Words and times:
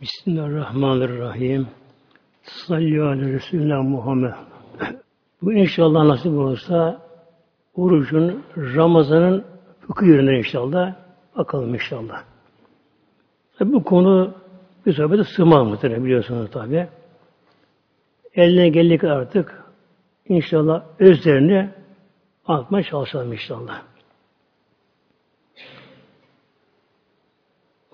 Bismillahirrahmanirrahim. 0.00 1.68
Sallallahu 2.42 3.08
aleyhi 3.08 3.52
ve 3.52 3.76
Muhammed. 3.76 4.32
Bu 5.42 5.52
inşallah 5.52 6.04
nasip 6.04 6.32
olursa 6.32 7.02
orucun, 7.74 8.42
Ramazan'ın 8.56 9.44
fıkıh 9.80 10.06
yönünden 10.06 10.34
inşallah 10.34 10.94
bakalım 11.36 11.74
inşallah. 11.74 12.24
Tabi 13.58 13.72
bu 13.72 13.84
konu 13.84 14.34
bir 14.86 14.92
sohbete 14.92 15.24
sığmaz 15.24 15.66
muhtemelen 15.66 16.04
biliyorsunuz 16.04 16.50
tabi. 16.50 16.88
Eline 18.34 18.68
geldik 18.68 19.04
artık 19.04 19.64
inşallah 20.28 20.84
özlerini 20.98 21.70
anlatmaya 22.46 22.82
çalışalım 22.82 23.32
inşallah. 23.32 23.82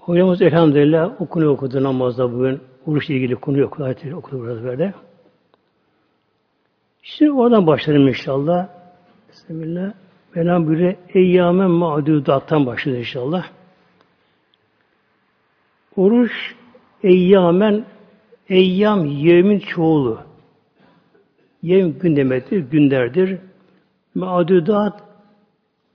Hocamız 0.03 0.43
elhamdülillah 0.43 1.21
okunu 1.21 1.49
okudu 1.49 1.83
namazda 1.83 2.33
bugün. 2.33 2.61
Oruçla 2.87 3.15
ilgili 3.15 3.35
konu 3.35 3.65
okudu, 3.65 3.85
ayetleri 3.85 4.17
okudu 4.17 4.45
biraz 4.45 4.65
böyle. 4.65 4.95
Şimdi 7.03 7.33
oradan 7.33 7.67
başlayalım 7.67 8.09
inşallah. 8.09 8.69
Bismillah. 9.29 9.93
Mevlam 10.35 10.67
buyuruyor, 10.67 10.95
Eyyâmen 11.15 11.71
ma'dudattan 11.71 12.67
başlıyor 12.67 12.99
inşallah. 12.99 13.45
Oruç, 15.97 16.33
eyyâmen, 17.03 17.85
eyyam, 18.49 19.05
yemin 19.07 19.59
çoğulu. 19.59 20.21
Yevm 21.63 21.99
gün 21.99 22.17
demektir, 22.17 22.59
günlerdir. 22.59 23.39
Ma'dudat, 24.15 25.03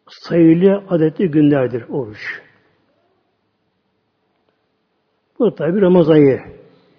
sayılı 0.07 0.83
adetli 0.89 1.31
günlerdir 1.31 1.83
oruç. 1.89 2.46
Bu 5.39 5.55
tabi 5.55 5.81
Ramazan 5.81 6.13
ayı. 6.13 6.41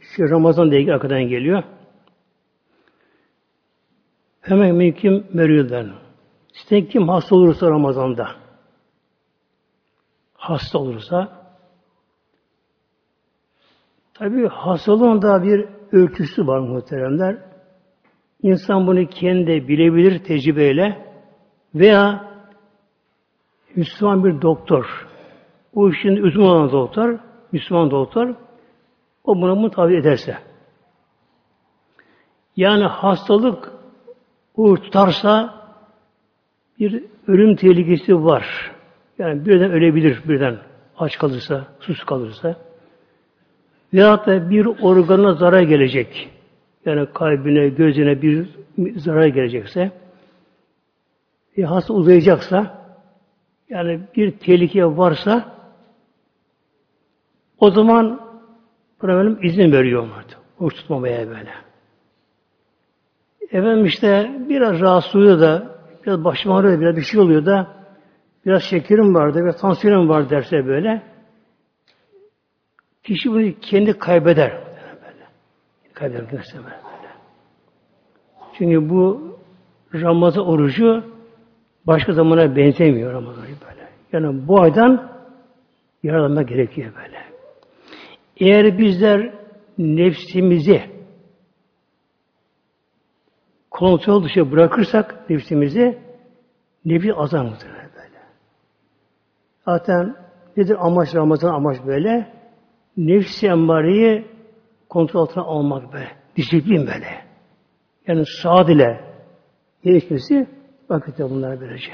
Şu 0.01 0.31
Ramazan 0.31 0.71
diye 0.71 0.95
arkadan 0.95 1.23
geliyor. 1.23 1.63
Hemen 4.41 4.75
mümkün 4.75 5.27
meriyden. 5.33 5.93
İşte 6.55 6.89
kim 6.89 7.09
hasta 7.09 7.37
olursa 7.37 7.71
Ramazan'da 7.71 8.29
hasta 10.35 10.79
olursa 10.79 11.43
tabi 14.15 14.49
hastalığın 14.49 15.23
da 15.23 15.43
bir 15.43 15.69
ölçüsü 15.93 16.47
var 16.47 16.59
muhteremler. 16.59 17.39
İnsan 18.43 18.87
bunu 18.87 19.07
kendi 19.07 19.69
bilebilir 19.69 20.25
tecrübeyle 20.25 21.15
veya 21.75 22.29
Müslüman 23.77 24.25
bir 24.25 24.43
doktor, 24.43 25.07
o 25.75 25.91
işin 25.91 26.17
uzman 26.17 26.47
olan 26.47 26.73
doktor, 26.73 27.19
Müslüman 27.53 27.91
doktor, 27.91 28.35
o 29.25 29.37
buna 29.37 29.55
mutabik 29.55 29.99
ederse. 30.01 30.39
Yani 32.57 32.85
hastalık 32.85 33.73
uğur 34.57 34.77
tutarsa 34.77 35.55
bir 36.79 37.05
ölüm 37.27 37.57
tehlikesi 37.57 38.25
var. 38.25 38.73
Yani 39.19 39.47
birden 39.47 39.71
ölebilir 39.71 40.23
birden 40.29 40.59
aç 40.99 41.19
kalırsa, 41.19 41.67
sus 41.81 42.05
kalırsa. 42.05 42.57
Veyahut 43.95 44.27
da 44.27 44.51
bir 44.51 44.67
organa 44.67 45.35
zarar 45.35 45.63
gelecek. 45.63 46.31
Yani 46.85 47.07
kalbine, 47.15 47.69
gözüne 47.69 48.23
bir 48.23 48.49
zarar 48.97 49.27
gelecekse 49.27 49.93
bir 51.59 51.65
hasta 51.65 51.95
uzayacaksa 51.95 52.79
yani 53.69 54.01
bir 54.17 54.31
tehlike 54.31 54.85
varsa 54.85 55.58
o 57.61 57.71
zaman 57.71 58.21
Peygamberim 59.01 59.39
izin 59.43 59.73
veriyor 59.73 60.09
artık. 60.19 60.39
Oruç 60.61 60.75
tutmamaya 60.75 61.29
böyle. 61.29 61.51
Efendim 63.51 63.85
işte 63.85 64.31
biraz 64.49 64.81
rahatsız 64.81 65.17
oluyor 65.17 65.41
da 65.41 65.79
biraz 66.07 66.25
başım 66.25 66.53
ağrıyor, 66.53 66.81
biraz 66.81 66.97
bir 66.97 67.03
şey 67.03 67.21
oluyor 67.21 67.47
da 67.47 67.67
biraz 68.47 68.63
şekerim 68.63 69.15
vardı, 69.15 69.41
biraz 69.43 69.61
tansiyonum 69.61 70.09
var 70.09 70.31
derse 70.31 70.67
böyle 70.67 71.03
kişi 73.09 73.31
bunu 73.31 73.53
kendi 73.61 73.99
kaybeder. 73.99 74.51
Böyle. 74.53 75.27
Kaybeder 75.95 76.25
böyle. 76.55 76.79
Çünkü 78.59 78.91
bu 78.91 79.37
Ramazan 79.95 80.47
orucu 80.47 81.05
başka 81.87 82.13
zamana 82.13 82.57
benzemiyor 82.57 83.13
Ramazan 83.13 83.45
böyle. 83.45 83.89
Yani 84.13 84.49
bu 84.49 84.61
aydan 84.61 85.13
yaralanmak 86.03 86.49
gerekiyor 86.49 86.93
böyle. 86.97 87.28
Eğer 88.41 88.79
bizler 88.79 89.35
nefsimizi 89.79 90.83
kontrol 93.71 94.25
dışı 94.25 94.53
bırakırsak 94.53 95.31
nefsimizi 95.31 95.99
nefis 96.85 97.11
azar 97.17 97.43
muhtemelen 97.45 97.91
böyle. 97.97 98.19
Zaten 99.65 100.17
nedir 100.57 100.77
amaç 100.87 101.15
Ramazan 101.15 101.55
amaç 101.55 101.77
böyle? 101.87 102.33
Nefsi 102.97 103.47
emmareyi 103.47 104.27
kontrol 104.89 105.21
altına 105.21 105.45
almak 105.45 105.93
böyle. 105.93 106.11
Disiplin 106.37 106.87
böyle. 106.87 107.25
Yani 108.07 108.25
saat 108.43 108.71
ile 108.71 109.01
gelişmesi 109.85 110.47
vakitte 110.91 111.31
bunlar 111.31 111.61
böylece. 111.61 111.93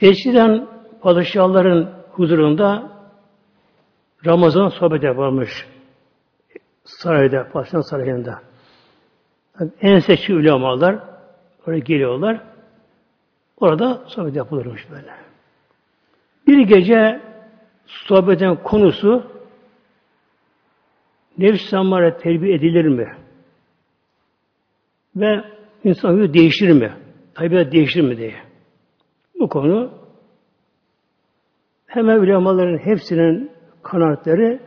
Eskiden 0.00 0.66
padişahların 1.00 1.94
huzurunda 2.12 2.95
Ramazan 4.26 4.68
sohbet 4.68 5.02
yaparmış. 5.02 5.50
Sarayda, 6.84 7.48
padişahın 7.52 7.90
sarayında. 7.90 8.42
En 9.80 9.98
seçki 9.98 10.34
ulemalar 10.34 10.98
oraya 11.66 11.78
geliyorlar. 11.78 12.40
Orada 13.56 14.04
sohbet 14.06 14.36
yapılırmış 14.36 14.90
böyle. 14.90 15.10
Bir 16.46 16.58
gece 16.58 17.20
sohbetin 17.86 18.54
konusu 18.54 19.26
nefs 21.38 21.70
zammara 21.70 22.16
terbiye 22.16 22.54
edilir 22.54 22.84
mi? 22.84 23.16
Ve 25.16 25.44
insan 25.84 26.34
değişir 26.34 26.70
mi? 26.70 26.92
Tabiat 27.34 27.72
değişir 27.72 28.00
mi 28.00 28.16
diye. 28.16 28.34
Bu 29.40 29.48
konu 29.48 29.90
hemen 31.86 32.18
ulemaların 32.18 32.78
hepsinin 32.78 33.55
kanaatleri 33.86 34.60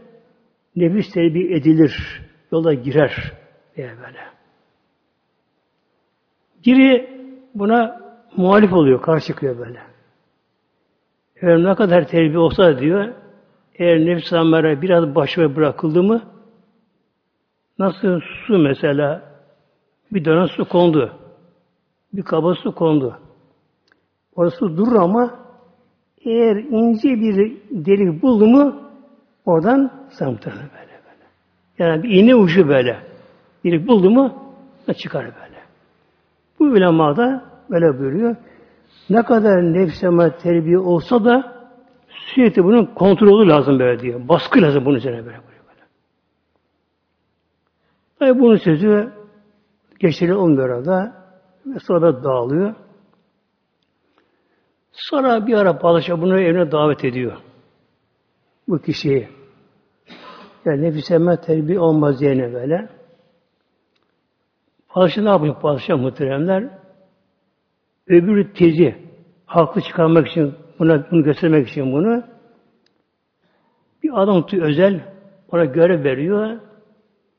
nefis 0.76 1.14
terbiye 1.14 1.56
edilir, 1.58 2.22
yola 2.52 2.74
girer 2.74 3.34
diye 3.76 3.88
böyle. 3.88 4.20
Biri 6.66 7.10
buna 7.56 8.02
muhalif 8.38 8.74
oluyor, 8.74 9.02
karşı 9.02 9.28
çıkıyor 9.28 9.58
böyle. 9.58 9.80
Eğer 11.42 11.64
ne 11.64 11.76
kadar 11.76 12.08
terbiye 12.08 12.38
olsa 12.38 12.80
diyor, 12.80 13.14
eğer 13.76 14.00
nefs 14.00 14.34
amara 14.34 14.82
biraz 14.82 15.16
başıma 15.16 15.56
bırakıldı 15.56 16.04
mı, 16.04 16.22
nasıl 17.80 18.20
su 18.48 18.58
mesela, 18.58 19.22
bir 20.12 20.26
dönem 20.26 20.48
su 20.48 20.66
kondu, 20.66 21.14
bir 22.14 22.24
kaba 22.24 22.56
su 22.56 22.76
kondu. 22.76 23.20
Orası 24.36 24.78
durur 24.78 24.96
ama 24.96 25.40
eğer 26.26 26.56
ince 26.56 27.10
bir 27.10 27.58
delik 27.72 28.24
buldu 28.24 28.48
mu 28.48 28.89
oradan 29.50 29.92
samtırır 30.10 30.56
böyle 30.56 31.00
böyle. 31.06 31.26
Yani 31.78 32.04
bir 32.04 32.10
iğne 32.10 32.36
ucu 32.36 32.68
böyle. 32.68 33.00
Delik 33.64 33.88
buldu 33.88 34.10
mu 34.10 34.50
çıkar 34.98 35.26
böyle. 35.26 35.60
Bu 36.60 36.64
ulema 36.64 37.18
da 37.18 37.44
böyle 37.70 38.00
buyuruyor. 38.00 38.36
Ne 39.10 39.24
kadar 39.24 39.74
nefseme 39.74 40.38
terbiye 40.38 40.78
olsa 40.78 41.26
da 41.26 41.60
sürekli 42.10 42.64
bunun 42.64 42.86
kontrolü 42.86 43.50
lazım 43.50 43.80
böyle 43.80 44.00
diyor. 44.00 44.28
Baskı 44.28 44.62
lazım 44.62 44.86
bunun 44.86 44.96
üzerine 44.96 45.26
böyle. 45.26 45.38
böyle. 45.38 45.86
Tabi 48.20 48.40
bunun 48.40 48.56
sözü 48.56 49.14
geçerli 50.00 50.34
olmuyor 50.34 50.70
arada. 50.70 51.20
Ve 51.66 51.80
sonra 51.80 52.24
dağılıyor. 52.24 52.76
Sonra 54.92 55.48
bir 55.48 55.54
ara 55.54 55.80
padişah 55.80 56.22
bunu 56.22 56.40
evine 56.40 56.72
davet 56.72 57.06
ediyor. 57.06 57.38
Bu 58.68 58.80
kişiyi. 58.80 59.39
Yani 60.66 60.82
nefis 60.82 61.12
emme 61.12 61.42
terbiye 61.42 61.80
olmaz 61.80 62.20
diyene 62.20 62.54
böyle. 62.54 62.90
Padişah 64.90 65.22
ne 65.22 65.30
yapıyor 65.30 65.62
padişah 65.62 65.98
muhteremler? 65.98 66.70
Öbür 68.08 68.54
tezi 68.54 68.96
haklı 69.46 69.82
çıkarmak 69.82 70.28
için 70.28 70.56
buna 70.80 71.12
bunu 71.12 71.24
göstermek 71.24 71.70
için 71.70 71.92
bunu 71.92 72.24
bir 74.04 74.22
adam 74.22 74.42
tutuyor 74.42 74.68
özel 74.68 75.04
ona 75.52 75.66
görev 75.66 76.04
veriyor. 76.04 76.60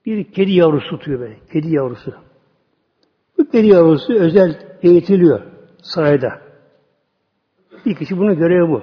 Bir 0.07 0.25
kedi 0.25 0.53
yavrusu 0.53 0.89
tutuyor 0.89 1.21
böyle. 1.21 1.37
Kedi 1.53 1.75
yavrusu. 1.75 2.15
Bu 3.39 3.51
kedi 3.51 3.67
yavrusu 3.67 4.13
özel 4.13 4.59
eğitiliyor 4.83 5.41
sarayda. 5.83 6.29
Bir 7.87 7.95
kişi 7.95 8.19
bunun 8.19 8.37
görevi 8.37 8.69
bu. 8.69 8.83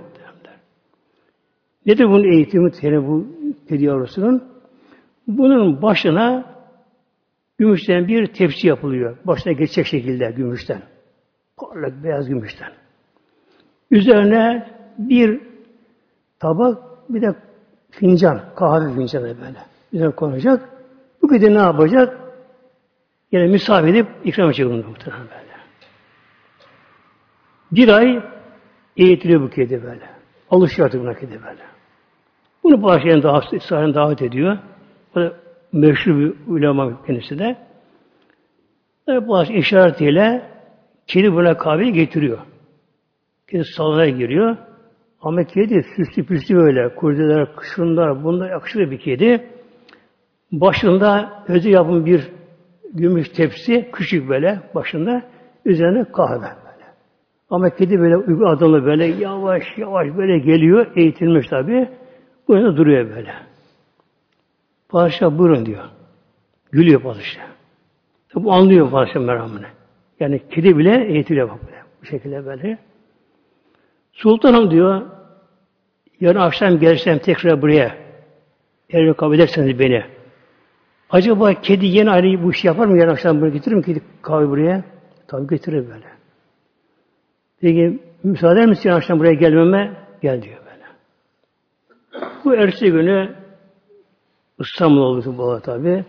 Nedir 1.86 2.06
bunun 2.06 2.24
eğitimi? 2.24 2.72
Yani 2.82 3.08
bu 3.08 3.28
kedi 3.68 3.84
yavrusunun. 3.84 4.44
Bunun 5.28 5.82
başına 5.82 6.56
gümüşten 7.58 8.08
bir 8.08 8.28
tepsi 8.28 8.68
yapılıyor. 8.68 9.18
Başına 9.26 9.54
geçecek 9.54 9.86
şekilde 9.86 10.32
gümüşten. 10.32 10.82
Parlak 11.58 12.04
beyaz 12.04 12.28
gümüşten. 12.28 12.72
Üzerine 13.92 14.70
bir 14.98 15.42
tabak 16.40 16.78
bir 17.10 17.22
de 17.22 17.36
fincan, 17.92 18.42
kahve 18.56 18.94
fincanı 18.94 19.24
böyle. 19.24 19.60
Üzerine 19.94 20.16
konacak. 20.16 20.70
Bu 21.22 21.28
kedi 21.28 21.54
ne 21.54 21.58
yapacak? 21.58 22.20
Yine 23.32 23.48
misafir 23.48 23.88
edip 23.88 24.08
ikram 24.24 24.48
edecek 24.48 24.66
bunu 24.66 24.88
muhtemelen 24.88 25.26
böyle. 25.26 25.48
Bir 27.72 27.88
ay 27.88 28.24
eğitiliyor 28.98 29.42
bu 29.42 29.50
kedi 29.50 29.84
böyle. 29.84 30.10
Alışıyor 30.50 30.86
artık 30.86 31.02
buna 31.02 31.14
kedi 31.14 31.44
böyle. 31.44 31.77
Bunu 32.68 32.84
başlayan 32.84 33.24
davet, 33.24 33.54
İsrail'in 33.54 33.94
davet 33.94 34.22
ediyor. 34.22 34.58
Bu 35.16 35.20
da 35.20 35.34
meşhur 35.74 36.20
bir 36.20 36.34
ulema 36.48 37.06
kendisi 37.06 37.40
de. 37.40 37.56
Baş 39.08 39.50
işaretiyle 39.50 40.42
kedi 41.08 41.34
buna 41.34 41.58
kahveyi 41.58 41.94
getiriyor. 41.94 42.38
Kedi 43.52 43.64
salona 43.64 44.10
giriyor. 44.10 44.58
Ama 45.22 45.44
kedi 45.44 45.84
süslü 45.96 46.26
püslü 46.26 46.56
böyle. 46.56 46.96
Kurdeler, 46.96 47.48
şunlar, 47.76 48.24
bunlar 48.24 48.50
yakışıklı 48.50 48.92
bir 48.92 49.00
kedi. 49.00 49.48
Başında 50.52 51.44
özü 51.48 51.70
yapım 51.70 52.06
bir 52.06 52.32
gümüş 52.94 53.30
tepsi, 53.30 53.90
küçük 53.94 54.30
böyle 54.30 54.62
başında. 54.76 55.22
Üzerine 55.66 56.04
kahve. 56.04 56.48
Ama 57.50 57.70
kedi 57.70 58.00
böyle 58.00 58.16
adımla 58.46 58.86
böyle 58.86 59.06
yavaş 59.06 59.64
yavaş 59.78 60.08
böyle 60.18 60.40
geliyor. 60.40 60.88
Eğitilmiş 60.96 61.48
tabi. 61.48 61.90
Bu 62.48 62.56
yana 62.56 62.78
duruyor 62.78 63.10
böyle. 63.16 63.34
Padişah 64.90 65.38
buyurun 65.38 65.66
diyor. 65.66 65.84
Gülüyor 66.72 67.02
padişah. 67.02 67.42
Bu 68.36 68.54
anlıyor 68.54 68.92
padişah 68.92 69.20
meramını. 69.20 69.66
Yani 70.20 70.42
kedi 70.50 70.78
bile 70.78 71.06
eğitiliyor 71.06 71.50
bak 71.50 71.66
böyle. 71.66 71.84
Bu 72.02 72.06
şekilde 72.06 72.46
böyle. 72.46 72.78
Sultanım 74.14 74.72
diyor, 74.72 75.02
yarın 76.20 76.40
akşam 76.40 76.80
gelsem 76.80 77.20
tekrar 77.20 77.62
buraya, 77.62 77.98
eğer 78.90 79.18
kabul 79.18 79.36
ederseniz 79.36 79.80
beni. 79.80 80.04
Acaba 81.10 81.54
kedi 81.54 81.86
yeni 81.86 82.12
ayrı 82.12 82.44
bu 82.44 82.52
işi 82.52 82.68
yapar 82.68 82.86
mı? 82.86 82.98
Yarın 82.98 83.12
akşam 83.12 83.42
buraya 83.42 83.50
getirir 83.50 83.76
mi 83.76 83.84
kedi 83.84 84.02
kahve 84.22 84.50
buraya? 84.50 84.84
Tabii 85.28 85.48
getirir 85.48 85.88
böyle. 85.88 86.06
Peki 87.62 88.00
müsaade 88.24 88.66
misin 88.66 88.90
yarın 88.90 88.98
akşam 88.98 89.20
buraya 89.20 89.34
gelmeme? 89.34 89.94
Gel 90.22 90.42
diyor. 90.42 90.67
Bu 92.46 92.56
ertesi 92.56 92.92
günü 92.92 93.36
İstanbul 94.60 95.02
oldu 95.02 95.38
bu 95.38 95.62
tabi. 95.62 96.06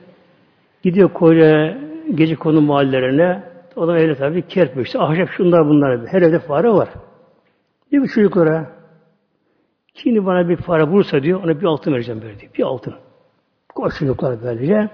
Gidiyor 0.82 1.12
koca 1.12 1.78
gece 2.14 2.36
konu 2.36 2.60
mahallelerine. 2.60 3.42
O 3.76 3.88
da 3.88 3.92
öyle 3.92 4.14
tabi 4.14 4.48
kerpiç, 4.48 4.96
ahşap 4.96 5.28
şunlar 5.30 5.68
bunlar. 5.68 6.06
Her 6.06 6.22
evde 6.22 6.38
fare 6.38 6.68
var. 6.68 6.88
Diyor 7.90 8.02
bu 8.02 8.08
çocuklara 8.08 8.72
şimdi 9.94 10.26
bana 10.26 10.48
bir 10.48 10.56
fare 10.56 10.90
bulursa 10.90 11.22
diyor 11.22 11.44
ona 11.44 11.60
bir 11.60 11.66
altın 11.66 11.92
vereceğim 11.92 12.22
böyle 12.22 12.40
diyor. 12.40 12.52
Bir 12.58 12.62
altın. 12.62 12.94
Koş 13.74 13.98
çocuklar 13.98 14.42
böylece. 14.42 14.88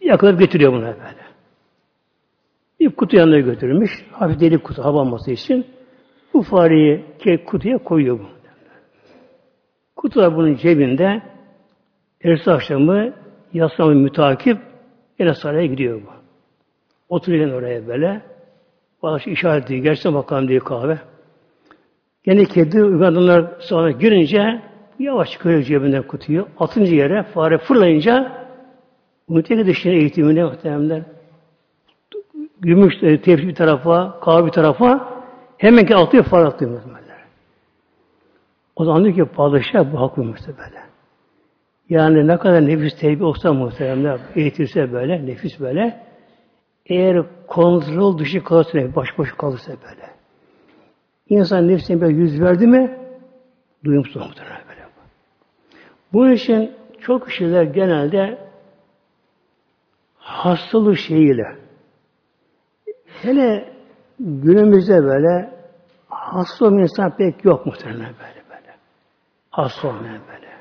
Yakalayıp 0.00 0.40
getiriyor 0.40 0.72
buna 0.72 0.86
böyle. 0.86 1.22
Bir 2.80 2.90
kutu 2.90 3.16
yanına 3.16 3.38
götürmüş. 3.38 3.90
Hafif 4.12 4.40
delik 4.40 4.64
kutu 4.64 4.84
hava 4.84 5.18
için. 5.26 5.66
Bu 6.34 6.42
fareyi 6.42 7.04
kutuya 7.46 7.78
koyuyor 7.78 8.18
bu. 8.18 8.41
Kutu 10.02 10.36
bunun 10.36 10.54
cebinde. 10.56 11.22
Ertesi 12.24 12.50
akşamı 12.50 13.12
yaslanma 13.52 13.94
mütakip 13.94 14.58
yine 15.18 15.34
saraya 15.34 15.66
gidiyor 15.66 16.00
bu. 16.02 16.10
Oturuyor 17.08 17.52
oraya 17.52 17.86
böyle. 17.86 18.22
Bazı 19.02 19.30
işaret 19.30 19.64
ediyor. 19.64 19.82
Gerçekten 19.82 20.14
bakalım 20.14 20.48
diye 20.48 20.58
kahve. 20.58 20.98
Yine 22.26 22.44
kedi 22.44 22.84
uyananlar 22.84 23.44
sonra 23.58 23.90
girince 23.90 24.62
yavaş 24.98 25.30
çıkıyor 25.30 25.62
cebinden 25.62 26.02
kutuyu. 26.02 26.48
Atınca 26.58 26.94
yere 26.96 27.22
fare 27.22 27.58
fırlayınca 27.58 28.32
mutlaka 29.28 29.66
dışına 29.66 29.92
eğitimine 29.92 30.44
muhtemelen 30.44 31.04
gümüş 32.60 32.94
tepsi 33.00 33.48
bir 33.48 33.54
tarafa, 33.54 34.20
kahve 34.20 34.46
bir 34.46 34.52
tarafa 34.52 35.22
hemen 35.58 35.86
ki 35.86 35.96
atıyor 35.96 36.24
fare 36.24 36.46
atıyor. 36.46 36.80
O 38.82 38.84
zaman 38.84 39.04
diyor 39.04 39.14
ki 39.14 39.34
padişah 39.34 39.92
bu 39.92 40.00
haklıymış 40.00 40.40
böyle. 40.48 40.82
Yani 41.88 42.26
ne 42.26 42.38
kadar 42.38 42.66
nefis 42.66 43.00
tevbi 43.00 43.24
olsa 43.24 43.52
muhtemelen 43.52 44.18
eğitilse 44.34 44.92
böyle, 44.92 45.26
nefis 45.26 45.60
böyle 45.60 46.06
eğer 46.86 47.26
kontrol 47.46 48.18
dışı 48.18 48.44
kalırsa, 48.44 48.94
baş 48.96 49.08
boş 49.18 49.32
kalırsa 49.32 49.72
böyle. 49.72 50.10
İnsan 51.28 51.68
nefsine 51.68 52.00
böyle 52.00 52.16
yüz 52.16 52.40
verdi 52.40 52.66
mi 52.66 52.98
duyumsuz 53.84 54.16
muhtemelen 54.16 54.62
böyle. 54.68 54.80
Bu 56.12 56.28
için 56.28 56.72
çok 57.00 57.26
kişiler 57.26 57.62
genelde 57.62 58.38
hastalık 60.18 60.98
şeyiyle 60.98 61.56
hele 63.22 63.72
günümüzde 64.18 65.02
böyle 65.02 65.50
hasta 66.08 66.66
insan 66.66 67.16
pek 67.16 67.44
yok 67.44 67.66
muhtemelen 67.66 68.14
böyle. 68.20 68.31
Hasta 69.52 69.88
olmayan 69.88 70.20
böyle. 70.28 70.52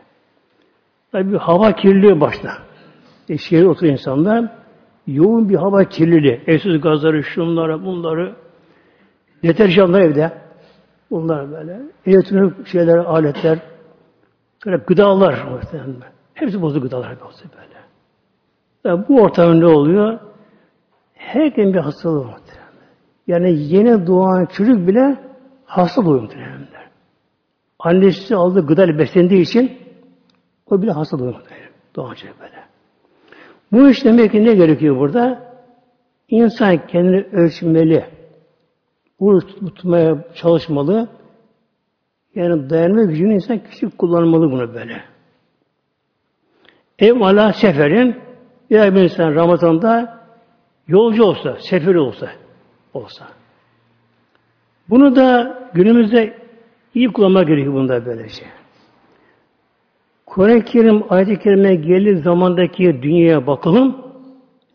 Tabi 1.12 1.38
hava 1.38 1.72
kirliliği 1.72 2.22
başta. 2.22 2.50
E, 3.30 3.38
şehir 3.38 3.66
oturuyor 3.66 3.94
insanlar 3.94 4.46
yoğun 5.08 5.50
bir 5.50 5.56
hava 5.56 5.84
kirliliği. 5.84 6.42
Evsiz 6.48 6.82
gazları, 6.82 7.24
şunları, 7.24 7.86
bunları 7.86 8.36
deterjanlar 9.44 10.02
evde. 10.02 10.32
Bunlar 11.12 11.52
böyle. 11.52 11.80
Elektronik 12.06 12.68
şeyler, 12.68 12.98
aletler. 12.98 13.60
Böyle 14.66 14.78
gıdalar 14.78 15.44
muhtemelen. 15.52 15.96
Hepsi 16.34 16.62
bozuk 16.62 16.84
gıdalar 16.84 17.22
bozuk 17.22 17.54
böyle. 17.54 17.80
Yani 18.86 19.06
bu 19.10 19.22
ortamda 19.22 19.54
ne 19.54 19.66
oluyor? 19.66 20.20
Herkesin 21.14 21.74
bir 21.74 21.80
hastalığı 21.80 22.26
muhtemelen. 22.26 22.72
Yani 23.28 23.60
yeni 23.60 24.08
doğan 24.08 24.46
çocuk 24.46 24.88
bile 24.88 25.18
hasta 25.66 26.06
doğuyor 26.06 26.22
muhtemelen. 26.22 26.81
Annesi 27.84 28.36
aldığı 28.36 28.66
gıdayla 28.66 29.00
beslendiği 29.00 29.42
için 29.42 29.78
o 30.66 30.82
bile 30.82 30.92
hasta 30.92 31.18
muhtemelen. 31.18 31.70
Doğan 31.96 32.14
çocuk 32.14 32.40
böyle. 32.40 32.64
Bu 33.72 33.90
iş 33.90 34.06
demek 34.06 34.32
ki 34.32 34.46
ne 34.46 34.54
gerekiyor 34.54 34.98
burada? 34.98 35.52
İnsan 36.30 36.88
kendini 36.88 37.24
ölçmeli. 37.32 38.06
Bunu 39.20 39.40
tutmaya 39.40 40.26
çalışmalı. 40.36 41.10
Yani 42.36 42.70
dayanma 42.70 43.04
gücünü 43.04 43.34
insan 43.34 43.60
küçük 43.64 43.98
kullanmalı 43.98 44.52
bunu 44.52 44.74
böyle. 44.74 45.04
Ev 47.00 47.52
seferin 47.52 48.16
ya 48.70 48.96
bir 48.96 49.02
insan 49.02 49.36
Ramazan'da 49.36 50.22
yolcu 50.88 51.24
olsa, 51.24 51.58
seferi 51.60 52.00
olsa 52.00 52.30
olsa. 52.94 53.28
Bunu 54.90 55.16
da 55.16 55.60
günümüzde 55.74 56.41
iyi 56.96 57.08
kullanmak 57.14 57.48
gerekiyor 57.48 57.74
bunda 57.74 58.06
böylece. 58.06 58.46
Kur'an-ı 60.26 60.64
Kerim 60.64 61.04
ayet-i 61.10 61.40
kerime 61.40 61.76
gelir 61.76 62.16
zamandaki 62.16 63.02
dünyaya 63.02 63.48
bakalım. 63.48 63.98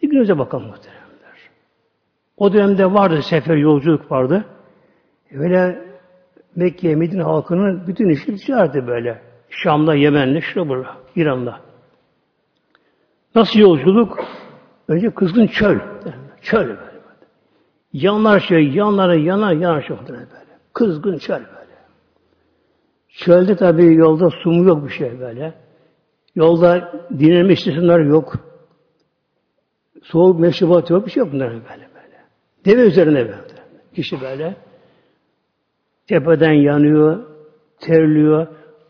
Bir 0.03 0.11
günümüze 0.11 0.39
bakalım 0.39 0.67
muhtemelenler. 0.67 1.51
O 2.37 2.53
dönemde 2.53 2.93
vardı 2.93 3.23
sefer 3.23 3.57
yolculuk 3.57 4.11
vardı. 4.11 4.45
Böyle 5.33 5.87
Mekke, 6.57 6.95
Medine 6.95 7.23
halkının 7.23 7.87
bütün 7.87 8.09
işi 8.09 8.37
ticareti 8.37 8.87
böyle. 8.87 9.23
Şam'da, 9.51 9.95
Yemen'de, 9.95 10.41
şurada, 10.41 10.87
İran'da. 11.17 11.61
Nasıl 13.35 13.59
yolculuk? 13.59 14.25
Önce 14.89 15.11
kızgın 15.11 15.47
çöl. 15.47 15.79
Çöl 16.43 16.69
böyle. 16.69 17.01
Yanlar 17.93 18.41
şey, 18.41 18.69
yanlara 18.69 19.15
yanar, 19.15 19.53
yanar 19.53 19.83
şey 19.83 19.97
böyle. 20.09 20.27
Kızgın 20.73 21.19
çöl 21.19 21.41
böyle. 21.41 21.56
Çölde 23.17 23.57
tabii 23.57 23.95
yolda 23.95 24.31
su 24.31 24.51
mu 24.51 24.69
yok 24.69 24.85
bir 24.85 24.93
şey 24.93 25.21
böyle. 25.21 25.55
Yolda 26.35 26.93
dinlenme 27.19 27.53
istasyonları 27.53 28.07
yok. 28.07 28.35
Soğuk 30.03 30.41
meşrubat 30.41 30.91
yok, 30.91 31.07
bir 31.07 31.11
şey 31.11 31.21
yok 31.21 31.33
bunların 31.33 31.61
böyle 31.71 31.89
böyle. 31.95 32.17
Deve 32.65 32.87
üzerine 32.87 33.19
böyle. 33.19 33.37
Kişi 33.95 34.21
böyle 34.21 34.57
tepeden 36.09 36.53
yanıyor, 36.53 37.19
terliyor, 37.81 38.47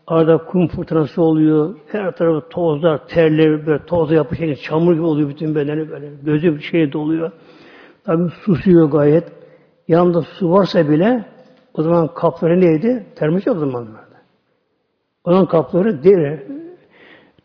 arada 0.07 0.37
kum 0.37 0.67
fırtınası 0.67 1.21
oluyor, 1.21 1.75
her 1.87 2.15
tarafı 2.15 2.49
tozlar, 2.49 3.07
terler, 3.07 3.65
böyle 3.65 3.85
tozla 3.85 4.15
yapışıyor, 4.15 4.55
çamur 4.55 4.93
gibi 4.93 5.03
oluyor 5.03 5.29
bütün 5.29 5.55
bedeni 5.55 5.89
böyle, 5.89 6.11
gözü 6.23 6.55
bir 6.55 6.61
şey 6.61 6.91
doluyor. 6.93 7.31
Tabi 8.03 8.29
susuyor 8.45 8.91
gayet. 8.91 9.23
Yanında 9.87 10.21
su 10.21 10.51
varsa 10.51 10.89
bile 10.89 11.25
o 11.73 11.83
zaman 11.83 12.13
kapları 12.13 12.61
neydi? 12.61 13.05
Termos 13.15 13.47
yok 13.47 13.57
o 13.57 13.59
zaman. 13.59 13.87
O 15.27 15.31
zaman 15.31 15.45
kapları 15.45 16.03
deri, 16.03 16.47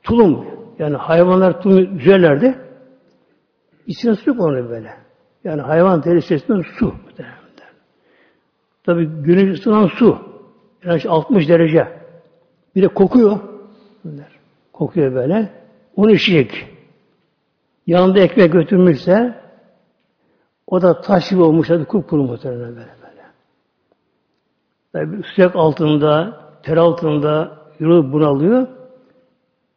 tulum 0.03 0.47
yani 0.79 0.97
hayvanlar 0.97 1.63
tulum 1.63 1.99
üzerlerdi. 1.99 2.59
İçine 3.87 4.15
su 4.15 4.37
konur 4.37 4.71
böyle. 4.71 4.95
Yani 5.45 5.63
hayvan 5.63 6.05
derisinden 6.05 6.63
su. 6.79 6.95
Tabi 8.85 9.07
güneş 9.07 9.59
ısınan 9.59 9.87
su. 9.87 10.19
Yani 10.85 11.01
60 11.09 11.49
derece. 11.49 11.89
Bir 12.77 12.83
de 12.83 12.89
kokuyor. 12.89 13.39
Kokuyor 14.73 15.15
böyle. 15.15 15.53
Onu 15.97 16.11
içecek. 16.11 16.69
Yanında 17.87 18.21
ekmek 18.21 18.53
götürmüşse 18.53 19.41
o 20.67 20.83
da 20.83 21.01
taş 21.01 21.29
gibi 21.31 21.43
olmuş. 21.43 21.71
Hadi 21.71 21.85
kupkuru 21.85 22.23
muhtemelen 22.23 22.77
böyle 22.77 22.95
böyle. 23.03 23.23
Tabi 24.93 25.23
sıcak 25.29 25.57
altında, 25.57 26.41
ter 26.63 26.77
altında 26.77 27.62
yolu 27.83 28.13
bunalıyor. 28.13 28.67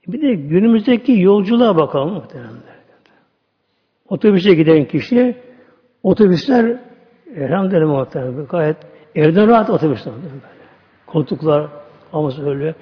Bir 0.08 0.22
de 0.22 0.34
günümüzdeki 0.34 1.20
yolculuğa 1.20 1.76
bakalım 1.76 2.14
muhtemelen. 2.14 2.52
Otobüse 4.10 4.54
giden 4.54 4.86
kişi 4.86 5.38
otobüsler 6.04 6.80
elhamdülillah 7.36 7.86
muhtemelen 7.86 8.46
gayet 8.46 8.78
evden 9.16 9.48
rahat 9.48 9.70
otobüsler. 9.70 10.14
Koltuklar 11.08 11.70
ama 12.14 12.32
öyle 12.46 12.76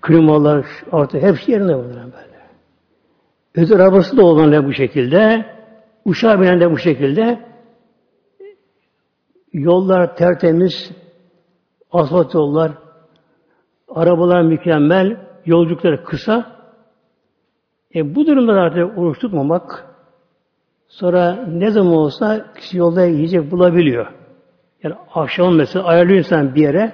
klimalar 0.00 0.66
artık 0.92 1.22
hepsi 1.22 1.52
yerinde 1.52 1.76
böyle. 1.76 2.12
Özel 3.54 3.80
arabası 3.80 4.16
da 4.16 4.24
olanlar 4.24 4.66
bu 4.66 4.72
şekilde, 4.72 5.46
uçağa 6.04 6.40
binen 6.40 6.60
de 6.60 6.70
bu 6.70 6.78
şekilde. 6.78 7.40
Yollar 9.52 10.16
tertemiz, 10.16 10.90
asfalt 11.92 12.34
yollar, 12.34 12.72
arabalar 13.94 14.42
mükemmel, 14.42 15.16
yolculukları 15.46 16.04
kısa. 16.04 16.52
E 17.94 18.14
bu 18.14 18.26
durumda 18.26 18.52
artık 18.52 18.98
oruç 18.98 19.18
tutmamak, 19.18 19.86
sonra 20.88 21.46
ne 21.48 21.70
zaman 21.70 21.92
olsa 21.92 22.52
kişi 22.54 22.78
yolda 22.78 23.04
yiyecek 23.04 23.50
bulabiliyor. 23.50 24.06
Yani 24.82 24.94
akşam 25.14 25.56
mesela 25.56 25.84
ayarlıyor 25.84 26.18
insan 26.18 26.54
bir 26.54 26.62
yere, 26.62 26.92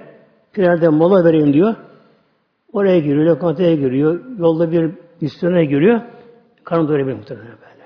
bir 0.56 0.62
yerde 0.62 0.88
mola 0.88 1.24
vereyim 1.24 1.52
diyor. 1.52 1.74
Oraya 2.72 2.98
giriyor, 2.98 3.24
lokantaya 3.24 3.74
giriyor, 3.74 4.20
yolda 4.38 4.72
bir 4.72 4.90
misyona 5.20 5.64
giriyor. 5.64 6.00
Karnı 6.64 6.88
doyurabilir 6.88 7.16
muhtemelen 7.16 7.46
böyle. 7.46 7.84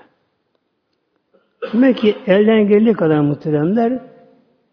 Demek 1.73 1.97
ki 1.97 2.17
elden 2.27 2.69
geldiği 2.69 2.93
kadar 2.93 3.21
muhteremler 3.21 4.03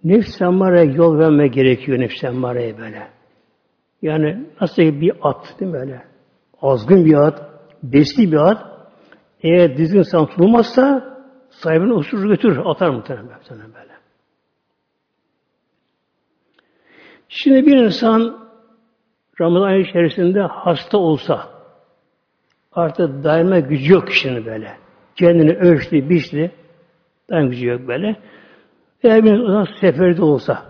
nefs 0.03 0.41
emmareye 0.41 0.93
yol 0.93 1.19
verme 1.19 1.47
gerekiyor 1.47 1.99
nefs 1.99 2.23
emmareye 2.23 2.77
böyle. 2.77 3.18
Yani 4.01 4.45
nasıl 4.61 4.81
bir 4.81 5.13
at 5.21 5.59
değil 5.59 5.71
mi 5.71 5.77
böyle? 5.77 6.01
Azgın 6.61 7.05
bir 7.05 7.13
at, 7.13 7.49
besli 7.83 8.31
bir 8.31 8.37
at. 8.37 8.69
Eğer 9.43 9.77
düzgün 9.77 10.01
sam 10.01 10.25
tutulmazsa 10.25 11.17
sahibini 11.49 11.93
usulü 11.93 12.27
götürür, 12.27 12.61
atar 12.65 12.89
muhtemelen 12.89 13.29
böyle. 13.73 13.93
Şimdi 17.29 17.65
bir 17.65 17.77
insan 17.77 18.49
Ramazan 19.41 19.67
ayı 19.67 19.81
içerisinde 19.81 20.41
hasta 20.41 20.97
olsa 20.97 21.49
artık 22.71 23.23
daima 23.23 23.59
gücü 23.59 23.93
yok 23.93 24.07
kişinin 24.07 24.45
böyle. 24.45 24.77
Kendini 25.15 25.53
ölçtü, 25.53 26.09
biçti. 26.09 26.51
Daima 27.29 27.49
gücü 27.49 27.67
yok 27.67 27.87
böyle. 27.87 28.15
Eğer 29.03 29.23
bir 29.23 29.31
insan 29.31 29.67
seferde 29.81 30.21
olsa 30.21 30.65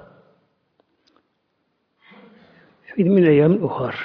Fidmine 3.00 3.34
yemin 3.34 3.62
uhar. 3.62 3.96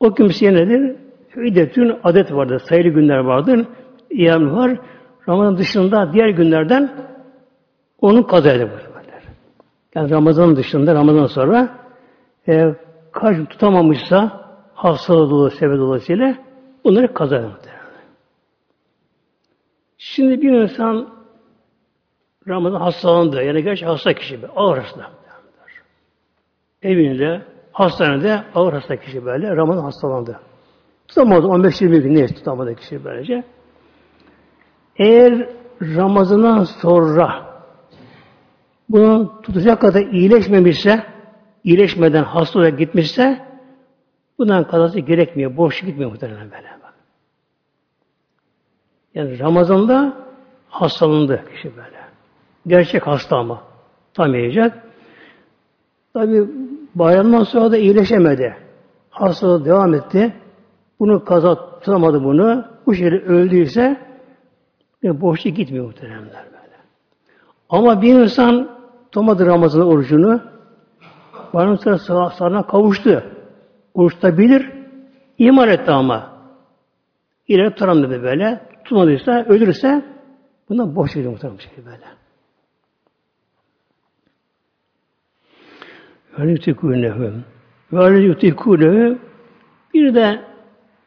O 0.00 0.14
kimseye 0.14 0.54
nedir? 0.54 0.96
Fidetün 1.28 1.96
adet 2.04 2.32
vardır. 2.32 2.58
Sayılı 2.58 2.88
günler 2.88 3.18
vardır. 3.18 3.66
Yemin 4.10 4.46
uhar. 4.46 4.78
Ramazan 5.28 5.58
dışında 5.58 6.12
diğer 6.12 6.28
günlerden 6.28 6.92
onun 8.00 8.22
kaza 8.22 8.52
edebilir. 8.52 8.80
Yani 9.94 10.10
Ramazan 10.10 10.56
dışında, 10.56 10.94
Ramazan 10.94 11.26
sonra 11.26 11.68
e, 12.48 12.74
karşı 13.12 13.44
tutamamışsa 13.46 14.46
hastalığı 14.74 15.30
dolayısıyla 15.30 15.78
dolayısıyla 15.78 16.34
bunları 16.84 17.14
kazanır. 17.14 17.52
Şimdi 19.98 20.42
bir 20.42 20.52
insan 20.52 21.08
Ramazan 22.48 22.80
hastalandı. 22.80 23.42
Yani 23.42 23.62
gerçi 23.62 23.86
hasta 23.86 24.12
kişi. 24.12 24.38
Ağır 24.56 24.78
hasta. 24.78 25.10
Evinde, 26.82 27.51
hastanede 27.72 28.44
ağır 28.54 28.72
hasta 28.72 28.96
kişi 28.96 29.24
böyle. 29.24 29.56
Ramazan 29.56 29.82
hastalandı. 29.82 30.40
Tutamadı. 31.08 31.46
15-20 31.46 32.02
gün 32.02 32.14
neyse 32.14 32.34
tutamadı 32.34 32.74
kişi 32.74 33.04
böylece. 33.04 33.44
Eğer 34.96 35.48
Ramazan'dan 35.82 36.64
sonra 36.64 37.46
bunun 38.88 39.42
tutacak 39.42 39.80
kadar 39.80 40.00
iyileşmemişse 40.00 41.04
iyileşmeden 41.64 42.24
hasta 42.24 42.58
olarak 42.58 42.78
gitmişse 42.78 43.46
bundan 44.38 44.64
kazası 44.64 45.00
gerekmiyor. 45.00 45.56
Boş 45.56 45.80
gitmiyor 45.80 46.10
muhtemelen 46.10 46.50
böyle. 46.50 46.72
Yani 49.14 49.38
Ramazan'da 49.38 50.16
hastalandı 50.68 51.44
kişi 51.54 51.76
böyle. 51.76 52.02
Gerçek 52.66 53.06
hasta 53.06 53.36
ama. 53.36 53.62
Tam 54.14 54.34
yiyecek. 54.34 54.72
Tabi 56.14 56.46
bayramdan 56.94 57.42
sonra 57.42 57.72
da 57.72 57.76
iyileşemedi. 57.76 58.56
Hastalığı 59.10 59.64
devam 59.64 59.94
etti. 59.94 60.34
Bunu 61.00 61.24
kaza 61.24 61.78
tutamadı 61.80 62.24
bunu. 62.24 62.64
Bu 62.86 62.94
şekilde 62.94 63.24
öldüyse 63.24 63.96
yani 65.02 65.20
boşluk 65.20 65.56
gitmiyor 65.56 65.86
muhteremler 65.86 66.44
böyle. 66.44 66.76
Ama 67.68 68.02
bir 68.02 68.14
insan 68.14 68.68
tutamadı 69.04 69.46
Ramazan 69.46 69.86
orucunu 69.86 70.40
Bayram 71.54 71.78
sıra 71.78 72.30
sağına 72.30 72.66
kavuştu. 72.66 73.24
Oruç 73.94 74.14
tutabilir. 74.14 74.70
İman 75.38 75.68
etti 75.68 75.90
ama. 75.90 76.32
İleri 77.48 77.70
tutarım 77.70 78.02
dedi 78.02 78.22
böyle. 78.22 78.60
Tutmadıysa, 78.84 79.44
ölürse 79.48 80.04
bundan 80.68 80.96
boş 80.96 81.16
veriyor 81.16 81.32
muhtemelen 81.32 81.58
şey 81.58 81.84
böyle. 81.84 82.21
Ve 86.38 86.50
yutikûnehu. 86.50 87.32
Ve 87.92 88.18
yutikûnehu. 88.18 89.18
Bir 89.94 90.14
de 90.14 90.40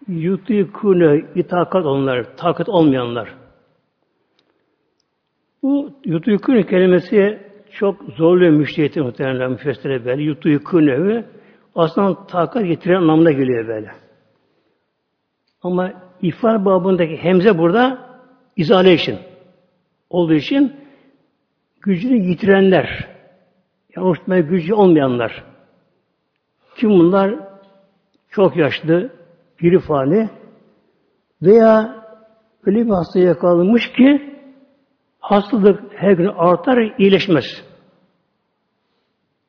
yutikûne 0.07 1.25
itakat 1.35 1.85
olanlar, 1.85 2.25
takat 2.37 2.69
olmayanlar. 2.69 3.35
Bu 5.63 5.91
yutikûne 6.05 6.65
kelimesi 6.65 7.39
çok 7.71 8.03
zorluyor 8.17 8.51
müştehiti 8.51 9.01
muhtemelen 9.01 9.51
müfessire 9.51 10.05
böyle. 10.05 10.23
Yutu 10.23 10.49
yükûnevi 10.49 11.25
aslında 11.75 12.27
takat 12.27 12.65
getiren 12.65 12.95
anlamına 12.95 13.31
geliyor 13.31 13.67
böyle. 13.67 13.91
Ama 15.61 15.93
ifade 16.21 16.65
babındaki 16.65 17.17
hemze 17.17 17.57
burada 17.57 17.99
isolation 18.55 19.17
olduğu 20.09 20.33
için 20.33 20.73
gücünü 21.81 22.17
yitirenler, 22.29 23.07
yani 23.95 24.07
uçmaya 24.07 24.41
gücü 24.41 24.73
olmayanlar. 24.73 25.43
Kim 26.75 26.89
bunlar? 26.89 27.35
Çok 28.29 28.57
yaşlı, 28.57 29.09
piri 29.57 29.79
fani 29.79 30.29
veya 31.41 32.03
öyle 32.65 32.85
bir 32.85 32.91
hastaya 32.91 33.25
yakalanmış 33.25 33.91
ki 33.91 34.39
hastalık 35.19 35.81
her 35.95 36.11
gün 36.11 36.27
artar, 36.27 36.93
iyileşmez. 36.97 37.45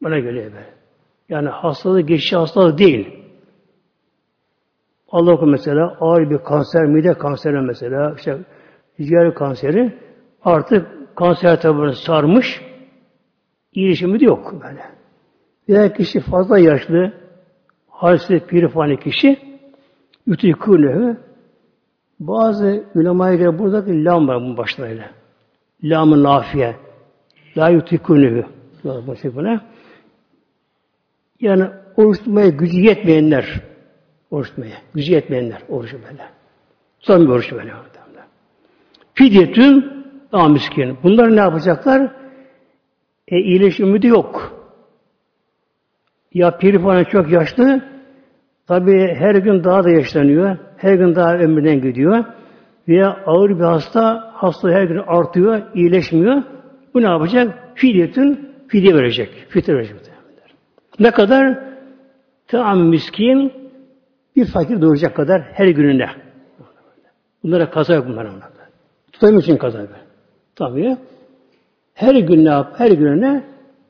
Bana 0.03 0.19
göre 0.19 0.55
be. 0.55 0.67
Yani 1.29 1.49
hastalığı 1.49 2.01
geçici 2.01 2.37
hastalığı 2.37 2.79
değil. 2.79 3.25
Allah 5.09 5.47
mesela 5.47 5.97
ağır 6.01 6.31
bir 6.31 6.39
kanser, 6.39 6.87
mide 6.87 7.15
kanseri 7.15 7.61
mesela, 7.61 8.15
işte 8.17 8.39
ciğer 9.01 9.35
kanseri 9.35 9.99
artık 10.45 10.87
kanser 11.17 11.61
tabanı 11.61 11.95
sarmış, 11.95 12.47
iyileşimi 13.77 14.21
de 14.21 14.25
yok 14.25 14.55
böyle. 14.65 14.83
Diğer 15.69 15.95
kişi 15.95 16.21
fazla 16.21 16.59
yaşlı, 16.59 17.13
halsiz 17.89 18.41
pirifani 18.41 19.01
kişi, 19.01 19.39
ütükûnehu, 20.27 21.17
bazı 22.21 22.85
ulemaya 22.95 23.35
göre 23.35 23.59
buradaki 23.59 24.05
lam 24.05 24.29
var 24.29 24.41
bunun 24.41 24.57
başına. 24.57 24.87
Lam-ı 25.85 26.23
nafiye. 26.23 26.77
La 27.57 27.69
yutikûnehu. 27.69 28.45
Buna. 29.35 29.61
Yani 31.41 31.65
oruç 31.97 32.19
tutmaya 32.19 32.49
gücü 32.49 32.81
yetmeyenler, 32.81 33.61
oruç 34.31 34.49
tutmaya, 34.49 34.77
gücü 34.95 35.13
yetmeyenler 35.13 35.63
orucu 35.69 35.99
böyle. 36.09 36.23
Bir 37.09 37.29
oruç 37.29 37.53
böyle. 37.53 37.73
Fidyetün 39.15 40.05
daha 40.33 40.49
miskin. 40.49 40.99
Bunlar 41.03 41.37
ne 41.37 41.41
yapacaklar? 41.41 42.13
E, 43.29 43.39
iyileşme 43.39 43.87
ümidi 43.87 44.07
yok. 44.07 44.57
Ya 46.35 46.59
piri 46.59 46.83
falan 46.83 47.05
çok 47.05 47.31
yaşlı, 47.31 47.83
tabi 48.67 49.15
her 49.19 49.35
gün 49.35 49.65
daha 49.65 49.85
da 49.85 49.91
yaşlanıyor. 49.91 50.57
her 50.77 50.95
gün 50.95 51.15
daha 51.15 51.35
ömründen 51.35 51.81
gidiyor. 51.81 52.25
Veya 52.89 53.17
ağır 53.27 53.51
bir 53.51 53.65
hasta, 53.65 54.31
hasta 54.35 54.71
her 54.71 54.85
gün 54.85 55.03
artıyor, 55.07 55.63
iyileşmiyor. 55.75 56.43
Bu 56.95 57.03
ne 57.03 57.07
yapacak? 57.07 57.59
Fidyetün 57.75 58.51
fidye 58.69 58.95
verecek. 58.95 59.47
Fidye 59.49 59.77
verecek. 59.77 59.97
Ne 60.99 61.11
kadar? 61.11 61.59
Tam 62.49 62.89
miskin 62.89 63.53
bir 64.37 64.47
fakir 64.47 64.83
doğuracak 64.83 65.17
kadar 65.17 65.43
her 65.43 65.69
gününde. 65.69 66.07
Bunlara 67.43 67.71
kaza 67.71 67.95
yok 67.95 68.09
bunlara. 68.09 68.31
Tutamıyor 69.13 69.43
için 69.43 69.57
kaza 69.57 69.81
yok. 69.81 69.91
Tabii. 70.57 70.97
Her 71.97 72.15
gün 72.15 72.45
ne 72.45 72.49
yap? 72.49 72.75
Her 72.79 72.91
gününe 72.91 73.45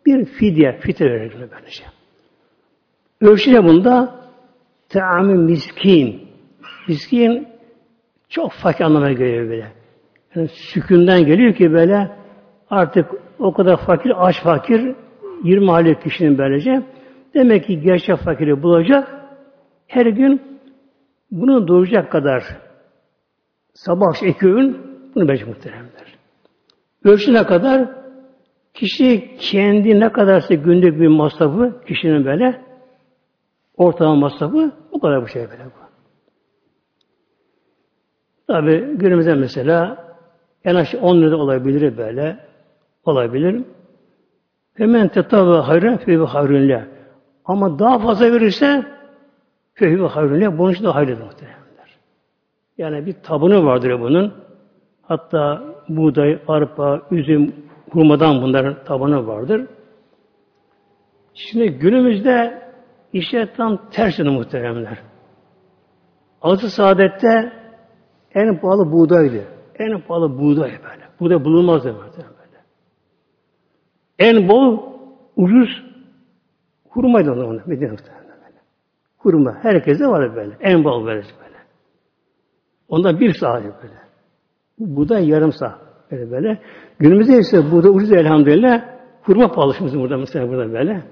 bir 0.07 0.25
fidye, 0.25 0.79
fitre 0.81 1.21
verir 1.21 1.35
böylece. 1.41 1.85
Ölçü 3.21 3.53
ne 3.53 3.65
bunda? 3.65 4.15
Teamü 4.89 5.35
miskin. 5.35 6.29
Miskin 6.89 7.49
çok 8.29 8.53
fakir 8.53 8.85
anlamına 8.85 9.13
geliyor 9.13 9.49
böyle. 9.49 9.73
Yani 10.35 10.49
sükünden 10.49 11.27
geliyor 11.27 11.55
ki 11.55 11.73
böyle 11.73 12.11
artık 12.71 13.07
o 13.39 13.53
kadar 13.53 13.77
fakir, 13.77 14.27
aç 14.27 14.43
fakir 14.43 14.95
20 15.45 15.73
aylık 15.73 16.03
kişinin 16.03 16.39
böylece. 16.39 16.83
Demek 17.35 17.65
ki 17.65 17.81
gerçek 17.81 18.17
fakiri 18.17 18.63
bulacak. 18.63 19.09
Her 19.87 20.07
gün 20.07 20.43
bunu 21.31 21.69
doğuracak 21.69 22.13
kadar 22.13 22.45
sabah 23.75 24.43
öğün 24.43 24.77
bunu 25.15 25.29
verecek 25.29 25.49
muhteremler. 25.49 26.16
Ölçü 27.07 27.35
ne 27.35 27.47
kadar? 27.47 27.89
Kişi 28.75 29.37
kendi 29.39 30.01
ne 30.01 30.13
kadarsa 30.13 30.55
günlük 30.55 31.01
bir 31.01 31.09
masrafı 31.09 31.85
kişinin 31.87 32.25
böyle 32.25 32.61
ortalama 33.77 34.17
masrafı 34.17 34.73
o 34.93 35.01
kadar 35.01 35.23
bu 35.23 35.29
şey 35.29 35.43
böyle 35.43 35.65
bu. 35.65 35.87
Tabi 38.47 38.97
günümüzde 38.97 39.35
mesela 39.35 40.07
en 40.65 40.75
aşağı 40.75 41.01
10 41.01 41.23
lira 41.23 41.37
olabilir 41.37 41.97
böyle. 41.97 42.39
Olabilir. 43.05 43.65
Hemen 44.75 45.09
tetavve 45.09 45.61
hayrın 45.61 45.97
feyve 45.97 46.25
hayrünle. 46.25 46.89
Ama 47.45 47.79
daha 47.79 47.99
fazla 47.99 48.33
verirse 48.33 48.87
feyve 49.75 50.07
hayrünle 50.07 50.59
bunun 50.59 50.73
için 50.73 50.85
de 50.85 50.89
hayırlıdır 50.89 51.25
muhtemelenler. 51.25 51.99
Yani 52.79 53.07
bir 53.07 53.13
tabunu 53.13 53.67
vardır 53.67 54.01
bunun. 54.01 54.35
Hatta 55.03 55.76
buğday, 55.89 56.43
arpa, 56.49 57.03
üzüm, 57.11 57.55
hurmadan 57.91 58.43
bunların 58.43 58.85
tabanı 58.85 59.27
vardır. 59.27 59.67
Şimdi 61.35 61.69
günümüzde 61.69 62.63
işe 63.13 63.53
tam 63.57 63.91
tersine 63.91 64.29
muhteremler. 64.29 64.99
Altı 66.43 66.71
saadette 66.71 67.53
en 68.35 68.61
pahalı 68.61 68.93
buğdaydı. 68.93 69.45
En 69.79 70.01
pahalı 70.01 70.39
buğday 70.39 70.71
böyle. 70.71 71.03
Buğday 71.21 71.45
bulunmazdı 71.45 71.89
böyle. 71.89 72.27
En 74.19 74.49
bol 74.49 74.79
ucuz 75.37 75.85
hurmaydı 76.89 77.33
ona 77.33 77.47
ona. 77.47 77.63
Medine 77.67 77.91
böyle. 77.91 78.61
Hurma. 79.19 79.55
Herkese 79.63 80.07
var 80.07 80.37
böyle. 80.37 80.57
En 80.61 80.85
bol 80.85 81.07
böyle 81.07 81.23
böyle. 81.23 81.57
Ondan 82.89 83.21
bir 83.21 83.35
saat 83.35 83.63
böyle. 83.63 84.06
Buğday 84.79 85.29
yarım 85.29 85.53
saat 85.53 85.79
böyle 86.11 86.31
böyle. 86.31 86.61
Günümüzde 86.99 87.39
ise 87.39 87.71
buğday 87.71 87.91
ucuz 87.91 88.13
elhamdülillah. 88.13 88.83
Hurma 89.23 89.53
pahalışımız 89.53 89.99
burada 89.99 90.17
mesela 90.17 90.49
burada 90.49 90.73
böyle. 90.73 91.03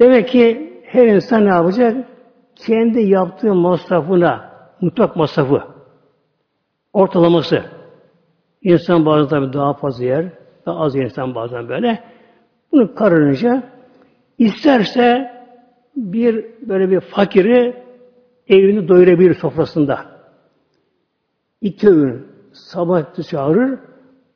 Demek 0.00 0.28
ki 0.28 0.72
her 0.84 1.06
insan 1.06 1.44
ne 1.44 1.48
yapacak? 1.48 2.06
Kendi 2.56 3.00
yaptığı 3.00 3.54
masrafına, 3.54 4.50
mutlak 4.80 5.16
masrafı, 5.16 5.62
ortalaması. 6.92 7.62
İnsan 8.62 9.06
bazen 9.06 9.28
tabii 9.28 9.52
daha 9.52 9.74
fazla 9.74 10.04
yer, 10.04 10.26
daha 10.66 10.80
az 10.80 10.96
insan 10.96 11.34
bazen 11.34 11.68
böyle. 11.68 12.04
Bunu 12.72 12.94
karınca 12.94 13.62
isterse 14.38 15.30
bir 15.96 16.46
böyle 16.68 16.90
bir 16.90 17.00
fakiri 17.00 17.76
evini 18.48 18.88
doyurabilir 18.88 19.34
sofrasında. 19.34 20.09
İki 21.60 21.88
öğün 21.88 22.26
sabah 22.52 23.22
çağırır 23.30 23.78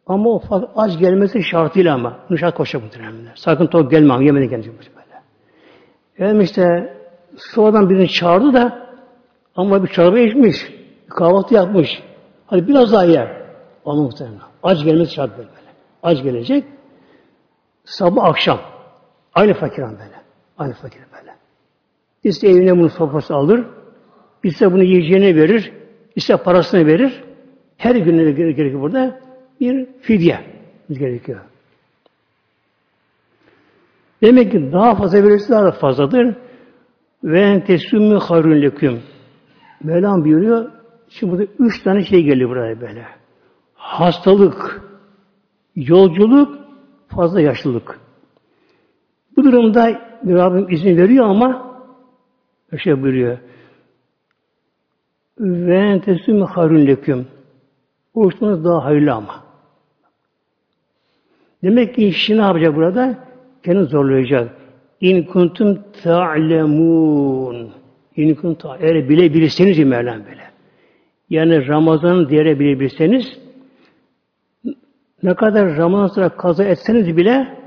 ama 0.06 0.30
o 0.30 0.42
aç 0.76 0.98
gelmesi 0.98 1.42
şartıyla 1.42 1.94
ama. 1.94 2.18
Bunu 2.28 2.38
şart 2.38 2.54
koşacak 2.54 2.82
muhtemelen. 2.82 3.32
Sakın 3.34 3.66
tok 3.66 3.90
gelmem, 3.90 4.20
yemeden 4.22 4.48
gelecek 4.48 4.74
böyle. 4.78 5.22
Yani 6.18 6.42
işte 6.42 6.94
sonradan 7.37 7.90
birini 7.90 8.08
çağırdı 8.08 8.52
da 8.52 8.88
ama 9.56 9.82
bir 9.82 9.88
çorba 9.88 10.18
içmiş, 10.18 10.56
bir 11.04 11.10
kahvaltı 11.10 11.54
yapmış. 11.54 12.02
Hadi 12.46 12.68
biraz 12.68 12.92
daha 12.92 13.04
yer. 13.04 13.42
Ama 13.84 14.02
muhtemelen. 14.02 14.38
Aç 14.62 14.84
gelmesi 14.84 15.14
şart 15.14 15.38
böyle. 15.38 15.48
Aç 16.02 16.22
gelecek. 16.22 16.64
Sabah 17.84 18.24
akşam. 18.24 18.60
Aynı 19.34 19.54
fakir 19.54 19.82
böyle. 19.82 20.20
Aynı 20.58 20.74
fakir 20.74 21.00
böyle. 21.18 21.34
İşte 22.24 22.48
evine 22.48 22.78
bunu 22.78 22.90
sofrası 22.90 23.34
alır. 23.34 23.64
İşte 24.42 24.72
bunu 24.72 24.82
yiyeceğini 24.82 25.37
verir. 25.37 25.72
İşte 26.16 26.37
parasını 26.37 26.87
verir. 26.87 27.24
Her 27.77 27.94
gün 27.94 28.37
gerekiyor 28.37 28.81
burada? 28.81 29.20
Bir 29.61 29.87
fidye 30.00 30.40
gerekiyor. 30.90 31.40
Demek 34.22 34.53
ki 34.53 34.72
daha 34.72 34.94
fazla 34.94 35.22
verirse 35.22 35.53
daha 35.53 35.64
da 35.64 35.72
fazladır. 35.72 36.37
Ve 37.24 37.40
entesümmü 37.40 38.18
harun 38.18 38.62
leküm. 38.62 39.03
Mevlam 39.83 40.24
buyuruyor. 40.24 40.70
Şimdi 41.09 41.33
burada 41.33 41.46
üç 41.59 41.83
tane 41.83 42.05
şey 42.05 42.22
geliyor 42.22 42.50
buraya 42.50 42.81
böyle. 42.81 43.07
Hastalık, 43.74 44.83
yolculuk, 45.77 46.59
fazla 47.09 47.40
yaşlılık. 47.40 48.00
Bu 49.37 49.44
durumda 49.44 50.00
Rabbim 50.27 50.70
izin 50.70 50.96
veriyor 50.96 51.27
ama 51.27 51.77
şey 52.83 53.03
buyuruyor. 53.03 53.38
Ve 55.38 55.76
entesümmü 55.76 56.44
harun 56.44 56.86
leküm. 56.86 57.26
Oruçmanız 58.14 58.64
daha 58.64 58.84
hayırlı 58.84 59.12
ama. 59.12 59.44
Demek 61.62 61.94
ki 61.94 62.06
işi 62.06 62.36
ne 62.38 62.42
yapacak 62.42 62.76
burada? 62.76 63.18
Kendini 63.62 63.84
zorlayacak. 63.84 64.56
İn 65.00 65.22
kuntum 65.22 65.78
ta'lemun. 66.02 67.70
İn 68.16 68.34
kuntum 68.34 68.70
eğer 68.80 69.08
bilebilirseniz 69.08 69.78
Mevlam 69.78 70.24
böyle. 70.26 70.44
Yani 71.30 71.68
Ramazan'ın 71.68 72.28
değeri 72.28 72.60
bilebilirseniz 72.60 73.38
ne 75.22 75.34
kadar 75.34 75.76
Ramazan 75.76 76.14
sonra 76.14 76.28
kaza 76.28 76.64
etseniz 76.64 77.16
bile 77.16 77.58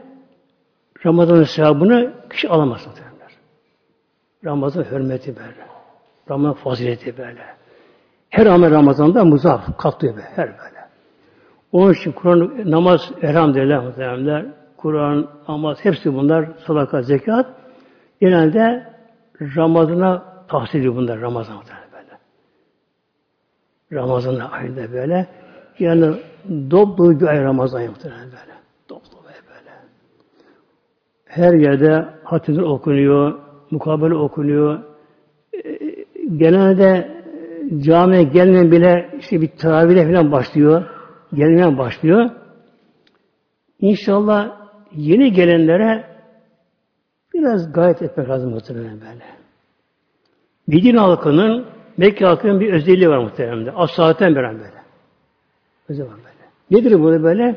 Ramazan'ın 1.06 1.43
sevabını 1.43 2.13
kişi 2.30 2.49
alamaz. 2.49 2.88
Ramazan 4.45 4.84
hürmeti 4.84 5.36
böyle. 5.36 5.67
Ramazan 6.30 6.53
fazileti 6.53 7.17
böyle. 7.17 7.57
Her 8.30 8.46
amel 8.46 8.72
Ramazan'da 8.72 9.26
muzaf, 9.26 9.78
katlıyor 9.78 10.16
böyle, 10.16 10.28
her 10.36 10.48
böyle. 10.48 10.78
Onun 11.72 11.94
için 11.94 12.12
Kur'an, 12.12 12.72
namaz, 12.72 13.12
elhamdülillah 13.22 13.84
muhtemelenler, 13.84 14.46
Kur'an, 14.78 15.28
namaz, 15.48 15.78
hepsi 15.82 16.13
bunlar, 16.13 16.50
sadaka, 16.68 17.02
zekat, 17.02 17.46
genelde 18.22 18.94
Ramazan'a 19.42 20.24
tahsil 20.48 20.80
ediyor 20.80 20.96
bunlar, 20.96 21.22
Ramazan'da 21.22 21.74
böyle. 21.94 22.20
Ramazan 24.02 24.40
ayında 24.40 24.94
böyle. 24.94 25.28
Yani 25.80 26.16
dolu 26.72 27.20
bir 27.20 27.28
ay 27.28 27.44
Ramazan 27.44 27.84
muhtemelen 27.84 28.26
böyle. 28.26 28.58
Dolu 28.90 29.02
böyle. 29.26 29.72
Her 31.26 31.54
yerde 31.54 32.06
hatırlar 32.24 32.63
okunuyor, 32.63 33.40
mukabele 33.72 34.16
okunuyor. 34.16 34.80
Ee, 35.54 35.80
genelde 36.38 37.16
camiye 37.77 38.23
gelmeyen 38.23 38.71
bile 38.71 39.10
işte 39.19 39.41
bir 39.41 39.47
teravihle 39.47 40.08
falan 40.08 40.32
başlıyor. 40.32 40.84
Gelmeyen 41.34 41.77
başlıyor. 41.77 42.30
İnşallah 43.80 44.58
yeni 44.95 45.32
gelenlere 45.32 46.06
biraz 47.34 47.73
gayet 47.73 48.01
etmek 48.01 48.30
lazım 48.30 48.51
muhtemelen 48.51 49.01
böyle. 49.01 49.25
Medine 50.67 50.99
halkının 50.99 51.65
Mekke 51.97 52.25
halkının 52.25 52.60
bir 52.60 52.73
özelliği 52.73 53.10
var 53.10 53.17
muhtemelen. 53.17 53.73
Az 53.75 53.89
saatten 53.91 54.36
beri 54.36 54.43
böyle. 54.43 54.84
Özelliği 55.89 56.12
var 56.12 56.17
böyle. 56.17 56.82
Nedir 56.82 56.99
bu 56.99 57.23
böyle? 57.23 57.56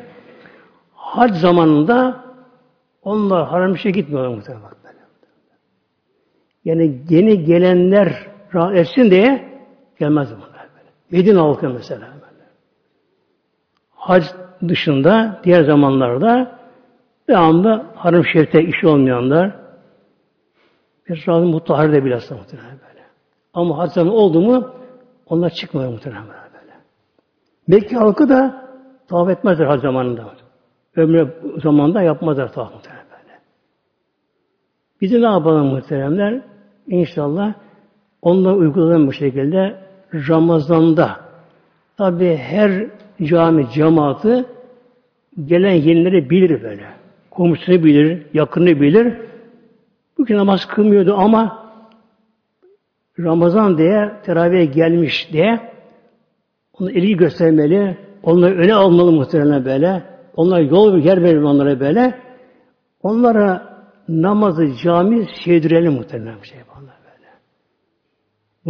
Hac 0.95 1.37
zamanında 1.37 2.25
onlar 3.03 3.49
haram 3.49 3.75
işe 3.75 3.91
gitmiyorlar 3.91 4.35
muhtemelen. 4.37 4.71
Yani 6.65 7.01
yeni 7.09 7.45
gelenler 7.45 8.27
rahat 8.55 8.77
etsin 8.77 9.11
diye 9.11 9.50
Gelmez 10.01 10.29
bunlar 10.31 10.69
böyle. 10.77 10.91
Medine 11.11 11.39
halkı 11.39 11.69
mesela 11.69 12.01
böyle. 12.01 12.45
Hac 13.91 14.25
dışında 14.69 15.41
diğer 15.45 15.65
zamanlarda 15.65 16.59
devamlı 17.29 17.85
haram 17.95 18.25
şerifte 18.25 18.63
işi 18.63 18.87
olmayanlar 18.87 19.57
bir 21.09 21.25
razı 21.29 21.47
mutahhar 21.47 21.93
da 21.93 22.05
bilhassa 22.05 22.35
muhtemelen 22.37 22.71
böyle. 22.89 23.05
Ama 23.55 23.79
Hazreti 23.79 24.09
oldu 24.09 24.41
mu 24.41 24.71
onlar 25.27 25.51
çıkmıyor 25.51 25.91
muhtemelen 25.93 26.25
böyle. 26.27 26.75
Mekke 27.69 27.97
halkı 27.97 28.29
da 28.29 28.69
tavaf 29.09 29.29
etmezler 29.29 29.67
Hazreti 29.67 29.83
zamanında. 29.83 30.25
Ömrü 30.97 31.35
zamanında 31.63 32.03
yapmazlar 32.03 32.53
tavaf 32.53 32.75
muhtemelen 32.75 33.07
böyle. 33.11 33.39
Biz 35.01 35.13
de 35.13 35.21
ne 35.21 35.31
yapalım 35.33 35.67
muhteremler? 35.67 36.43
İnşallah 36.87 37.55
onları 38.23 38.55
uygulayalım 38.55 39.07
bu 39.07 39.13
şekilde 39.13 39.90
Ramazan'da 40.15 41.21
tabi 41.97 42.37
her 42.37 42.87
cami 43.23 43.67
cemaati 43.75 44.45
gelen 45.45 45.75
yenileri 45.75 46.31
bilir 46.31 46.63
böyle. 46.63 46.87
Komşusunu 47.31 47.85
bilir, 47.85 48.27
yakını 48.35 48.81
bilir. 48.81 49.15
Bugün 50.19 50.37
namaz 50.37 50.67
kılmıyordu 50.67 51.15
ama 51.15 51.71
Ramazan 53.19 53.79
diye 53.79 54.13
teravihe 54.25 54.65
gelmiş 54.65 55.33
diye 55.33 55.61
onu 56.81 56.91
ilgi 56.91 57.17
göstermeli, 57.17 57.97
onları 58.23 58.55
öne 58.55 58.75
almalı 58.75 59.13
muhtemelen 59.13 59.65
böyle. 59.65 60.03
Onlara 60.37 60.61
yol 60.61 60.99
yer 60.99 61.23
verelim 61.23 61.45
onlara 61.45 61.81
böyle. 61.81 62.15
Onlara 63.03 63.71
namazı 64.09 64.69
cami 64.83 65.27
sevdirelim 65.45 65.93
muhtemelen 65.93 66.43
bir 66.43 66.47
şey 66.47 66.59
böyle. 66.59 67.00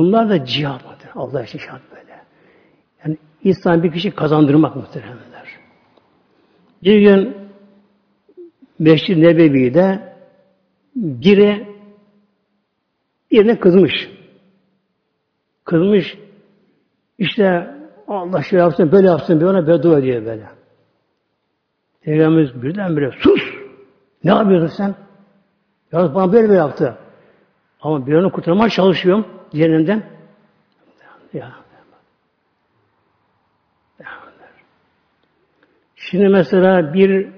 Bunlar 0.01 0.31
da 0.31 0.45
cihat 0.45 0.85
muhtemelen. 0.85 1.17
Allah 1.17 1.43
için 1.43 1.59
cihat 1.59 1.81
böyle. 1.91 2.23
Yani 3.05 3.19
insan 3.45 3.83
bir 3.83 3.93
kişi 3.93 4.11
kazandırmak 4.11 4.77
muhtemelenler. 4.77 5.49
Bir 6.83 7.01
gün 7.01 7.37
Meşri 8.79 9.23
Nebevi'de 9.23 10.15
biri 10.97 11.69
birine 13.31 13.59
kızmış. 13.61 14.11
Kızmış. 15.65 16.19
İşte 17.19 17.75
Allah 18.09 18.43
şey 18.43 18.59
yapsın, 18.59 18.93
böyle 18.93 19.07
yapsın, 19.07 19.41
bir 19.41 19.45
ona 19.45 19.67
beddua 19.67 19.99
ediyor 19.99 20.25
böyle. 20.27 20.47
Peygamberimiz 22.01 22.63
birdenbire 22.63 23.11
sus! 23.21 23.43
Ne 24.25 24.31
yapıyorsun 24.31 24.77
sen? 24.77 24.95
Ya 25.93 26.15
bana 26.15 26.33
böyle 26.33 26.49
böyle 26.49 26.55
yaptı. 26.55 26.99
Ama 27.81 28.07
bir 28.07 28.15
onu 28.15 28.33
kurtarmaya 28.33 28.71
çalışıyorum 28.71 29.39
cehennemden. 29.51 30.03
Ya. 31.33 31.53
Şimdi 35.97 36.29
mesela 36.29 36.95
bir 36.95 37.29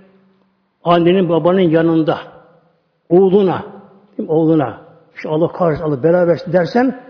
annenin 0.85 1.29
babanın 1.29 1.61
yanında 1.61 2.18
oğluna 3.09 3.64
oğluna 4.29 4.81
işte 5.16 5.29
Allah 5.29 5.53
kahretsin 5.53 5.85
Allah 5.85 6.03
beraber 6.03 6.38
dersen 6.53 7.01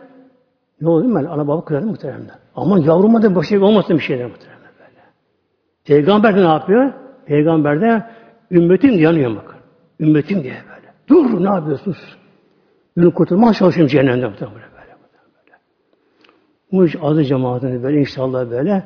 ne 0.81 0.89
olur 0.89 1.05
mi? 1.05 1.29
Ana 1.29 1.49
baba 1.49 1.65
kırarım 1.65 1.89
muhtemelen. 1.89 2.31
Ama 2.55 2.79
yavruma 2.79 3.23
da 3.23 3.43
şey 3.43 3.59
olmasın 3.59 3.97
bir 3.97 4.03
şeyler 4.03 4.27
muhtemelen 4.27 4.73
böyle. 4.79 5.01
Peygamber 5.85 6.37
de 6.37 6.41
ne 6.41 6.49
yapıyor? 6.49 6.93
Peygamber 7.27 7.81
de 7.81 8.07
ümmetim 8.51 8.91
yanıyor 8.91 9.37
bakın. 9.37 9.57
Ümmetim 10.01 10.43
diye 10.43 10.55
böyle. 10.55 10.93
Dur 11.09 11.45
ne 11.45 11.49
yapıyorsunuz? 11.49 12.17
Beni 12.97 13.11
kurtarmaya 13.11 13.53
çalışıyorum 13.53 13.89
cehennemden 13.89 14.33
böyle. 14.41 14.72
Bu 16.73 16.87
iş 16.87 16.97
azı 17.03 17.25
cemaatini 17.25 17.83
böyle 17.83 18.01
inşallah 18.01 18.51
böyle 18.51 18.83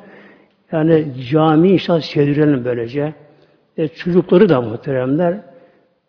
yani 0.71 1.05
cami 1.29 1.69
inşallah 1.69 2.01
sevdirelim 2.01 2.65
böylece. 2.65 3.13
E, 3.77 3.87
çocukları 3.87 4.49
da 4.49 4.61
muhteremler. 4.61 5.41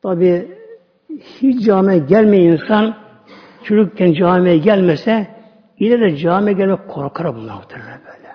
Tabi 0.02 0.48
hiç 1.40 1.66
camiye 1.66 1.98
gelmeyen 1.98 2.52
insan 2.52 2.94
çocukken 3.64 4.12
camiye 4.12 4.58
gelmese 4.58 5.26
yine 5.78 6.00
de 6.00 6.16
camiye 6.16 6.52
gelmek 6.52 6.88
korkar 6.88 7.36
bunlar 7.36 7.54
muhtemelen 7.54 8.00
böyle. 8.06 8.28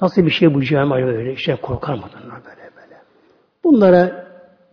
Nasıl 0.00 0.26
bir 0.26 0.30
şey 0.30 0.54
bu 0.54 0.62
cami 0.62 1.06
böyle 1.06 1.32
işte 1.32 1.56
korkar 1.62 1.94
mı 1.94 2.02
bunlar 2.02 2.36
böyle 2.44 2.70
böyle. 2.76 2.96
Bunlara 3.64 4.26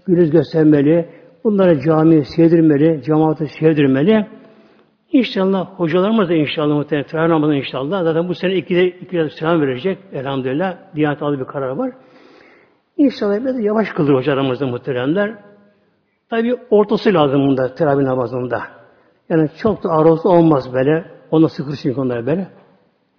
gülüz 0.05 0.31
göstermeli, 0.31 1.09
bunlara 1.43 1.79
camiyi 1.79 2.25
sevdirmeli, 2.25 3.01
cemaati 3.03 3.47
sevdirmeli. 3.47 4.27
İnşallah 5.11 5.67
hocalarımız 5.77 6.29
da 6.29 6.33
inşallah 6.33 6.75
muhtemelen 6.75 7.29
namazı 7.29 7.53
inşallah. 7.53 8.03
Zaten 8.03 8.27
bu 8.27 8.35
sene 8.35 8.55
ikide, 8.55 8.87
ikide 8.87 9.29
selam 9.29 9.61
verecek 9.61 9.97
elhamdülillah. 10.13 10.77
Diyanet 10.95 11.21
aldığı 11.21 11.39
bir 11.39 11.45
karar 11.45 11.69
var. 11.69 11.91
İnşallah 12.97 13.39
biraz 13.39 13.59
yavaş 13.59 13.89
kılır 13.89 14.13
hocalarımız 14.13 14.59
da 14.59 14.67
muhteremler. 14.67 15.35
Tabi 16.29 16.55
ortası 16.69 17.13
lazım 17.13 17.47
bunda 17.47 17.73
teravih 17.75 18.03
namazında. 18.03 18.63
Yani 19.29 19.49
çok 19.57 19.83
da 19.83 19.89
arozlu 19.89 20.29
olmaz 20.29 20.73
böyle. 20.73 21.05
Ona 21.31 21.49
sıkır 21.49 21.75
çünkü 21.75 22.01
onlar 22.01 22.25
böyle. 22.25 22.47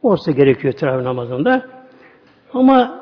Ortası 0.02 0.32
gerekiyor 0.32 0.74
teravih 0.74 1.04
namazında. 1.04 1.66
Ama 2.54 3.00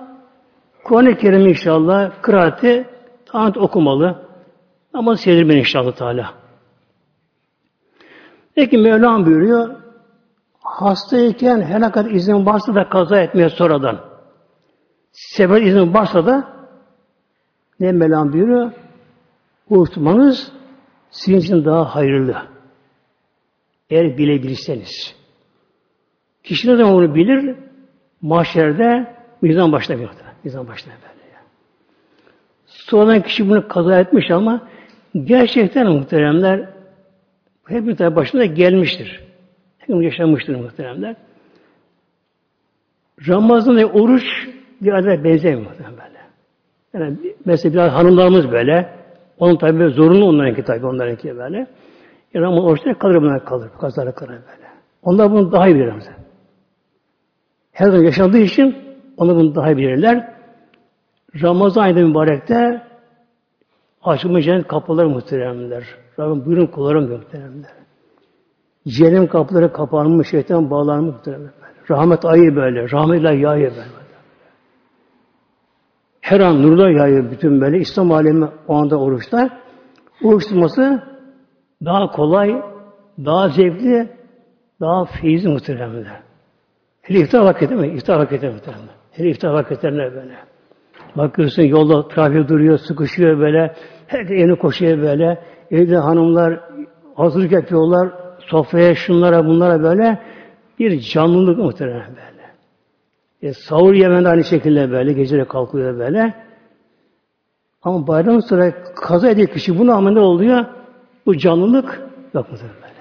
Kur'an-ı 0.84 1.16
Kerim 1.16 1.46
inşallah 1.46 2.10
kıraati 2.22 2.86
tanıt 3.26 3.56
okumalı. 3.56 4.22
Namazı 4.94 5.22
sevdirmeli 5.22 5.58
inşallah 5.58 5.92
Teala. 5.92 6.47
Peki 8.58 8.78
Mevlam 8.78 9.26
buyuruyor, 9.26 9.76
hastayken 10.60 11.62
helakat 11.62 12.12
izin 12.12 12.46
varsa 12.46 12.74
da 12.74 12.88
kaza 12.88 13.20
etmeye 13.20 13.48
sonradan. 13.48 14.00
Sebep 15.12 15.62
izin 15.62 15.94
varsa 15.94 16.26
da 16.26 16.48
ne 17.80 17.92
Mevlam 17.92 18.32
buyuruyor? 18.32 18.72
Unutmanız 19.70 20.52
sizin 21.10 21.38
için 21.38 21.64
daha 21.64 21.94
hayırlı. 21.94 22.36
Eğer 23.90 24.18
bilebilirseniz. 24.18 25.14
Kişi 26.42 26.68
ne 26.68 26.76
zaman 26.76 26.94
onu 26.94 27.14
bilir? 27.14 27.56
Mahşerde 28.22 29.14
mizan 29.42 29.72
başlamıyor. 29.72 30.10
Mizan 30.44 30.68
başlamıyor 30.68 31.02
böyle. 31.02 31.36
Sonradan 32.66 33.22
kişi 33.22 33.48
bunu 33.48 33.68
kaza 33.68 34.00
etmiş 34.00 34.30
ama 34.30 34.68
gerçekten 35.24 35.86
muhteremler 35.86 36.77
Hepimiz 37.68 37.96
tabi 37.96 38.16
başına 38.16 38.44
gelmiştir. 38.44 39.20
Hepimiz 39.78 40.04
yaşanmıştır 40.04 40.54
muhteremler. 40.56 41.16
Ramazan 43.28 43.76
ve 43.76 43.86
oruç 43.86 44.24
diğerlerine 44.82 45.24
benzemiyor 45.24 45.70
muhtemelen 45.70 45.96
böyle. 45.96 46.18
Yani 46.94 47.16
mesela 47.44 47.72
biraz 47.72 47.92
hanımlarımız 47.92 48.50
böyle. 48.50 48.98
Onun 49.38 49.56
tabi 49.56 49.88
zorunlu 49.88 50.24
onlarınki 50.24 50.62
tabi 50.62 50.86
onlarınki 50.86 51.36
böyle. 51.36 51.66
Yani 52.34 52.46
ama 52.46 52.62
oruçta 52.62 52.98
kalır 52.98 53.22
bunlar 53.22 53.44
kalır. 53.44 53.70
Kazalara 53.80 54.12
kalır 54.12 54.30
böyle. 54.30 54.68
Onlar 55.02 55.30
bunu 55.30 55.52
daha 55.52 55.68
iyi 55.68 55.74
bilirler. 55.74 56.02
Her 57.72 57.86
zaman 57.86 58.04
yaşandığı 58.04 58.38
için 58.38 58.76
onlar 59.16 59.36
bunu 59.36 59.54
daha 59.54 59.70
iyi 59.70 59.76
bilirler. 59.76 60.34
Ramazan 61.42 61.82
ayında 61.82 62.00
mübarekte 62.00 62.82
açılmış 64.02 64.44
cennet 64.44 64.68
kapıları 64.68 65.08
muhteremler. 65.08 65.84
Rabbim 66.18 66.46
buyurun 66.46 66.66
kullarım 66.66 67.10
muhteremler. 67.10 67.70
Cehennem 68.88 69.26
kapıları 69.26 69.72
kapanmış, 69.72 70.28
şeytan 70.28 70.70
bağlanmış 70.70 71.14
muhteremler. 71.14 71.50
Rahmet 71.90 72.24
ayı 72.24 72.56
böyle, 72.56 72.90
rahmetle 72.90 73.34
yağıyor 73.34 73.70
böyle. 73.70 73.98
Her 76.20 76.40
an 76.40 76.62
nurlar 76.62 76.90
yağıyor 76.90 77.30
bütün 77.30 77.60
böyle. 77.60 77.78
İslam 77.78 78.12
alemi 78.12 78.48
o 78.68 78.74
anda 78.74 78.96
oruçta. 79.00 79.50
Oruç 80.24 80.44
daha 81.84 82.10
kolay, 82.10 82.62
daha 83.24 83.48
zevkli, 83.48 84.08
daha 84.80 85.04
feyizli 85.04 85.48
muhteremler. 85.48 86.20
Hele 87.02 87.18
iftar 87.18 87.40
vakti 87.40 87.74
mi? 87.74 87.88
İftar 87.88 88.18
vakti 88.18 88.48
muhteremler. 88.48 88.94
Hele 89.10 89.30
iftar 89.30 89.50
vakitlerine 89.50 90.14
böyle. 90.14 90.34
Bakıyorsun 91.16 91.62
yolda 91.62 92.08
trafik 92.08 92.48
duruyor, 92.48 92.78
sıkışıyor 92.78 93.38
böyle. 93.38 93.74
Herkes 94.08 94.38
yeni 94.38 94.56
koşuyor 94.56 94.98
böyle. 94.98 95.44
Evde 95.70 95.96
hanımlar 95.96 96.60
hazırlık 97.14 97.52
yapıyorlar. 97.52 98.08
Sofraya 98.38 98.94
şunlara 98.94 99.46
bunlara 99.46 99.82
böyle 99.82 100.18
bir 100.78 101.00
canlılık 101.00 101.58
muhtemelen 101.58 102.08
böyle. 102.08 102.52
E, 103.42 103.52
sahur 103.52 103.94
yemen 103.94 104.24
aynı 104.24 104.44
şekilde 104.44 104.90
böyle. 104.90 105.12
Gecede 105.12 105.44
kalkıyor 105.44 105.98
böyle. 105.98 106.34
Ama 107.82 108.06
bayram 108.06 108.42
sonra 108.42 108.82
kaza 108.94 109.28
ediyor 109.28 109.48
kişi 109.48 109.78
bunu 109.78 109.92
ama 109.92 110.10
ne 110.10 110.20
oluyor? 110.20 110.64
Bu 111.26 111.36
canlılık 111.36 112.00
yok 112.34 112.50
muhtemelen 112.50 112.76
böyle. 112.82 112.94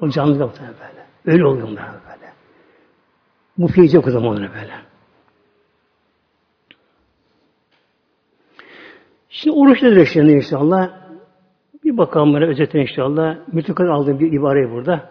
Bu 0.00 0.10
canlılık 0.10 0.40
yok 0.40 0.50
muhtemelen 0.50 0.74
böyle. 0.80 1.34
Öyle 1.34 1.46
oluyor 1.46 1.68
bunlar 1.68 1.84
böyle. 1.84 2.32
Bu 3.58 3.68
fiil 3.68 3.92
yok 3.94 4.06
o 4.06 4.10
zaman 4.10 4.36
böyle. 4.36 4.89
Şimdi 9.30 9.56
oruç 9.56 9.82
nedir 9.82 10.06
şimdi 10.12 10.32
inşallah? 10.32 11.00
Bir 11.84 11.96
bakalım 11.96 12.34
böyle 12.34 12.46
özetle 12.46 12.80
inşallah. 12.80 13.38
Mütükat 13.52 13.88
aldığım 13.88 14.20
bir 14.20 14.32
ibare 14.32 14.70
burada. 14.70 15.10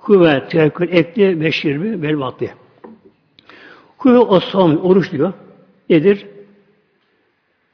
Kuvvet, 0.00 0.50
tevekkül, 0.50 0.88
ekli 0.92 1.40
ve 1.40 1.52
şirbi, 1.52 2.02
vel 2.02 2.18
vakti. 2.18 2.54
Kuvvet 3.98 4.26
o 4.28 4.40
son, 4.40 4.76
oruç 4.76 5.12
diyor. 5.12 5.32
Nedir? 5.90 6.26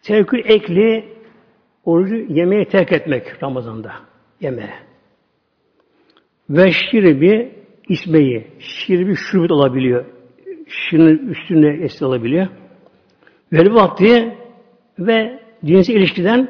Tevekkül 0.02 0.38
ekli 0.44 1.14
orucu 1.84 2.14
yemeği 2.14 2.68
terk 2.68 2.92
etmek 2.92 3.42
Ramazan'da. 3.42 3.92
Yemeğe. 4.40 4.74
Ve 6.50 6.72
şirbi 6.72 7.54
ismeyi, 7.88 8.46
şirbi 8.58 9.16
şurbet 9.16 9.50
olabiliyor. 9.50 10.04
Şirin 10.66 11.28
üstüne 11.28 11.84
esir 11.84 12.04
olabiliyor. 12.04 12.46
Ve 13.52 13.74
vakti 13.74 14.38
ve 14.98 15.40
cinsel 15.64 15.94
ilişkiden 15.94 16.48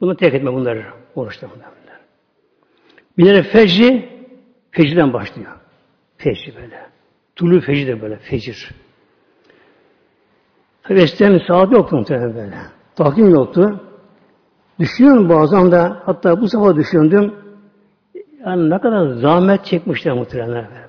bunu 0.00 0.16
terk 0.16 0.34
etme 0.34 0.52
bunları 0.52 0.84
oruçta 1.14 1.48
bunlar. 1.56 1.78
Bir 3.18 3.26
de 3.26 3.42
fecri 3.42 4.08
fecirden 4.70 5.12
başlıyor. 5.12 5.50
Fecri 6.16 6.54
böyle. 6.56 6.86
Tulu 7.36 7.60
fecri 7.60 7.86
de 7.86 8.02
böyle. 8.02 8.16
Fecir. 8.16 8.70
Tabi 10.82 11.00
eskiden 11.00 11.40
saat 11.48 11.72
yoktu 11.72 11.96
muhtemelen 11.96 12.34
böyle. 12.34 12.56
Takvim 12.96 13.30
yoktu. 13.30 13.80
Düşünüyorum 14.78 15.28
bazen 15.28 15.72
de 15.72 15.76
hatta 15.78 16.40
bu 16.40 16.48
sabah 16.48 16.76
düşündüm 16.76 17.34
yani 18.46 18.70
ne 18.70 18.78
kadar 18.78 19.06
zahmet 19.06 19.64
çekmişler 19.64 20.14
muhtemelen 20.14 20.54
böyle. 20.54 20.87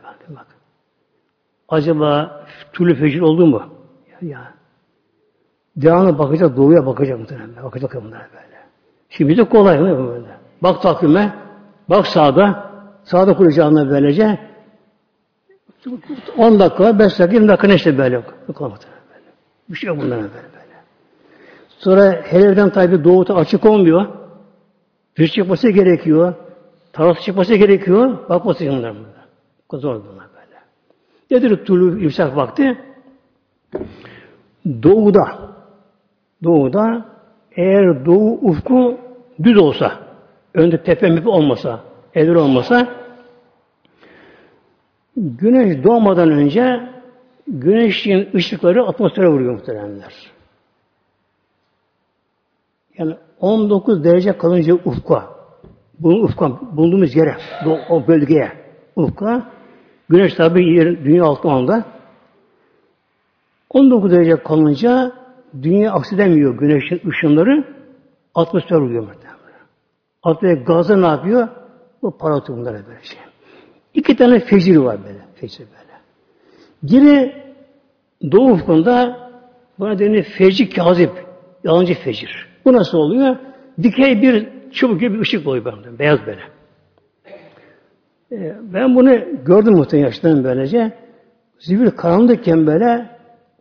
Acaba 1.70 2.42
tulu 2.74 2.96
fecir 2.96 3.22
oldu 3.22 3.48
mu? 3.48 3.64
Ya, 4.22 4.30
ya. 4.30 4.54
Devamlı 5.76 6.18
bakacak, 6.20 6.58
doğuya 6.58 6.86
bakacak 6.86 7.20
muhtemelen. 7.20 7.64
Bakacak 7.64 7.96
bunlar 7.96 8.28
böyle. 8.34 8.60
Şimdi 9.10 9.38
de 9.38 9.44
kolay 9.44 9.80
mı 9.80 10.08
böyle? 10.08 10.28
Bak 10.64 10.82
takvime, 10.82 11.34
bak 11.90 12.08
sağda, 12.08 12.72
sağda 13.04 13.36
kuracağına 13.36 13.90
böylece 13.90 14.40
10 16.38 16.60
dakika, 16.60 17.00
5 17.00 17.20
dakika, 17.20 17.36
20 17.36 17.48
dakika 17.48 17.68
ne 17.68 17.76
işte 17.76 17.98
böyle. 17.98 18.16
Böyle. 18.16 19.26
Bir 19.70 19.76
şey 19.76 19.88
yok 19.88 19.98
bunlara 19.98 20.22
böyle 20.22 20.34
böyle. 20.34 20.76
Sonra 21.78 22.22
helevden 22.24 22.70
tabi 22.70 23.04
doğuta 23.04 23.36
açık 23.36 23.66
olmuyor. 23.66 24.06
Bir 25.18 25.28
çıkması 25.28 25.70
gerekiyor. 25.70 26.34
Tarafı 26.94 27.22
çıkması 27.22 27.56
gerekiyor. 27.56 28.30
Bakması 28.30 28.66
bunlar 28.66 28.96
bunlar. 28.96 29.82
Zor 29.82 29.96
bunlar. 29.96 30.29
Nedir 31.32 31.66
tulu 31.66 32.00
imsak 32.00 32.36
vakti? 32.36 32.78
Doğuda 34.84 35.50
doğuda 36.44 37.06
eğer 37.56 38.06
doğu 38.06 38.34
ufku 38.34 38.98
düz 39.44 39.58
olsa, 39.58 40.00
önde 40.54 40.84
tepe 40.84 41.28
olmasa, 41.30 41.84
evir 42.14 42.36
olmasa, 42.36 42.88
güneş 45.18 45.84
doğmadan 45.84 46.32
önce 46.32 46.90
güneşin 47.48 48.30
ışıkları 48.36 48.84
atmosfere 48.84 49.28
vuruyor 49.28 49.54
muhteremler. 49.54 50.14
Yani 52.98 53.16
19 53.40 54.04
derece 54.04 54.38
kalınca 54.38 54.74
ufka, 54.74 55.30
bu 56.00 56.10
ufka, 56.10 56.52
bulunduğumuz 56.72 57.16
yere, 57.16 57.38
o 57.90 58.08
bölgeye, 58.08 58.52
ufka, 58.96 59.52
güneş 60.10 60.34
tabi 60.34 60.74
yer, 60.76 61.06
dünya 61.06 61.24
altında 61.26 61.86
19 63.70 64.12
derece 64.12 64.36
kalınca 64.36 65.12
dünya 65.62 65.92
aksidemiyor 65.92 66.58
güneşin 66.58 67.02
ışınları 67.10 67.64
atmosfer 68.36 68.78
oluyor 68.78 69.04
muhtemelen. 69.04 69.40
Atmosfer 70.24 70.54
gazı 70.54 71.02
ne 71.02 71.08
yapıyor? 71.08 71.48
Bu 72.02 72.18
paratı 72.18 72.58
bunlara 72.58 72.88
böyle 72.88 73.04
şey. 73.04 73.20
İki 73.94 74.16
tane 74.16 74.40
fecir 74.40 74.78
var 74.78 74.98
böyle. 75.04 75.20
Fecir 75.36 75.60
böyle. 75.60 76.00
Yine 76.84 77.40
Doğu 78.32 78.52
ufkunda 78.52 79.20
buna 79.80 80.00
deniyor 80.00 80.24
fecir 80.24 80.70
kazip. 80.70 81.12
Yalancı 81.64 81.94
fecir. 81.94 82.48
Bu 82.66 82.74
nasıl 82.74 82.98
oluyor? 82.98 83.36
Dikey 83.84 84.22
bir 84.22 84.48
çubuk 84.72 85.00
gibi 85.00 85.14
bir 85.14 85.20
ışık 85.20 85.48
oluyor. 85.48 86.00
Beyaz 86.00 86.20
böyle. 86.26 86.42
Ee, 88.32 88.56
ben 88.74 88.96
bunu 88.96 89.20
gördüm 89.46 89.74
muhtemelen 89.74 90.08
yaştan 90.08 90.44
böylece. 90.44 90.92
Zibir 91.60 91.92
karanlıkken 91.92 92.68
böyle 92.68 93.06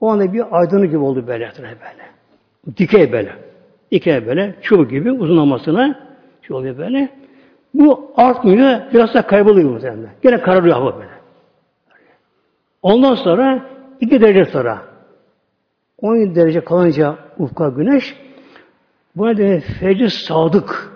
o 0.01 0.09
anda 0.09 0.33
bir 0.33 0.59
aydınlık 0.59 0.91
gibi 0.91 0.99
oldu 0.99 1.27
böyle 1.27 1.53
böyle. 1.59 2.09
Dikey 2.77 3.13
böyle. 3.13 3.33
Dikey 3.93 4.27
böyle. 4.27 4.55
Çubuk 4.63 4.91
gibi 4.91 5.13
uzun 5.13 5.37
olmasına 5.37 6.01
şey 6.43 6.57
oluyor 6.57 6.79
böyle. 6.79 7.09
Bu 7.75 8.13
artmıyor. 8.17 8.81
Biraz 8.95 9.15
da 9.15 9.23
kayboluyor 9.23 9.71
muhtemelen. 9.71 10.11
Gene 10.23 10.41
kararıyor 10.41 10.77
hava 10.77 10.95
böyle. 10.95 11.19
Ondan 12.83 13.15
sonra 13.15 13.67
iki 14.01 14.21
derece 14.21 14.45
sonra 14.45 14.83
17 15.99 16.35
derece 16.35 16.61
kalınca 16.65 17.17
ufka 17.39 17.69
güneş 17.69 18.17
bu 19.17 19.27
nedenle 19.27 19.61
fecir 19.61 20.09
sadık 20.09 20.93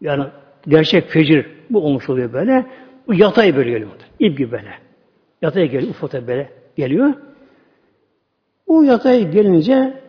yani 0.00 0.24
gerçek 0.68 1.08
fecir 1.10 1.46
bu 1.70 1.84
olmuş 1.84 2.10
oluyor 2.10 2.32
böyle. 2.32 2.66
Bu 3.08 3.14
yatay 3.14 3.56
böyle 3.56 3.70
geliyor. 3.70 3.90
İp 4.18 4.38
gibi 4.38 4.52
böyle. 4.52 4.74
Yatay 5.42 5.70
geliyor. 5.70 5.90
Ufata 5.90 6.26
böyle 6.26 6.50
geliyor. 6.76 7.14
Bu 8.68 8.84
yatay 8.84 9.30
gelince 9.30 10.02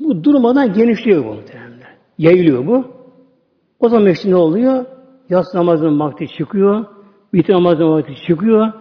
bu 0.00 0.24
durmadan 0.24 0.72
genişliyor 0.72 1.24
bu 1.24 1.34
muhtemelen. 1.34 1.70
Yayılıyor 2.18 2.66
bu. 2.66 2.84
O 3.80 3.88
zaman 3.88 4.06
işte 4.06 4.30
ne 4.30 4.36
oluyor? 4.36 4.84
Yatsı 5.28 5.56
namazının 5.56 6.00
vakti 6.00 6.28
çıkıyor. 6.28 6.84
Bitir 7.32 7.52
namazının 7.52 7.90
vakti 7.90 8.14
çıkıyor. 8.26 8.72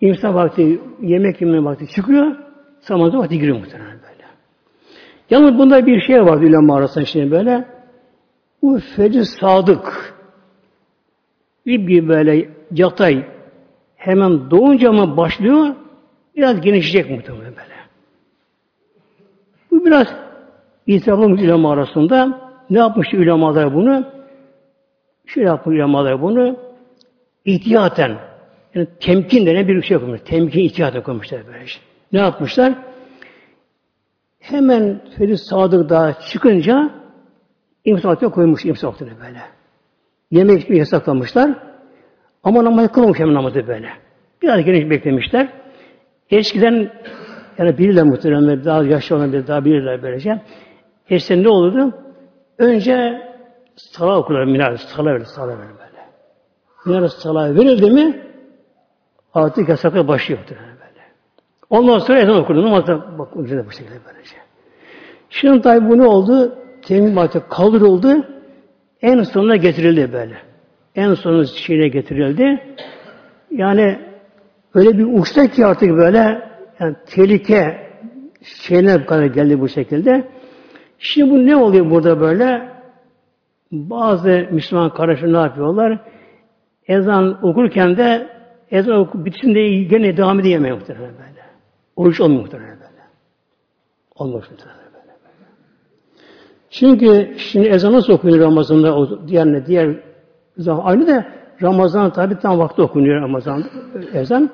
İmsak 0.00 0.34
vakti, 0.34 0.80
yemek 1.02 1.40
yeme 1.40 1.64
vakti 1.64 1.88
çıkıyor. 1.88 2.36
Samazın 2.80 3.18
vakti 3.18 3.38
giriyor 3.38 3.58
muhtemelen 3.58 3.90
böyle. 3.92 4.24
Yalnız 5.30 5.58
bunda 5.58 5.86
bir 5.86 6.00
şey 6.00 6.22
var 6.22 6.36
ulema 6.36 6.76
arasında 6.76 7.04
şimdi 7.04 7.30
böyle. 7.30 7.64
Bu 8.62 8.78
fecir 8.96 9.24
sadık. 9.24 10.14
Bir, 11.68 11.86
bir 11.86 12.08
böyle 12.08 12.48
yatay 12.70 13.24
hemen 13.96 14.50
doğunca 14.50 14.92
mı 14.92 15.16
başlıyor? 15.16 15.74
Biraz 16.36 16.60
genişleyecek 16.60 17.10
muhtemelen 17.10 17.44
böyle. 17.44 17.74
Bu 19.70 19.84
biraz 19.84 20.06
itiraflı 20.86 21.24
ulema 21.24 21.72
arasında 21.72 22.40
ne 22.70 22.78
yapmış 22.78 23.14
ulemalar 23.14 23.74
bunu? 23.74 24.04
Şöyle 25.26 25.46
yapmış 25.46 25.76
ulemalar 25.76 26.22
bunu 26.22 26.56
ihtiyaten 27.44 28.18
yani 28.74 28.86
temkin 29.00 29.46
denen 29.46 29.68
bir 29.68 29.82
şey 29.82 29.94
yapmış. 29.96 30.20
Temkin 30.24 30.60
ihtiyaten 30.60 31.02
koymuşlar 31.02 31.46
böyle 31.46 31.66
şey. 31.66 31.82
Ne 32.12 32.18
yapmışlar? 32.18 32.74
Hemen 34.38 35.00
Ferit 35.18 35.40
Sadık 35.40 35.90
daha 35.90 36.20
çıkınca 36.20 36.90
imsakta 37.84 38.28
koymuş 38.28 38.64
imsaktını 38.64 39.10
böyle. 39.20 39.57
Yemek 40.30 40.62
içmeyi 40.62 40.78
yasaklamışlar. 40.78 41.50
Ama 42.44 42.64
namazı 42.64 42.92
kılmamış 42.92 43.18
hemen 43.18 43.34
namazı 43.34 43.66
böyle. 43.66 43.88
Biraz 44.42 44.64
geniş 44.64 44.90
beklemişler. 44.90 45.48
Eskiden 46.30 46.90
yani 47.58 47.78
bilirler 47.78 48.04
muhtemelen 48.04 48.64
daha 48.64 48.84
yaşlı 48.84 49.16
olan 49.16 49.32
bir 49.32 49.46
daha 49.46 49.64
bilirler 49.64 50.02
böylece. 50.02 50.42
Eskiden 51.10 51.42
ne 51.42 51.48
olurdu? 51.48 51.94
Önce 52.58 53.22
sala 53.76 54.18
okurlar 54.18 54.44
minaret, 54.44 54.80
sala 54.80 55.14
verir, 55.14 55.24
sala 55.24 55.48
verir 55.58 55.58
böyle. 55.58 56.04
Minaret 56.86 57.12
sala 57.12 57.54
verildi 57.54 57.90
mi 57.90 58.22
artık 59.34 59.68
yasaklar 59.68 60.08
başlıyor 60.08 60.40
böyle. 60.50 60.60
Ondan 61.70 61.98
sonra 61.98 62.18
ezan 62.18 62.36
okurdu. 62.36 62.64
Namazda 62.64 63.18
bak 63.18 63.36
bu 63.36 63.46
şekilde 63.46 64.00
böylece. 64.06 64.36
Şimdi 65.30 65.60
tabi 65.60 65.88
bu 65.88 65.98
ne 65.98 66.06
oldu? 66.06 66.58
Temin 66.82 67.16
artık 67.16 67.50
kaldırıldı. 67.50 68.37
En 69.02 69.22
sonuna 69.22 69.56
getirildi 69.56 70.12
böyle. 70.12 70.36
En 70.94 71.14
sonuna 71.14 71.44
şeyine 71.44 71.88
getirildi. 71.88 72.76
Yani 73.50 73.98
öyle 74.74 74.98
bir 74.98 75.20
uçta 75.20 75.50
ki 75.50 75.66
artık 75.66 75.90
böyle 75.90 76.48
yani 76.80 76.96
tehlike 77.06 77.88
şeyine 78.42 79.06
kadar 79.06 79.26
geldi 79.26 79.60
bu 79.60 79.68
şekilde. 79.68 80.28
Şimdi 80.98 81.30
bu 81.30 81.46
ne 81.46 81.56
oluyor 81.56 81.90
burada 81.90 82.20
böyle? 82.20 82.68
Bazı 83.72 84.48
Müslüman 84.50 84.94
kardeşler 84.94 85.32
ne 85.32 85.38
yapıyorlar? 85.38 85.98
Ezan 86.86 87.46
okurken 87.46 87.96
de 87.96 88.28
ezan 88.70 88.96
oku, 88.96 89.24
bitsin 89.24 89.54
de 89.54 89.68
gene 89.68 90.16
devam 90.16 90.40
edemiyor 90.40 90.76
muhtemelen 90.76 91.12
böyle. 91.12 91.44
Oruç 91.96 92.20
olmuyor 92.20 92.42
muhtemelen 92.42 92.76
böyle. 92.76 93.02
Olmuyor 94.14 94.46
muhtemelen. 94.50 94.77
Çünkü 96.70 97.34
şimdi 97.38 97.68
ezan 97.68 97.92
nasıl 97.92 98.12
okunuyor 98.12 98.40
Ramazan'da 98.40 98.96
o 98.96 99.28
diğer 99.28 99.66
diğer 99.66 99.96
zaman 100.58 100.84
aynı 100.84 101.06
da 101.06 101.26
Ramazan 101.62 102.12
tabi 102.12 102.38
tam 102.38 102.58
vakti 102.58 102.82
okunuyor 102.82 103.22
Ramazan 103.22 103.64
ezan. 104.12 104.50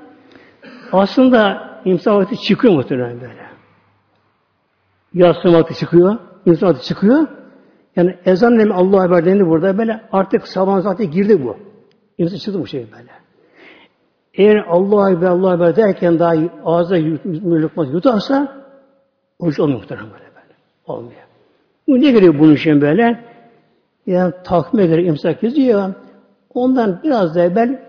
Aslında 0.93 1.69
imsak 1.85 2.15
vakti 2.15 2.41
çıkıyor 2.41 2.75
muhtemelen 2.75 3.21
böyle. 3.21 3.45
Yatsı 5.15 5.53
vakti 5.53 5.79
çıkıyor, 5.79 6.17
imsak 6.47 6.69
vakti 6.69 6.87
çıkıyor. 6.87 7.27
Yani 7.97 8.17
ezan 8.25 8.59
demi 8.59 8.75
Allah 8.75 9.01
haber 9.01 9.25
dendi 9.25 9.47
burada 9.47 9.79
böyle 9.79 10.01
artık 10.13 10.49
sabah 10.49 10.81
zaten 10.81 11.11
girdi 11.11 11.45
bu. 11.45 11.57
İmsak 12.19 12.41
çıktı 12.41 12.61
bu 12.61 12.67
şey 12.67 12.87
böyle. 12.93 13.11
Eğer 14.35 14.65
Allah 14.69 15.05
haber 15.05 15.27
Allah 15.27 15.51
haber 15.51 15.77
derken 15.77 16.19
daha 16.19 16.35
ağza 16.65 16.97
lokma 17.45 17.85
yutarsa 17.85 18.65
oruç 19.39 19.61
olmuyor 19.61 19.81
muhtemelen 19.81 20.11
böyle 20.11 20.25
böyle. 20.25 20.55
Olmuyor. 20.87 21.24
Bu 21.89 22.01
ne 22.01 22.11
geliyor 22.11 22.39
bunun 22.39 22.55
için 22.55 22.81
böyle? 22.81 23.35
yani 24.07 24.35
takvime 24.45 24.87
göre 24.87 25.05
imsak 25.05 25.43
yazıyor. 25.43 25.95
Ondan 26.55 27.01
biraz 27.05 27.35
da 27.35 27.43
evvel 27.43 27.81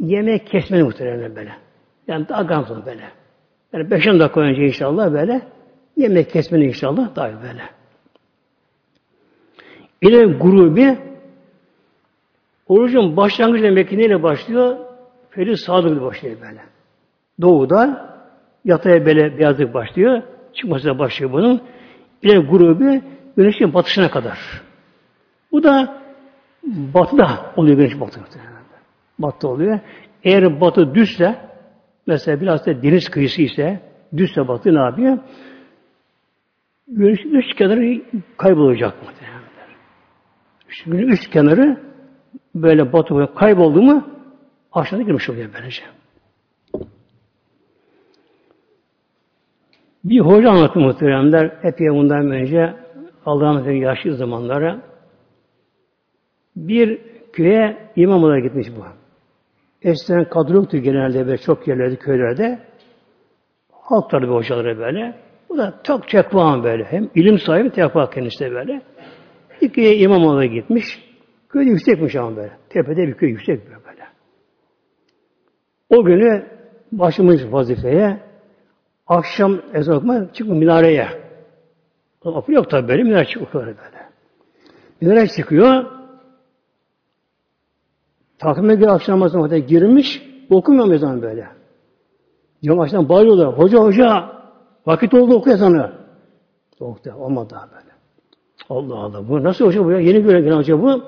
yemek 0.00 0.46
kesmeni 0.46 0.82
muhtemelen 0.82 1.36
böyle. 1.36 1.52
Yani 2.06 2.28
daha 2.28 2.42
gamsın 2.42 2.82
böyle. 2.86 3.02
Yani 3.72 3.84
5-10 3.84 4.20
dakika 4.20 4.40
önce 4.40 4.66
inşallah 4.66 5.12
böyle 5.12 5.42
yemek 5.96 6.30
kesmeni 6.30 6.64
inşallah 6.64 7.16
daha 7.16 7.30
böyle. 7.42 7.62
İle 10.02 10.24
grubi 10.24 10.98
orucun 12.68 13.16
başlangıcı 13.16 13.64
demek 13.64 13.88
ki 13.88 13.98
neyle 13.98 14.22
başlıyor? 14.22 14.76
Ferit 15.30 15.58
Sadık 15.58 16.02
başlıyor 16.02 16.36
böyle. 16.40 16.60
Doğuda 17.40 18.10
yataya 18.64 19.06
böyle 19.06 19.38
beyazlık 19.38 19.74
başlıyor. 19.74 20.22
Çıkması 20.52 20.98
başlıyor 20.98 21.32
bunun. 21.32 21.60
İle 22.22 22.38
grubi 22.38 23.02
güneşin 23.36 23.74
batışına 23.74 24.10
kadar. 24.10 24.38
Bu 25.52 25.62
da 25.62 26.02
batıda 26.66 27.52
oluyor 27.56 27.76
güneş 27.76 28.00
batı. 28.00 28.20
Batı 29.18 29.48
oluyor. 29.48 29.80
Eğer 30.24 30.60
batı 30.60 30.94
düzse 30.94 31.38
mesela 32.06 32.40
biraz 32.40 32.66
da 32.66 32.82
deniz 32.82 33.08
kıyısı 33.08 33.42
ise 33.42 33.80
düzse 34.16 34.48
batı 34.48 34.74
ne 34.74 34.78
yapıyor? 34.80 35.18
Güneşin 36.88 37.34
üç 37.34 37.54
kenarı 37.54 38.02
kaybolacak 38.36 39.02
muhtemelen. 39.02 39.44
Şimdi 40.68 41.02
üst 41.02 41.30
kenarı 41.30 41.80
böyle 42.54 42.92
batı 42.92 43.34
kayboldu 43.34 43.82
mu 43.82 44.08
aşağıda 44.72 45.02
girmiş 45.02 45.30
oluyor 45.30 45.50
böylece. 45.54 45.82
Bir 50.04 50.20
hoca 50.20 50.50
anlattı 50.50 50.80
muhteremler 50.80 51.58
epey 51.62 51.90
bundan 51.90 52.30
önce 52.30 52.83
Allah'ın 53.26 53.70
yaşlı 53.70 54.16
zamanlara 54.16 54.82
bir 56.56 57.00
köye 57.32 57.76
imam 57.96 58.24
olarak 58.24 58.42
gitmiş 58.42 58.68
bu. 58.76 58.84
Eskiden 59.82 60.28
kadro 60.28 60.54
yoktu 60.54 60.78
genelde 60.78 61.26
böyle 61.26 61.38
çok 61.38 61.68
yerlerde, 61.68 61.96
köylerde. 61.96 62.58
Halk 63.70 64.12
bir 64.12 64.28
hocaları 64.28 64.78
böyle. 64.78 65.14
Bu 65.48 65.58
da 65.58 65.80
çok 65.84 66.08
çekvan 66.08 66.64
böyle. 66.64 66.84
Hem 66.84 67.10
ilim 67.14 67.38
sahibi 67.38 67.70
tekva 67.70 68.10
kendisi 68.10 68.50
böyle. 68.50 68.82
Bir 69.62 69.68
köye 69.68 69.96
imam 69.96 70.26
olarak 70.26 70.52
gitmiş. 70.52 70.84
Köyde 71.48 71.70
yüksekmiş 71.70 72.16
ama 72.16 72.36
böyle. 72.36 72.52
Tepede 72.68 73.06
bir 73.06 73.14
köy 73.14 73.30
yüksek 73.30 73.60
böyle. 73.66 74.04
O 75.90 76.04
günü 76.04 76.46
başlamış 76.92 77.40
vazifeye. 77.50 78.20
Akşam 79.06 79.60
ezan 79.74 79.96
okuma 79.96 80.32
çıkmış 80.32 80.58
minareye. 80.58 81.23
Okul 82.24 82.52
yok 82.52 82.70
tabi 82.70 82.88
böyle. 82.88 83.02
Minare 83.02 83.24
çıkıyor 83.24 83.66
böyle. 83.66 83.76
Minare 85.00 85.28
çıkıyor. 85.28 85.84
Takvime 88.38 88.74
göre 88.74 88.90
akşam 88.90 89.20
namazına 89.20 89.58
girmiş. 89.58 90.22
Okumuyor 90.50 90.92
ezan 90.92 91.22
böyle. 91.22 91.48
Cemaatçıdan 92.62 93.08
bağırıyorlar. 93.08 93.58
Hoca 93.58 93.78
hoca 93.78 94.32
vakit 94.86 95.14
oldu 95.14 95.34
oku 95.34 95.50
ezanı. 95.50 95.92
Yok 96.80 96.98
olmadı 97.16 97.48
daha 97.50 97.68
böyle. 97.70 97.94
Allah 98.68 98.98
Allah. 98.98 99.28
Bu 99.28 99.44
nasıl 99.44 99.66
hoca 99.66 99.84
bu 99.84 99.90
ya? 99.90 100.00
Yeni 100.00 100.22
gören 100.22 100.42
gelen 100.42 100.56
hoca 100.56 100.82
bu. 100.82 101.02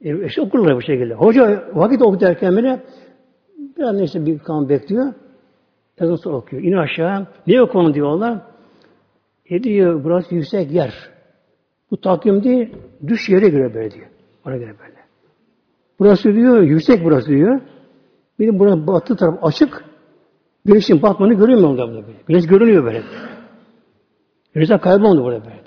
E, 0.00 0.26
işte 0.26 0.42
okurlar 0.42 0.76
bu 0.76 0.82
şekilde. 0.82 1.14
Hoca 1.14 1.64
vakit 1.74 2.02
oku 2.02 2.20
derken 2.20 2.56
böyle 2.56 2.82
biraz 3.78 3.96
neyse 3.96 4.26
bir 4.26 4.38
kan 4.38 4.68
bekliyor. 4.68 5.12
Ezan 5.98 6.16
sonra 6.16 6.36
okuyor. 6.36 6.62
İn 6.62 6.72
aşağı. 6.72 7.26
Ne 7.46 7.62
okunu 7.62 7.94
diyorlar. 7.94 8.49
E 9.50 9.62
diyor 9.62 10.04
burası 10.04 10.34
yüksek 10.34 10.72
yer. 10.72 10.94
Bu 11.90 12.00
takvim 12.00 12.44
değil, 12.44 12.76
düş 13.06 13.28
yere 13.28 13.48
göre 13.48 13.74
böyle 13.74 13.90
diyor. 13.90 14.06
Ona 14.46 14.56
göre 14.56 14.74
böyle. 14.78 15.00
Burası 15.98 16.34
diyor, 16.34 16.62
yüksek 16.62 17.04
burası 17.04 17.28
diyor. 17.28 17.60
De 18.40 18.58
buranın 18.58 18.86
batı 18.86 19.16
taraf 19.16 19.38
açık. 19.42 19.84
Güneşin 20.64 21.02
batmanı 21.02 21.34
görüyor 21.34 21.60
mu 21.60 21.66
orada 21.66 21.88
böyle? 21.88 22.02
Güneş 22.26 22.46
görünüyor 22.46 22.84
böyle. 22.84 23.02
Güneşten 24.54 24.78
kayboldu 24.78 25.24
burada 25.24 25.44
böyle. 25.44 25.60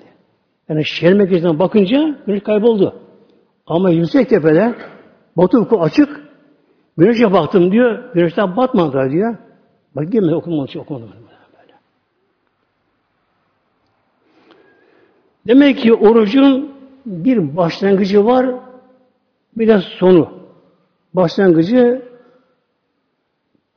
Yani 0.68 0.84
şehir 0.84 1.12
merkezinden 1.12 1.58
bakınca 1.58 2.18
güneş 2.26 2.42
kayboldu. 2.42 3.00
Ama 3.66 3.90
yüksek 3.90 4.28
tepede 4.28 4.74
batı 5.36 5.60
ufku 5.60 5.80
açık. 5.80 6.20
Güneşe 6.98 7.32
baktım 7.32 7.72
diyor. 7.72 8.14
Güneşten 8.14 8.56
batmadı 8.56 9.10
diyor. 9.10 9.36
Bak 9.96 10.12
gelmedi 10.12 10.34
okumadı, 10.34 10.68
hiç 10.68 10.76
okumadı. 10.76 11.04
Böyle. 11.04 11.34
Demek 15.46 15.78
ki 15.78 15.94
orucun 15.94 16.72
bir 17.06 17.56
başlangıcı 17.56 18.24
var, 18.24 18.46
bir 19.56 19.68
de 19.68 19.80
sonu. 19.80 20.30
Başlangıcı 21.14 22.02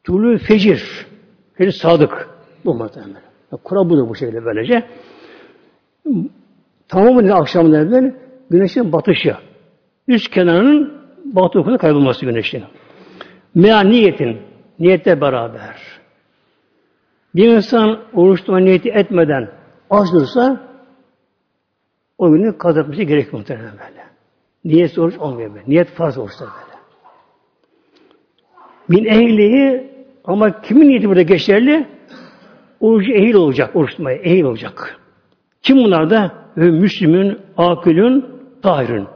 Tulü 0.08 0.38
fecir. 0.38 1.06
Fecir 1.54 1.72
sadık. 1.72 2.30
Bu 2.66 2.74
muhtemelen. 2.74 3.22
Kural 3.64 3.90
bu 3.90 3.98
da 3.98 4.10
bu 4.10 4.16
şekilde 4.16 4.46
böylece. 4.46 4.84
Tamamı 6.88 7.34
akşamında 7.36 7.78
evvel 7.78 8.16
güneşin 8.50 8.92
batışı. 8.92 9.36
Üst 10.08 10.30
kenarının 10.30 10.94
batı 11.26 11.60
ufukunda 11.60 11.78
kaybolması 11.78 12.26
güneşin. 12.26 12.64
Mea 13.56 13.82
niyetin. 13.82 14.38
Niyette 14.80 15.22
beraber. 15.22 15.76
Bir 17.36 17.48
insan 17.48 18.00
oruç 18.14 18.50
niyeti 18.50 18.90
etmeden 18.90 19.50
aç 19.90 20.14
dursa 20.14 20.67
o 22.18 22.32
günü 22.32 22.58
kazanması 22.58 23.04
gerek 23.04 23.34
muhtemelen 23.34 23.72
böyle. 23.72 24.04
Niyet 24.66 24.98
oruç 24.98 25.18
olmuyor 25.18 25.54
böyle. 25.54 25.66
Niyet 25.68 25.88
farz 25.88 26.18
oruçta 26.18 26.46
böyle. 26.46 26.78
Min 28.88 29.06
ehlihi 29.06 29.92
ama 30.24 30.62
kimin 30.62 30.90
niyeti 30.90 31.10
burada 31.10 31.22
geçerli? 31.22 31.88
Orucu 32.80 33.12
ehil 33.12 33.34
olacak, 33.34 33.76
oruç 33.76 33.90
tutmaya 33.90 34.18
ehil 34.18 34.44
olacak. 34.44 35.00
Kim 35.62 35.78
bunlar 35.78 36.10
da? 36.10 36.32
Müslümün, 36.56 37.40
akülün, 37.58 38.26
tahirün. 38.62 39.08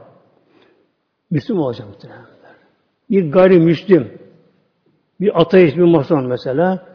Müslüm 1.30 1.58
olacak 1.58 1.88
muhtemelen. 1.88 2.22
Bir 3.10 3.32
gayrimüslim, 3.32 4.12
bir 5.20 5.40
ateist, 5.40 5.76
bir 5.76 5.82
mason 5.82 6.26
mesela. 6.26 6.91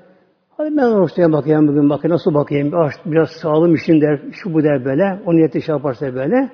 Hadi 0.57 0.77
ben 0.77 0.83
oruçluya 0.83 1.31
bakayım 1.31 1.67
bugün, 1.67 1.89
bakayım 1.89 2.13
nasıl 2.13 2.33
bakayım, 2.33 2.71
biraz, 3.05 3.31
sağlım 3.31 3.75
işin 3.75 4.01
der, 4.01 4.19
şu 4.31 4.53
bu 4.53 4.63
der 4.63 4.85
böyle, 4.85 5.19
o 5.25 5.35
niyeti 5.35 5.61
şey 5.61 5.75
yaparsa 5.75 6.15
böyle, 6.15 6.49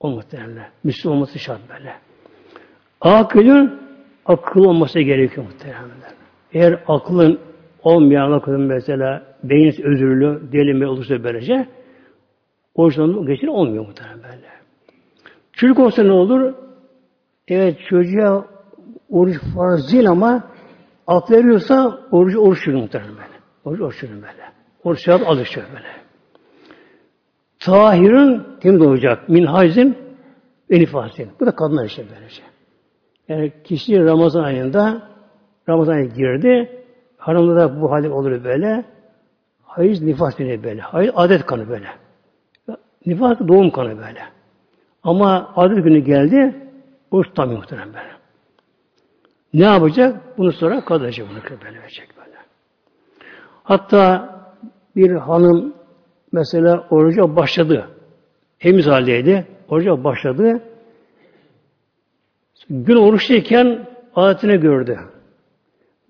o 0.00 0.10
muhtemelen. 0.10 0.66
Müslüm 0.84 1.12
olması 1.12 1.38
şart 1.38 1.60
böyle. 1.70 1.94
Akılın 3.00 3.80
akıl 4.26 4.64
olması 4.64 5.00
gerekiyor 5.00 5.46
muhtemelen. 5.46 5.90
Eğer 6.52 6.82
aklın 6.88 7.38
olmayan 7.82 8.32
akılın 8.32 8.62
mesela 8.62 9.22
beyin 9.44 9.82
özürlü, 9.82 10.52
deli 10.52 10.86
olursa 10.86 11.24
böylece 11.24 11.66
oruçlanma 12.74 13.24
geçir 13.24 13.48
olmuyor 13.48 13.86
muhtemelen 13.86 14.22
böyle. 14.22 14.48
Çocuk 15.52 15.78
olsa 15.78 16.02
ne 16.02 16.12
olur? 16.12 16.54
Evet 17.48 17.78
çocuğa 17.88 18.46
oruç 19.10 19.36
farz 19.54 19.92
değil 19.92 20.10
ama 20.10 20.44
aklı 21.10 21.36
veriyorsa 21.36 21.98
oruç 22.10 22.36
oruç 22.36 22.64
çürür 22.64 22.76
muhtemelen 22.76 23.12
böyle. 23.12 23.40
Oruç 23.64 23.80
oruç 23.80 24.00
çürür 24.00 24.14
böyle. 24.14 24.52
Oruç 24.84 25.04
sevap 25.04 25.28
alışıyor 25.28 25.66
böyle. 25.74 25.88
Tahir'in 27.58 28.42
kim 28.62 28.80
doğacak? 28.80 29.28
Min 29.28 29.46
hayzin 29.46 29.98
ve 30.70 30.80
nifasin. 30.80 31.30
Bu 31.40 31.46
da 31.46 31.54
kadınlar 31.54 31.86
işte 31.86 32.04
böylece. 32.14 32.42
Yani 33.28 33.52
kişi 33.64 34.04
Ramazan 34.04 34.42
ayında 34.42 35.08
Ramazan 35.68 35.92
ayı 35.92 36.10
girdi. 36.10 36.82
Hanımda 37.18 37.56
da 37.56 37.80
bu 37.80 37.90
hali 37.90 38.08
olur 38.08 38.44
böyle. 38.44 38.84
Hayız 39.64 40.02
nifas 40.02 40.38
deniyor 40.38 40.62
böyle. 40.62 40.80
Hayız 40.80 41.12
adet 41.16 41.46
kanı 41.46 41.68
böyle. 41.68 41.86
Nifas 43.06 43.38
doğum 43.48 43.70
kanı 43.70 43.88
böyle. 43.88 44.20
Ama 45.02 45.52
adet 45.56 45.84
günü 45.84 45.98
geldi. 45.98 46.54
Oruç 47.10 47.26
tutamıyor 47.26 47.58
muhtemelen 47.58 47.88
böyle. 47.88 48.19
Ne 49.54 49.64
yapacak? 49.64 50.38
Bunu 50.38 50.52
sonra 50.52 50.84
kadacak 50.84 51.28
bunu 51.30 51.60
böyle 51.64 51.82
verecek 51.82 52.08
böyle. 52.16 52.36
Hatta 53.62 54.30
bir 54.96 55.10
hanım 55.10 55.74
mesela 56.32 56.86
oruca 56.90 57.36
başladı. 57.36 57.88
Temiz 58.58 58.86
haldeydi. 58.86 59.46
Oruca 59.68 60.04
başladı. 60.04 60.62
Gün 62.70 62.96
oruçluyken 62.96 63.86
adetini 64.14 64.60
gördü. 64.60 64.98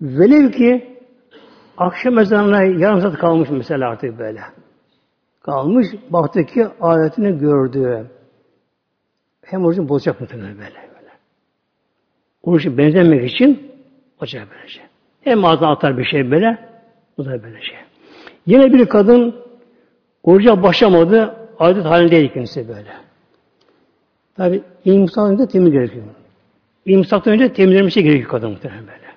Velev 0.01 0.51
ki 0.51 0.97
akşam 1.77 2.19
ezanına 2.19 2.63
yarım 2.63 3.01
saat 3.01 3.17
kalmış 3.17 3.49
mesela 3.49 3.89
artık 3.89 4.19
böyle. 4.19 4.41
Kalmış, 5.41 5.87
baktı 6.09 6.45
ki 6.45 6.67
adetini 6.81 7.37
gördü. 7.37 8.07
Hem 9.45 9.65
orucunu 9.65 9.89
bozacak 9.89 10.21
muhtemelen 10.21 10.57
böyle. 10.57 10.90
Böyle. 12.45 12.55
Orucu 12.55 12.77
benzemek 12.77 13.31
için 13.31 13.71
bozacak 14.21 14.47
böylece. 14.51 14.73
Şey. 14.73 14.83
Hem 15.21 15.45
ağzına 15.45 15.71
atar 15.71 15.97
bir 15.97 16.05
şey 16.05 16.31
böyle, 16.31 16.57
bu 17.17 17.25
da 17.25 17.43
böyle 17.43 17.61
şey. 17.61 17.77
Yine 18.45 18.73
bir 18.73 18.85
kadın 18.85 19.35
oruca 20.23 20.63
başlamadı, 20.63 21.35
adet 21.59 21.85
halindeydi 21.85 22.33
kendisi 22.33 22.67
böyle. 22.67 22.89
Tabi 24.35 24.61
imsak 24.85 25.31
önce 25.31 25.47
temiz 25.47 25.71
gerekiyor. 25.71 26.03
İmsaktan 26.85 27.33
önce 27.33 27.53
temizlenmesi 27.53 28.03
gerekiyor 28.03 28.29
kadın 28.29 28.51
muhtemelen 28.51 28.87
böyle. 28.87 29.11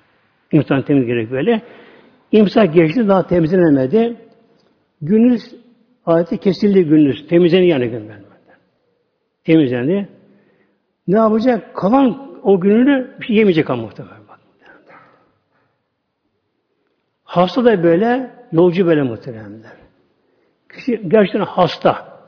İmsak 0.51 0.87
temiz 0.87 1.05
gerekiyor 1.05 1.31
böyle. 1.31 1.61
İmsak 2.31 2.73
geçti 2.73 3.07
daha 3.07 3.27
temizlenemedi. 3.27 4.15
Günüz 5.01 5.55
adeti 6.05 6.37
kesildi 6.37 6.85
günüz. 6.85 7.27
Temizlendi 7.27 7.65
yani 7.65 7.89
gün 7.89 8.11
Temizlendi. 9.43 10.09
Ne 11.07 11.17
yapacak? 11.17 11.75
Kalan 11.75 12.34
o 12.45 12.59
gününü 12.59 13.15
bir 13.19 13.25
şey 13.25 13.35
yemeyecek 13.35 13.69
ama 13.69 13.81
muhtemelen. 13.81 14.25
Hasta 17.23 17.65
da 17.65 17.83
böyle, 17.83 18.31
yolcu 18.51 18.85
böyle 18.85 19.01
muhteremler. 19.01 19.71
Kişi 20.73 21.09
gerçekten 21.09 21.39
hasta. 21.39 22.19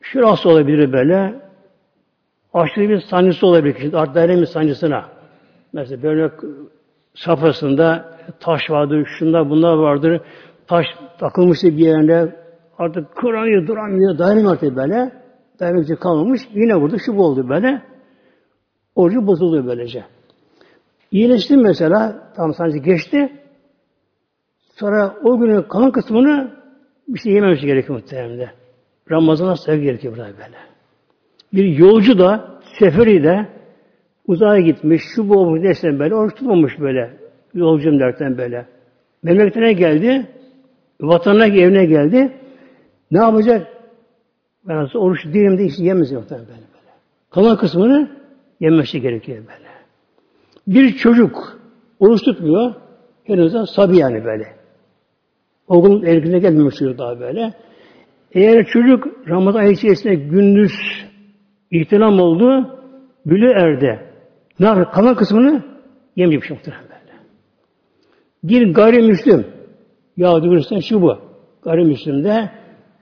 Şu 0.00 0.28
hasta 0.28 0.48
olabilir 0.48 0.92
böyle, 0.92 1.34
aşırı 2.54 2.88
bir 2.88 3.00
sancısı 3.00 3.46
olabilir 3.46 3.74
kişi, 3.74 3.96
artık 3.96 4.14
dayanamıyor 4.14 4.46
sancısına. 4.46 5.04
Mesela 5.72 6.02
böyle 6.02 6.30
safhasında 7.14 8.18
taş 8.40 8.70
vardır, 8.70 9.08
şunda 9.18 9.50
bunlar 9.50 9.74
vardır, 9.74 10.20
taş 10.66 10.86
takılmıştı 11.18 11.68
bir 11.68 11.86
yerine, 11.86 12.34
artık 12.78 13.16
kıramıyor, 13.16 13.66
duramıyor, 13.66 14.18
dayanamıyor 14.18 14.52
artık 14.52 14.76
böyle. 14.76 15.12
Dayanmak 15.60 15.84
için 15.84 15.96
kalmamış, 15.96 16.40
yine 16.54 16.76
vurdu, 16.76 16.96
şu 16.98 17.12
oldu 17.12 17.48
böyle. 17.48 17.89
Orucu 19.00 19.26
bozuluyor 19.26 19.66
böylece. 19.66 20.04
İyileşti 21.10 21.56
mesela, 21.56 22.32
tam 22.36 22.54
sancı 22.54 22.78
geçti, 22.78 23.40
Sonra 24.80 25.16
o 25.24 25.38
günün 25.38 25.62
kalan 25.62 25.92
kısmını 25.92 26.50
bir 27.08 27.18
şey 27.18 27.32
yememesi 27.32 27.66
gerekiyor 27.66 27.98
muhtemelen. 27.98 28.50
Ramazan'a 29.10 29.56
sevgi 29.56 29.82
gerekiyor 29.82 30.16
burada 30.16 30.26
böyle. 30.26 30.56
Bir 31.52 31.78
yolcu 31.78 32.18
da, 32.18 32.60
seferi 32.78 33.24
de 33.24 33.48
uzaya 34.26 34.60
gitmiş, 34.60 35.02
şu 35.14 35.28
bu 35.28 35.38
olmuş 35.38 35.62
dersen 35.62 35.98
böyle, 35.98 36.14
oruç 36.14 36.34
tutmamış 36.34 36.80
böyle. 36.80 37.10
Yolcum 37.54 38.00
derken 38.00 38.38
böyle. 38.38 38.66
Memleketine 39.22 39.72
geldi, 39.72 40.26
vatanına, 41.00 41.46
evine 41.46 41.84
geldi. 41.84 42.32
Ne 43.10 43.18
yapacak? 43.18 43.66
Ben 44.68 44.76
aslında 44.76 45.04
oruç 45.04 45.24
değilim 45.24 45.58
de 45.58 45.64
işte 45.64 45.84
yemez 45.84 46.12
muhtemelen 46.12 46.48
böyle, 46.48 46.58
böyle. 46.58 46.92
Kalan 47.30 47.56
kısmını 47.56 48.19
yemesi 48.60 49.00
gerekiyor 49.00 49.38
böyle. 49.38 49.70
Bir 50.66 50.96
çocuk 50.96 51.60
oruç 52.00 52.22
tutmuyor, 52.22 52.74
henüz 53.24 53.54
de 53.54 53.66
sabi 53.66 53.96
yani 53.96 54.24
böyle. 54.24 54.44
Okulun 55.68 56.02
erkine 56.02 56.38
gelmemiş 56.38 56.74
çocuk 56.74 56.98
daha 56.98 57.20
böyle. 57.20 57.52
Eğer 58.32 58.66
çocuk 58.66 59.28
Ramazan 59.28 59.60
ayı 59.60 59.72
içerisinde 59.72 60.14
gündüz 60.14 60.72
ihtilam 61.70 62.20
oldu, 62.20 62.78
bülü 63.26 63.50
erde. 63.50 64.10
Ne 64.60 64.66
yapar? 64.66 64.92
Kalan 64.92 65.14
kısmını 65.14 65.62
yemeyecek 66.16 66.50
muhtemelen 66.50 66.84
böyle. 66.84 67.18
Bir 68.44 68.74
gayrimüslim, 68.74 69.46
ya 70.16 70.42
diyorsan 70.42 70.78
şu 70.78 71.02
bu. 71.02 71.18
Gayrimüslim 71.62 72.24
de 72.24 72.50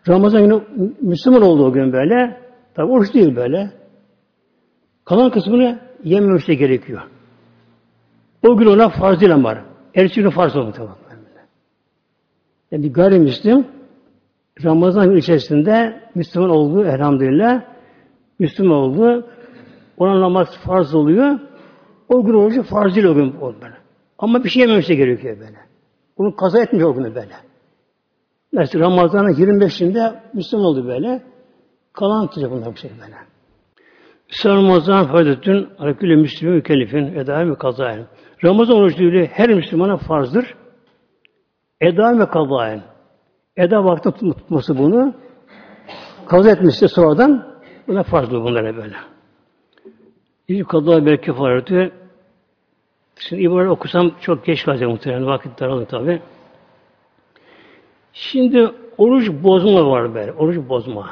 Ramazan 0.08 0.42
günü 0.42 0.62
Müslüman 1.00 1.42
oldu 1.42 1.66
o 1.66 1.72
gün 1.72 1.92
böyle. 1.92 2.40
Tabi 2.74 2.92
oruç 2.92 3.14
değil 3.14 3.36
böyle. 3.36 3.70
Kalan 5.08 5.30
kısmını 5.30 5.78
yememesi 6.04 6.56
gerekiyor. 6.56 7.02
O 8.46 8.56
gün 8.56 8.66
ona 8.66 8.88
farz 8.88 9.20
değil 9.20 9.34
ama. 9.34 9.58
Ertesi 9.94 10.20
günü 10.20 10.30
farz 10.30 10.56
oldu 10.56 10.72
tamam. 10.76 10.96
Yani 12.70 12.84
bir 12.84 12.92
gayrimüslim 12.92 13.66
Ramazan 14.64 15.16
içerisinde 15.16 16.00
Müslüman 16.14 16.50
oldu 16.50 16.84
elhamdülillah. 16.84 17.62
Müslüman 18.38 18.76
oldu. 18.76 19.26
Ona 19.98 20.20
namaz 20.20 20.48
farz 20.66 20.94
oluyor. 20.94 21.38
O 22.08 22.24
gün 22.24 22.34
orucu 22.34 22.62
farz 22.62 22.94
değil 22.94 23.06
o 23.06 23.14
gün 23.14 23.40
böyle. 23.40 23.74
Ama 24.18 24.44
bir 24.44 24.48
şey 24.48 24.60
yememesi 24.60 24.96
gerekiyor 24.96 25.36
böyle. 25.40 25.58
Bunu 26.18 26.36
kaza 26.36 26.62
etmiyor 26.62 26.90
o 26.90 26.94
günü 26.94 27.14
böyle. 27.14 27.34
Mesela 28.52 28.84
Ramazan'ın 28.84 29.32
25'inde 29.32 30.14
Müslüman 30.34 30.66
oldu 30.66 30.86
böyle. 30.86 31.22
Kalan 31.92 32.26
tutacak 32.26 32.50
bunlar 32.50 32.72
bu 32.72 32.76
şey 32.76 32.90
böyle. 33.00 33.27
Ramazan 34.44 35.06
faydetün 35.06 35.68
alekülü 35.78 36.16
müslümü 36.16 36.54
mükellefin 36.54 37.06
edâ 37.06 37.50
ve 37.50 37.54
kazayın. 37.54 38.06
Ramazan 38.44 38.76
orucu 38.76 39.28
her 39.32 39.48
Müslümana 39.48 39.96
farzdır. 39.96 40.54
Eda 41.80 42.18
ve 42.18 42.26
kazayen. 42.26 42.82
Eda 43.56 43.84
vakti 43.84 44.10
tutması 44.12 44.78
bunu. 44.78 45.14
Kaza 46.26 46.50
etmişse 46.50 46.88
sonradan 46.88 47.58
buna 47.88 48.02
farklı 48.02 48.42
bunlara 48.42 48.76
böyle. 48.76 48.96
İlk 50.48 50.68
kaza 50.68 51.06
bir 51.06 51.16
kefareti 51.16 51.92
Şimdi 53.18 53.42
ibare 53.42 53.70
okusam 53.70 54.10
çok 54.20 54.46
geç 54.46 54.64
kalacak 54.64 54.88
muhtemelen. 54.88 55.26
Vakit 55.26 55.60
daralır 55.60 55.86
tabi. 55.86 56.22
Şimdi 58.12 58.70
oruç 58.98 59.30
bozma 59.30 59.86
var 59.86 60.14
böyle. 60.14 60.32
Oruç 60.32 60.68
bozma. 60.68 61.10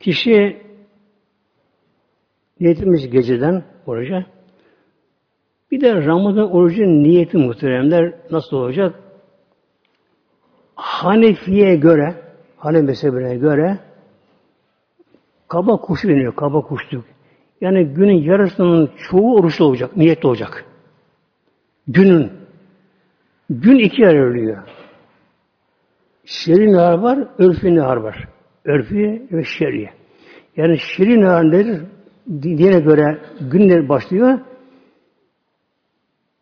Kişi 0.00 0.69
niyetmiş 2.60 3.10
geceden 3.10 3.64
oruca. 3.86 4.26
Bir 5.70 5.80
de 5.80 5.94
Ramazan 6.06 6.52
orucun 6.52 7.02
niyeti 7.02 7.38
muhteremler 7.38 8.14
nasıl 8.30 8.56
olacak? 8.56 8.94
Hanefi'ye 10.74 11.76
göre, 11.76 12.14
Hanefi 12.56 12.86
mezhebine 12.86 13.36
göre 13.36 13.78
kaba 15.48 15.76
kuşu 15.76 16.08
deniyor, 16.08 16.36
kaba 16.36 16.60
kuşluk. 16.60 17.04
Yani 17.60 17.84
günün 17.84 18.22
yarısının 18.22 18.90
çoğu 19.10 19.34
oruçlu 19.34 19.64
olacak, 19.64 19.96
niyetli 19.96 20.28
olacak. 20.28 20.64
Günün. 21.88 22.32
Gün 23.50 23.78
iki 23.78 24.02
yer 24.02 24.08
ayrılıyor. 24.08 24.58
Şer'i 26.24 26.72
nehar 26.72 26.98
var, 26.98 27.28
örfi 27.38 27.74
nehar 27.74 27.96
var. 27.96 28.28
Örfi 28.64 29.26
ve 29.32 29.44
şer'i. 29.44 29.90
Yani 30.56 30.78
şer'i 30.78 31.20
nehar 31.20 31.50
nedir? 31.50 31.82
Dine 32.30 32.80
göre 32.80 33.18
günler 33.40 33.88
başlıyor. 33.88 34.38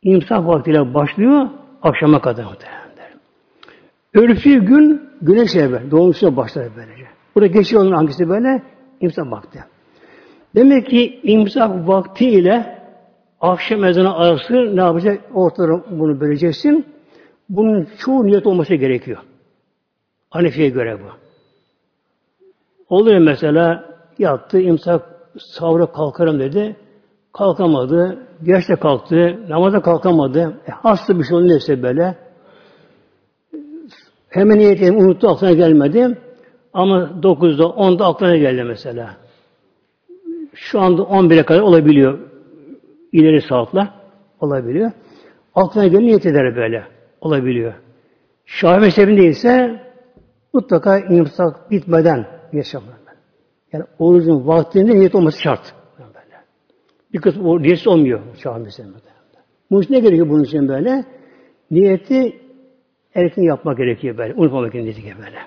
İmsak 0.03 0.47
vaktiyle 0.47 0.95
başlıyor, 0.95 1.49
akşama 1.83 2.21
kadar 2.21 2.45
muhtemelen. 2.45 2.79
Örfi 4.15 4.61
gün 4.61 5.11
güneş 5.23 5.57
evvel. 5.57 5.91
Doğmuşta 5.91 6.37
başlar 6.37 6.69
böylece. 6.77 7.07
Burada 7.35 7.47
geçiyor 7.47 7.83
onun 7.83 7.93
hangisi 7.93 8.29
böyle? 8.29 8.63
İmsak 9.01 9.31
vakti. 9.31 9.65
Demek 10.55 10.87
ki 10.87 11.21
imsak 11.23 11.89
vakti 11.89 12.31
ile 12.31 12.79
akşam 13.41 13.85
ezanı 13.85 14.15
arası 14.15 14.77
ne 14.77 14.81
yapacak? 14.81 15.21
Ortada 15.35 15.85
bunu 15.91 16.21
böleceksin. 16.21 16.87
Bunun 17.49 17.89
çoğu 17.99 18.27
niyet 18.27 18.47
olması 18.47 18.75
gerekiyor. 18.75 19.19
Hanefi'ye 20.31 20.69
göre 20.69 20.99
bu. 21.01 21.09
Oluyor 22.89 23.19
mesela 23.19 23.85
yattı, 24.19 24.61
imsak 24.61 25.18
sahura 25.39 25.87
kalkarım 25.87 26.41
dedi. 26.41 26.77
Kalkamadı. 27.33 28.19
Gerçekten 28.43 28.77
kalktı. 28.77 29.41
Namaza 29.49 29.83
kalkamadı. 29.83 30.61
E, 30.69 30.71
hasta 30.71 31.19
bir 31.19 31.25
şey 31.25 31.37
oldu 31.37 31.49
neyse 31.49 31.83
böyle. 31.83 32.15
Hemen 34.29 34.59
niyet 34.59 34.79
edeyim, 34.79 34.99
unuttu, 34.99 35.29
aklına 35.29 35.53
gelmedi. 35.53 36.19
Ama 36.73 36.99
9'da, 37.23 37.63
10'da 37.63 38.07
aklına 38.07 38.37
geldi 38.37 38.65
mesela. 38.65 39.17
Şu 40.55 40.81
anda 40.81 41.03
11'e 41.03 41.43
kadar 41.43 41.61
olabiliyor. 41.61 42.19
İleri 43.13 43.43
saatle 43.43 43.89
olabiliyor. 44.41 44.91
Aklına 45.55 45.87
gelir 45.87 46.03
niyet 46.03 46.27
eder 46.27 46.57
böyle. 46.57 46.85
Olabiliyor. 47.21 47.75
Şafi 48.47 48.81
mezhebinde 48.81 49.25
ise 49.25 49.83
mutlaka 50.53 50.99
imsak 50.99 51.71
bitmeden 51.71 52.27
yaşamalı. 52.53 52.98
Yani 53.73 53.85
orucun 53.99 54.47
vaktinde 54.47 54.95
niyet 54.95 55.15
olması 55.15 55.43
şart. 55.43 55.75
Böyle. 55.99 56.43
Bir 57.13 57.21
kısım 57.21 57.47
o 57.47 57.63
niyet 57.63 57.87
olmuyor 57.87 58.21
Şafi 58.43 58.61
mezhebinde. 58.61 58.99
Bunun 59.71 59.83
için 59.83 59.95
ne 59.95 60.01
gerekiyor 60.01 60.29
bunun 60.29 60.45
için 60.45 60.69
böyle? 60.69 61.05
Niyeti 61.71 62.43
erken 63.15 63.43
yapmak 63.43 63.79
gerekiyor 63.79 64.19
böyle. 64.19 64.35
Unutmamak 64.35 64.73
gerekiyor 64.73 65.17
böyle. 65.19 65.39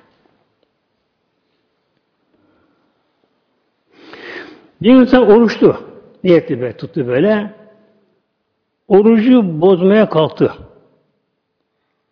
Bir 4.82 4.96
insan 4.96 5.28
oruçtu. 5.28 5.78
Niyetli 6.24 6.62
böyle, 6.62 6.78
tuttu 6.78 7.08
böyle. 7.08 7.56
Orucu 8.88 9.62
bozmaya 9.62 10.10
kalktı. 10.10 10.54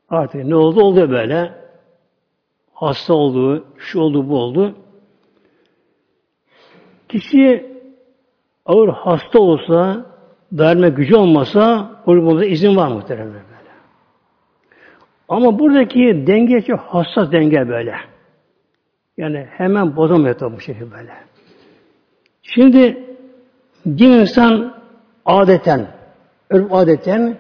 Artık 0.10 0.46
ne 0.46 0.56
oldu? 0.56 0.84
Oldu 0.84 1.10
böyle. 1.10 1.60
Hasta 2.74 3.14
oldu, 3.14 3.66
şu 3.78 4.00
oldu, 4.00 4.30
bu 4.30 4.38
oldu. 4.38 4.76
Kişi 7.10 7.66
ağır 8.66 8.90
hasta 8.90 9.40
olsa, 9.40 10.06
dayanma 10.58 10.88
gücü 10.88 11.16
olmasa, 11.16 11.92
oruç 12.06 12.52
izin 12.52 12.76
var 12.76 12.88
muhtemelen. 12.88 13.50
Ama 15.30 15.60
buradaki 15.60 16.28
denge 16.28 16.62
çok 16.62 16.80
hassas 16.80 17.32
denge 17.32 17.70
böyle. 17.70 17.96
Yani 19.18 19.48
hemen 19.52 19.96
bozamıyor 19.96 20.38
tabi 20.38 20.56
bu 20.56 20.60
şekilde 20.60 20.92
böyle. 20.92 21.14
Şimdi 22.42 23.04
bir 23.86 24.20
insan 24.22 24.74
adeten, 25.26 25.88
örf 26.50 26.74
adeten 26.74 27.38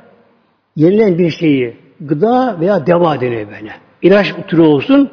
yenilen 0.75 1.17
bir 1.17 1.29
şeyi 1.29 1.77
gıda 2.01 2.59
veya 2.59 2.87
deva 2.87 3.21
deniyor 3.21 3.47
böyle. 3.47 3.71
İlaç 4.01 4.33
türü 4.47 4.61
olsun 4.61 5.09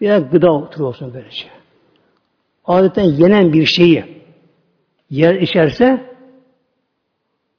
veya 0.00 0.18
gıda 0.18 0.70
türü 0.70 0.82
olsun 0.82 1.14
böylece. 1.14 1.59
Adeten 2.70 3.02
yenen 3.02 3.52
bir 3.52 3.64
şeyi 3.64 4.04
yer 5.10 5.34
içerse 5.34 6.00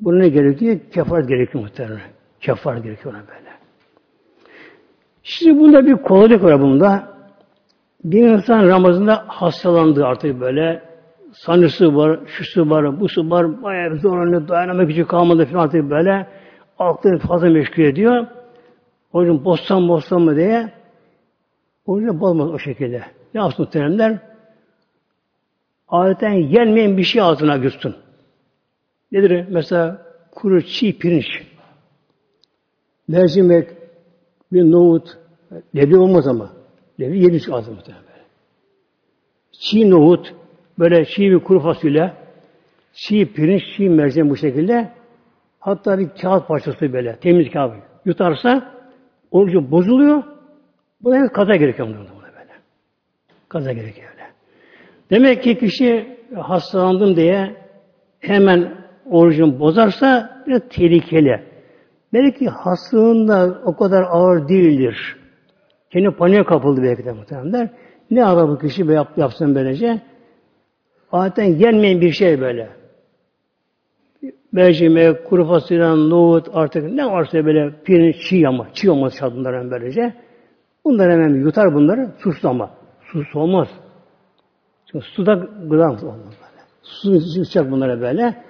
buna 0.02 0.18
ne 0.18 0.30
gerekiyor? 0.30 0.80
Kefaret 0.94 1.30
gerekiyor 1.30 1.64
muhtemelen. 1.64 2.02
Kefaret 2.40 2.84
gerekiyor 2.84 3.14
ona 3.14 3.22
böyle. 3.28 3.50
Şimdi 5.24 5.60
bunda 5.60 5.86
bir 5.86 5.94
kolaylık 5.94 6.44
var 6.44 6.62
bunda. 6.62 7.08
Bir 8.04 8.28
insan 8.28 8.68
Ramazan'da 8.68 9.24
hastalandı 9.28 10.06
artık 10.06 10.40
böyle. 10.40 10.84
Sanrısı 11.34 11.96
var, 11.96 12.20
şusu 12.26 12.70
var, 12.70 13.00
busu 13.00 13.30
var, 13.30 13.64
bayağı 13.64 13.98
zorlanıyor, 13.98 14.48
dayanamak 14.48 14.88
gücü 14.88 15.08
kalmadı 15.08 15.46
falan 15.46 15.64
artık 15.64 15.90
böyle. 15.90 16.28
Aklını 16.80 17.20
fazla 17.20 17.50
meşgul 17.50 17.84
ediyor. 17.84 18.28
Yüzden 19.14 19.46
bozsam 19.46 19.88
bozsam 19.88 20.22
mı 20.22 20.36
diye. 20.36 20.72
O 21.86 22.00
yüzden 22.00 22.20
bozmaz 22.20 22.50
o 22.50 22.60
şekilde. 22.60 23.02
Ne 23.34 23.42
yapsın 23.42 23.66
muhteremler? 23.66 24.31
Adetten 25.92 26.34
yenmeyen 26.34 26.98
bir 26.98 27.04
şey 27.04 27.22
ağzına 27.22 27.58
görsün. 27.58 27.96
Nedir? 29.12 29.46
Mesela 29.50 30.06
kuru 30.32 30.62
çiğ 30.62 30.98
pirinç, 30.98 31.26
mercimek, 33.08 33.70
bir 34.54 34.72
nohut, 34.72 35.18
leblebi 35.76 35.98
olmaz 35.98 36.28
ama. 36.28 36.54
Leblebi 37.00 37.20
yemiş 37.20 37.50
ağzına 37.50 37.76
muhtemelen. 37.76 38.04
Çiğ 39.52 39.90
nohut, 39.90 40.34
böyle 40.80 41.06
çiğ 41.06 41.32
bir 41.32 41.40
kuru 41.40 41.60
fasulye, 41.60 42.14
çiğ 42.94 43.34
pirinç, 43.34 43.62
çiğ 43.78 43.90
mercimek 43.90 44.32
bu 44.32 44.38
şekilde 44.38 44.92
hatta 45.60 46.00
bir 46.00 46.10
kağıt 46.22 46.48
parçası 46.48 46.94
böyle, 46.94 47.16
temiz 47.16 47.52
kağıt 47.52 47.74
yutarsa 48.06 48.74
orucu 49.32 49.72
bozuluyor. 49.72 50.24
Bu 51.02 51.12
da 51.12 51.28
kaza 51.28 51.56
gerekiyor 51.56 51.88
buna 51.88 51.98
böyle. 51.98 52.54
Kaza 53.50 53.72
gerekiyor. 53.74 54.21
Demek 55.12 55.44
ki 55.44 55.58
kişi 55.58 56.18
hastalandım 56.36 57.16
diye 57.16 57.56
hemen 58.20 58.74
orucunu 59.10 59.60
bozarsa 59.60 60.30
biraz 60.48 60.62
tehlikeli. 60.70 61.42
Belki 62.14 62.48
hastalığın 62.50 63.28
da 63.28 63.62
o 63.66 63.76
kadar 63.76 64.04
ağır 64.10 64.48
değildir. 64.48 65.16
Kendi 65.90 66.12
paniğe 66.12 66.44
kapıldı 66.44 66.84
belki 66.84 67.06
de 67.06 67.12
muhtemelen. 67.12 67.70
Ne 68.12 68.26
ara 68.26 68.48
bu 68.48 68.60
kişi 68.60 68.84
yap, 68.84 69.18
yapsın 69.18 69.56
böylece? 69.56 70.02
Zaten 71.12 71.44
yenmeyen 71.44 72.02
bir 72.02 72.12
şey 72.12 72.42
böyle. 72.42 72.70
Mercimek, 74.52 75.26
kuru 75.26 75.48
fasulye, 75.48 75.82
nohut 75.82 76.48
artık 76.54 76.94
ne 76.94 77.06
varsa 77.06 77.46
böyle 77.46 77.72
pirinç, 77.84 78.16
çiğ 78.30 78.48
ama. 78.48 78.68
Çiğ 78.74 78.92
olmaz 78.92 79.14
şadınlar 79.20 79.72
böylece. 79.72 80.14
Bunlar 80.86 81.12
hemen 81.12 81.30
yutar 81.30 81.74
bunları. 81.74 82.10
Suslu 82.24 82.50
ama. 82.50 82.70
Sus 83.12 83.36
olmaz. 83.36 83.68
Çünkü 84.92 85.06
suda 85.06 85.34
gıda 85.70 85.90
olmaz 85.90 86.04
böyle. 86.04 86.62
Su 86.82 87.16
içecek 87.16 87.72
bunlara 87.72 88.02
böyle. 88.02 88.44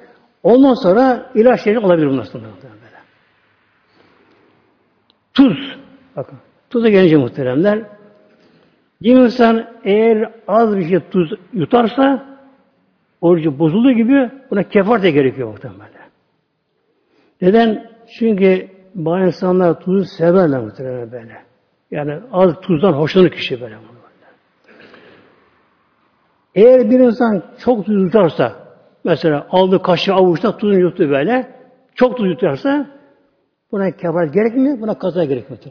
Ondan 0.43 0.73
sonra 0.73 1.31
ilaç 1.35 1.67
yeri 1.67 1.79
alabilir 1.79 2.07
bunlar 2.07 2.23
sonra 2.23 2.43
böyle. 2.43 2.97
Tuz. 5.33 5.77
Bakın. 6.15 6.37
Tuza 6.69 6.89
gelince 6.89 7.17
muhteremler. 7.17 7.83
Bir 9.01 9.15
insan 9.15 9.67
eğer 9.83 10.31
az 10.47 10.77
bir 10.77 10.89
şey 10.89 10.99
tuz 10.99 11.33
yutarsa 11.53 12.25
orucu 13.21 13.59
bozulduğu 13.59 13.91
gibi 13.91 14.31
buna 14.51 14.63
kefar 14.63 15.03
da 15.03 15.09
gerekiyor 15.09 15.47
muhtemelen. 15.47 15.91
Neden? 17.41 17.91
Çünkü 18.19 18.67
bazı 18.95 19.25
insanlar 19.25 19.79
tuzu 19.79 20.05
severler 20.05 20.59
muhtemelen 20.59 21.11
böyle. 21.11 21.43
Yani 21.91 22.19
az 22.31 22.61
tuzdan 22.61 22.93
hoşlanır 22.93 23.29
kişi 23.29 23.61
böyle. 23.61 23.75
Eğer 26.55 26.91
bir 26.91 26.99
insan 26.99 27.43
çok 27.59 27.85
tuz 27.85 28.03
yutarsa, 28.03 28.55
mesela 29.03 29.47
aldı 29.51 29.81
kaşığı 29.81 30.13
avuçta 30.13 30.57
tuzunu 30.57 30.79
yuttu 30.79 31.09
böyle, 31.09 31.55
çok 31.95 32.17
tuz 32.17 32.27
yutarsa 32.27 32.87
buna 33.71 33.91
kefaret 33.91 34.33
gerekmiyor, 34.33 34.81
buna 34.81 34.97
kaza 34.97 35.25
gerekmiyor. 35.25 35.63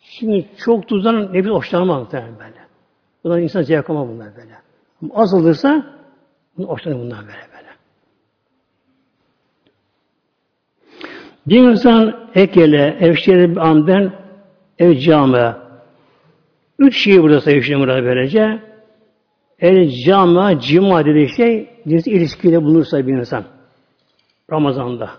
Şimdi 0.00 0.46
çok 0.58 0.88
tuzdan 0.88 1.32
nefis 1.32 1.50
hoşlanmaz 1.50 2.02
muhtemelen 2.02 2.38
böyle. 2.38 2.66
Bunlar 3.24 3.38
insan 3.38 3.62
zevk 3.62 3.90
ama 3.90 4.08
bunlar 4.08 4.36
böyle. 4.36 4.52
Ama 5.02 5.14
az 5.14 5.34
olursa 5.34 5.86
hoşlanır 6.56 6.96
bunlar 6.96 7.18
böyle 7.18 7.46
böyle. 7.54 7.68
Bir 11.46 11.70
insan 11.70 12.28
ekele, 12.34 12.96
evşehri 13.00 13.50
bir 13.50 13.56
amden 13.56 14.12
ev 14.78 14.94
camiye. 14.98 15.52
Üç 16.78 16.96
şeyi 17.04 17.22
burada 17.22 17.40
sayıyor 17.40 17.80
burada 17.80 18.04
böylece. 18.04 18.65
El 19.60 19.90
cama, 20.04 20.60
cima 20.60 21.04
dediği 21.04 21.28
şey 21.36 21.70
cins 21.88 22.06
ilişkiyle 22.06 22.62
bulunursa 22.62 23.06
bir 23.06 23.12
insan. 23.12 23.44
Ramazan'da. 24.52 25.10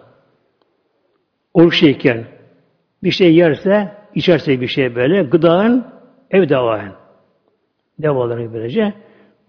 Oruçluyken 1.54 2.26
bir 3.04 3.12
şey 3.12 3.36
yerse, 3.36 3.94
içerse 4.16 4.62
bir 4.62 4.68
şey 4.68 4.96
böyle, 4.96 5.24
gıdanın 5.24 5.88
ev 6.32 6.50
devaen. 6.50 6.94
Devaları 8.00 8.54
böylece. 8.54 8.94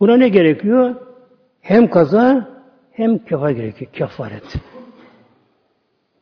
Buna 0.01 0.17
ne 0.17 0.29
gerekiyor? 0.29 0.95
Hem 1.61 1.91
kaza 1.91 2.49
hem 2.93 3.19
kefaret 3.19 3.57
gerekiyor. 3.57 3.93
Kefaret. 3.93 4.55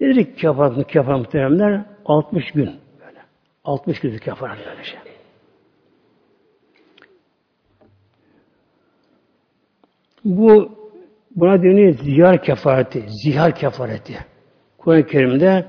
Ne 0.01 0.09
dedik 0.09 0.39
kefaret, 0.39 0.87
kefaret 0.87 1.19
muhteremler? 1.19 1.85
60 2.05 2.53
gün. 2.53 2.65
Böyle. 3.01 3.21
60 3.65 4.01
gün 4.01 4.19
kefaret 4.19 4.59
böylece. 4.67 5.06
Bu 10.27 10.69
buna 11.37 11.63
deniyor 11.63 11.93
zihar 11.93 12.43
kefareti. 12.43 13.05
Zihar 13.09 13.55
kefareti. 13.55 14.15
Kur'an-ı 14.79 15.07
Kerim'de 15.07 15.65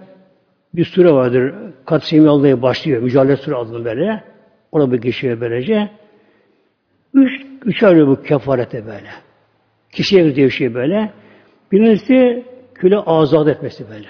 bir 0.73 0.85
sure 0.85 1.11
vardır. 1.11 1.53
Katsimi 1.85 2.29
Allah'a 2.29 2.61
başlıyor. 2.61 3.01
Mücadele 3.01 3.37
sure 3.37 3.55
adını 3.55 3.85
böyle. 3.85 4.23
Ona 4.71 4.91
bir 4.91 5.01
geçiyor 5.01 5.41
böylece. 5.41 5.89
Üç, 7.13 7.41
üç 7.65 7.83
arıyor 7.83 8.07
bu 8.07 8.23
kefarete 8.23 8.85
böyle. 8.85 9.09
Kişiye 9.91 10.29
gidiyor 10.29 10.49
şey 10.49 10.73
böyle. 10.73 11.11
Birincisi 11.71 12.45
köle 12.75 12.97
azat 12.97 13.47
etmesi 13.47 13.89
böyle. 13.89 14.07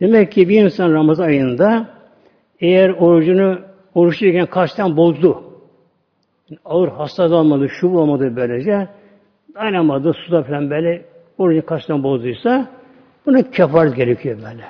Demek 0.00 0.32
ki 0.32 0.48
bir 0.48 0.64
insan 0.64 0.92
Ramazan 0.92 1.24
ayında 1.24 1.88
eğer 2.60 2.90
orucunu 2.90 3.58
oruçluyken 3.94 4.46
kaçtan 4.46 4.96
bozdu. 4.96 5.47
Ağır 6.64 6.88
hasta 6.88 7.34
olmadı, 7.34 7.68
şu 7.68 7.88
olmadı 7.88 8.32
böylece 8.36 8.88
dayanamadı, 9.54 10.12
suda 10.12 10.42
falan 10.42 10.70
böyle 10.70 11.04
orucu 11.38 11.66
kaçtan 11.66 12.02
bozduysa 12.02 12.68
buna 13.26 13.50
kefaret 13.50 13.96
gerekiyor 13.96 14.36
böyle. 14.36 14.64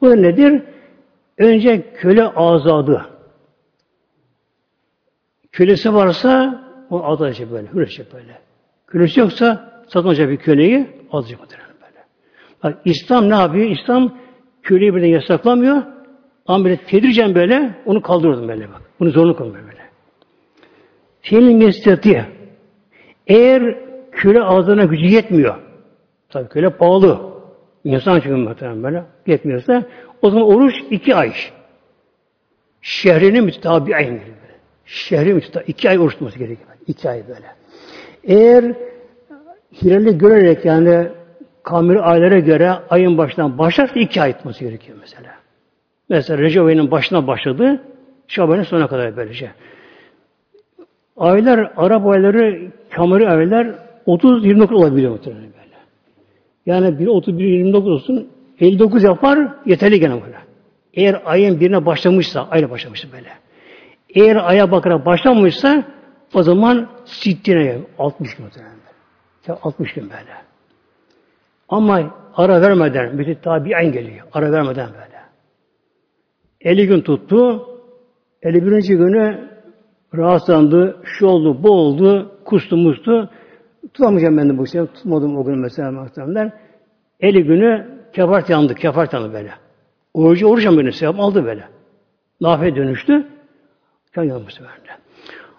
Bu 0.00 0.10
da 0.10 0.14
nedir? 0.14 0.62
Önce 1.38 1.92
köle 1.94 2.24
azadı. 2.24 3.06
Kölesi 5.52 5.94
varsa 5.94 6.64
o 6.90 7.02
alacak 7.02 7.52
böyle, 7.52 7.68
hürrecek 7.72 8.14
böyle. 8.14 8.38
Kölesi 8.86 9.20
yoksa 9.20 9.70
satılacak 9.88 10.30
bir 10.30 10.36
köleyi 10.36 10.86
alacak 11.12 11.40
böyle. 11.40 12.04
Bak 12.62 12.78
İslam 12.84 13.30
ne 13.30 13.34
yapıyor? 13.34 13.70
İslam 13.70 14.18
köleyi 14.62 14.94
birden 14.94 15.06
yasaklamıyor. 15.06 15.82
Ama 16.46 16.64
böyle 16.64 16.76
tedircen 16.76 17.34
böyle 17.34 17.74
onu 17.86 18.02
kaldırıyordum 18.02 18.48
böyle 18.48 18.68
bak. 18.68 18.82
Bunu 19.00 19.10
zorunlu 19.10 19.36
kılmıyor 19.36 19.64
böyle. 19.66 19.79
Fiil 21.20 21.54
mestati. 21.54 22.24
Eğer 23.26 23.78
köle 24.12 24.40
aldığına 24.40 24.84
gücü 24.84 25.06
yetmiyor. 25.06 25.54
Tabii 26.28 26.48
köle 26.48 26.70
pahalı. 26.70 27.20
İnsan 27.84 28.20
çünkü 28.20 28.36
muhtemelen 28.36 28.82
böyle. 28.82 29.04
Yetmiyorsa 29.26 29.84
o 30.22 30.30
zaman 30.30 30.46
oruç 30.46 30.74
iki 30.90 31.14
ay. 31.14 31.32
Şehrini 32.82 33.40
mütabi'in. 33.40 34.20
Şehri 34.84 35.34
mütabi'in. 35.34 35.66
iki 35.66 35.90
ay 35.90 35.98
oruç 35.98 36.12
tutması 36.12 36.38
gerekiyor. 36.38 36.68
İki 36.86 37.10
ay 37.10 37.22
böyle. 37.28 37.46
Eğer 38.24 38.74
hilali 39.82 40.18
görerek 40.18 40.64
yani 40.64 41.08
kameri 41.62 42.00
aylara 42.00 42.38
göre 42.38 42.70
ayın 42.90 43.18
başından 43.18 43.58
başlarsa 43.58 44.00
iki 44.00 44.22
ay 44.22 44.36
tutması 44.36 44.64
gerekiyor 44.64 44.98
mesela. 45.00 45.30
Mesela 46.08 46.38
Recep 46.38 46.64
ayının 46.64 46.90
başına 46.90 47.26
başladı, 47.26 47.82
Şaban'ın 48.28 48.62
sonuna 48.62 48.86
kadar 48.86 49.16
böylece. 49.16 49.50
Aylar, 51.20 51.72
Arap 51.76 52.06
ayları, 52.06 52.70
kameri 52.90 53.28
aylar 53.28 53.66
30-29 54.06 54.74
olabiliyor 54.74 55.12
muhtemelen 55.12 55.42
böyle. 55.42 55.76
Yani 56.66 56.98
bir 56.98 57.06
31-29 57.06 57.90
olsun, 57.90 58.28
59 58.60 59.02
yapar, 59.02 59.38
yeterli 59.66 60.00
gene 60.00 60.12
böyle. 60.12 60.38
Eğer 60.94 61.22
ayın 61.24 61.60
birine 61.60 61.86
başlamışsa, 61.86 62.48
ayla 62.50 62.70
başlamışsa 62.70 63.08
böyle. 63.12 63.28
Eğer 64.14 64.36
aya 64.36 64.70
bakarak 64.70 65.06
başlamışsa, 65.06 65.84
O 66.34 66.42
zaman 66.42 66.88
sittine 67.04 67.78
60 67.98 68.36
gün 68.36 68.46
muhtemelen. 68.46 68.74
60 69.62 69.94
gün 69.94 70.04
böyle. 70.04 70.32
Ama 71.68 72.14
ara 72.34 72.62
vermeden, 72.62 73.18
bir 73.18 73.34
tabi'en 73.34 73.92
geliyor. 73.92 74.26
Ara 74.32 74.52
vermeden 74.52 74.88
böyle. 74.92 75.20
50 76.60 76.86
gün 76.86 77.00
tuttu. 77.00 77.66
51. 78.42 78.88
günü 78.88 79.50
rahatsızlandı, 80.16 80.96
şu 81.04 81.26
oldu, 81.26 81.62
bu 81.62 81.70
oldu, 81.70 82.32
kustu 82.44 82.76
mustu. 82.76 83.30
Tutamayacağım 83.94 84.36
ben 84.36 84.48
de 84.48 84.58
bu 84.58 84.66
şey. 84.66 84.86
Tutmadım 84.86 85.38
o 85.38 85.44
gün 85.44 85.58
mesela 85.58 85.92
muhtemelen. 85.92 86.52
50 87.20 87.44
günü 87.44 87.86
kefart 88.12 88.50
yandı, 88.50 88.74
kefart 88.74 89.12
yandı 89.12 89.32
böyle. 89.32 89.50
Orucu 90.14 90.46
oruçla 90.46 90.76
böyle 90.76 90.92
sevap 90.92 91.20
aldı 91.20 91.44
böyle. 91.44 91.64
Nafe 92.40 92.76
dönüştü. 92.76 93.26
Kan 94.14 94.22
yanmış 94.22 94.60
böyle. 94.60 94.70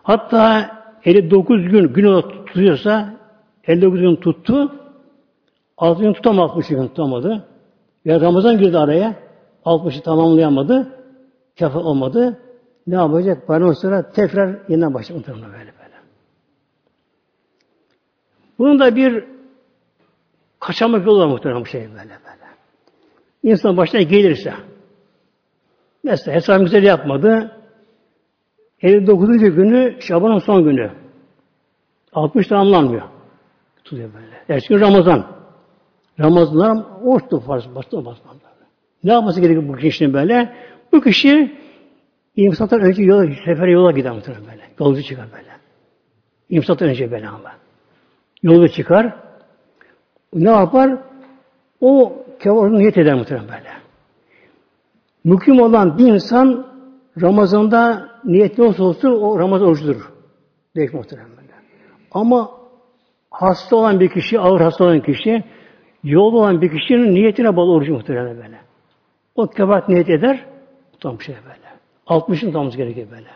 Hatta 0.04 0.72
59 1.06 1.70
gün 1.70 1.94
gün 1.94 2.22
tutuyorsa 2.22 3.14
59 3.68 4.02
gün 4.02 4.16
tuttu. 4.16 4.72
6 5.78 6.02
gün 6.02 6.14
tutamadı, 6.14 6.42
60 6.42 6.68
gün 6.68 6.88
tutamadı. 6.88 7.46
Ya 8.06 8.22
Ramazan 8.22 8.58
girdi 8.58 8.78
araya. 8.78 9.16
60'ı 9.66 10.04
tamamlayamadı. 10.04 10.88
Kafa 11.60 11.80
olmadı. 11.80 12.40
Ne 12.92 12.98
yapacak? 12.98 13.50
Bayram 13.50 13.76
sonra 13.76 14.12
tekrar 14.12 14.60
yeniden 14.68 14.94
başlayacak. 14.94 15.36
Böyle 15.36 15.44
böyle. 15.54 15.72
Bunun 18.60 18.80
da 18.80 18.96
bir 18.96 19.24
kaçamak 20.60 21.06
yolu 21.06 21.20
var 21.20 21.28
muhtemelen 21.28 21.62
bu 21.62 21.66
şey 21.66 21.82
böyle 21.82 21.96
böyle. 21.96 22.48
İnsan 23.44 23.78
başına 23.78 24.02
gelirse 24.02 24.54
mesela 26.04 26.36
hesabı 26.36 26.64
güzel 26.64 26.84
yapmadı 26.84 27.58
59. 28.82 29.38
günü 29.38 30.02
Şaban'ın 30.02 30.40
son 30.40 30.64
günü 30.64 30.92
60 32.14 32.48
tamamlanmıyor. 32.48 33.04
Tutuyor 33.84 34.10
böyle. 34.14 34.36
Ertesi 34.50 34.68
gün 34.68 34.80
Ramazan. 34.80 35.26
Ramazanlar 36.20 36.86
oruç 37.04 37.46
farz 37.46 37.76
başta 37.76 38.06
basmadı. 38.06 38.40
Ne 39.04 39.14
yapması 39.14 39.42
gerekiyor 39.42 39.68
bu 39.68 39.78
kişinin 39.78 40.14
böyle? 40.14 40.56
Bu 40.92 41.02
kişi 41.02 41.62
imsattan 42.36 42.82
önce 42.82 43.04
yola, 43.04 43.26
sefere 43.46 43.72
yola 43.72 43.92
gider 43.92 44.12
muhtemelen 44.12 44.46
böyle. 44.46 44.62
Yolcu 44.80 45.04
çıkar 45.04 45.26
böyle. 45.32 45.52
İmsattan 46.50 46.90
önce 46.90 47.12
böyle 47.12 47.28
ama. 47.28 47.52
Yolda 48.44 48.68
çıkar. 48.68 49.16
Ne 50.34 50.50
yapar? 50.50 50.98
O 51.82 52.24
kevarını 52.40 52.80
niyet 52.80 52.98
eder 52.98 53.14
muhtemelen 53.14 53.48
böyle. 53.48 53.70
Mümkün 55.24 55.58
olan 55.58 55.98
bir 55.98 56.08
insan 56.08 56.68
Ramazan'da 57.22 58.10
niyetli 58.24 58.64
olsa 58.64 58.84
olsun 58.84 59.22
o 59.22 59.40
Ramazan 59.40 59.68
orucudur. 59.68 60.12
Belki 60.76 60.96
muhtemelen 60.96 61.30
böyle. 61.30 61.54
Ama 62.12 62.52
hasta 63.32 63.76
olan 63.76 64.00
bir 64.00 64.10
kişi, 64.10 64.40
ağır 64.40 64.62
hasta 64.62 64.84
olan 64.84 65.02
kişi, 65.02 65.44
yolda 66.04 66.38
olan 66.38 66.62
bir 66.62 66.72
kişinin 66.72 67.16
niyetine 67.16 67.56
bağlı 67.56 67.72
orucu 67.72 67.94
muhtemelen 67.94 68.38
böyle. 68.38 68.60
O 69.36 69.48
kefaret 69.48 69.90
niyet 69.90 70.10
eder, 70.10 70.46
tam 71.00 71.22
şey 71.22 71.36
böyle. 71.36 71.71
60'ın 72.12 72.48
tutamamız 72.48 72.78
gerekiyor 72.78 73.08
böyle. 73.12 73.28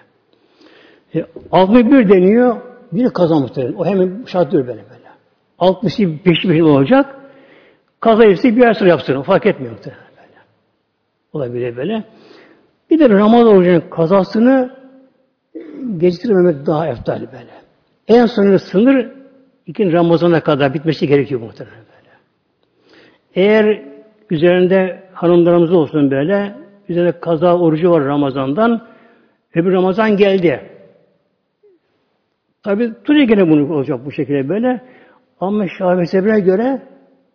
E, 1.16 1.28
61 1.52 2.10
deniyor, 2.10 2.58
bir 2.92 3.10
kazan 3.10 3.42
muhtemelen. 3.42 3.74
O 3.74 3.86
hemen 3.86 4.24
şart 4.28 4.52
diyor 4.52 4.68
böyle 4.68 4.84
böyle. 4.90 5.06
60'ı 5.60 6.18
peşi 6.18 6.48
peşi 6.48 6.64
olacak. 6.64 7.16
Kaza 8.00 8.26
etse 8.26 8.56
bir 8.56 8.74
sonra 8.74 8.90
yapsın. 8.90 9.22
Fark 9.22 9.46
etmiyor 9.46 9.74
muhtemelen 9.74 10.04
böyle. 10.18 10.40
Olabilir 11.34 11.78
böyle. 11.78 12.04
Bir 12.90 13.00
de 13.00 13.10
Ramazan 13.10 13.48
orucunun 13.48 13.84
kazasını 13.90 14.76
geciktirmemek 15.98 16.66
daha 16.66 16.88
eftal 16.88 17.20
böyle. 17.20 17.52
En 18.08 18.26
sonunda 18.26 18.60
sınır 18.60 19.12
ikinci 19.66 19.94
Ramazan'a 19.94 20.42
kadar 20.42 20.74
bitmesi 20.74 21.08
gerekiyor 21.08 21.42
muhtemelen 21.42 21.78
böyle. 21.78 22.12
Eğer 23.36 23.84
üzerinde 24.30 25.04
hanımlarımız 25.14 25.72
olsun 25.72 26.12
böyle, 26.12 26.65
üzerinde 26.90 27.20
kaza 27.20 27.58
orucu 27.58 27.92
var 27.92 28.06
Ramazan'dan, 28.06 28.88
öbür 29.56 29.74
Ramazan 29.74 30.18
geldi. 30.18 30.72
Tabi 32.64 32.94
Turiye 33.04 33.26
gene 33.26 33.50
bunu 33.50 33.74
olacak 33.74 34.06
bu 34.06 34.12
şekilde 34.12 34.50
böyle. 34.50 34.82
Ama 35.40 35.68
Şafii 35.68 36.08
Sebe'ne 36.08 36.40
göre 36.40 36.82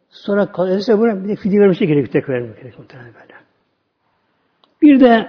sonra 0.09 0.53
kalırsa 0.53 0.99
buna 0.99 1.25
bir 1.25 1.29
de 1.29 1.37
fidye 1.37 1.61
vermesi 1.61 1.87
gerekiyor. 1.87 2.13
Tek 2.13 2.29
vermek 2.29 2.57
gerekiyor 2.57 2.79
muhtemelen 2.79 3.13
böyle. 3.15 3.35
Bir 4.83 5.01
de 5.01 5.29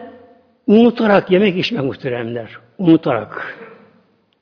unutarak 0.68 1.32
yemek 1.32 1.58
içmek 1.58 1.84
muhteremler. 1.84 2.58
Unutarak. 2.78 3.58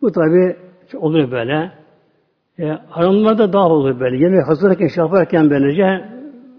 Bu 0.02 0.12
tabi 0.12 0.56
oluyor 0.94 1.32
böyle. 1.32 1.72
E, 2.60 2.66
hanımlarda 2.90 3.54
daha 3.54 3.68
oluyor 3.68 4.00
böyle. 4.00 4.18
Yemek 4.18 4.48
hazırlarken, 4.48 4.88
şey 4.88 5.04
yaparken 5.04 5.50
böylece 5.50 6.06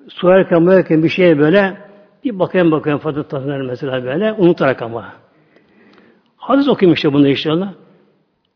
soyarken, 0.09 0.66
boyarken 0.66 1.03
bir 1.03 1.09
şeye 1.09 1.39
böyle 1.39 1.89
bir 2.25 2.39
bakayım 2.39 2.71
bakayım 2.71 2.99
fazla 2.99 3.29
tadına 3.29 3.59
mesela 3.59 4.05
böyle 4.05 4.33
unutarak 4.33 4.83
ama. 4.83 5.12
Hadis 6.37 6.68
okuyayım 6.68 6.95
işte 6.95 7.12
bunu 7.12 7.29
inşallah. 7.29 7.75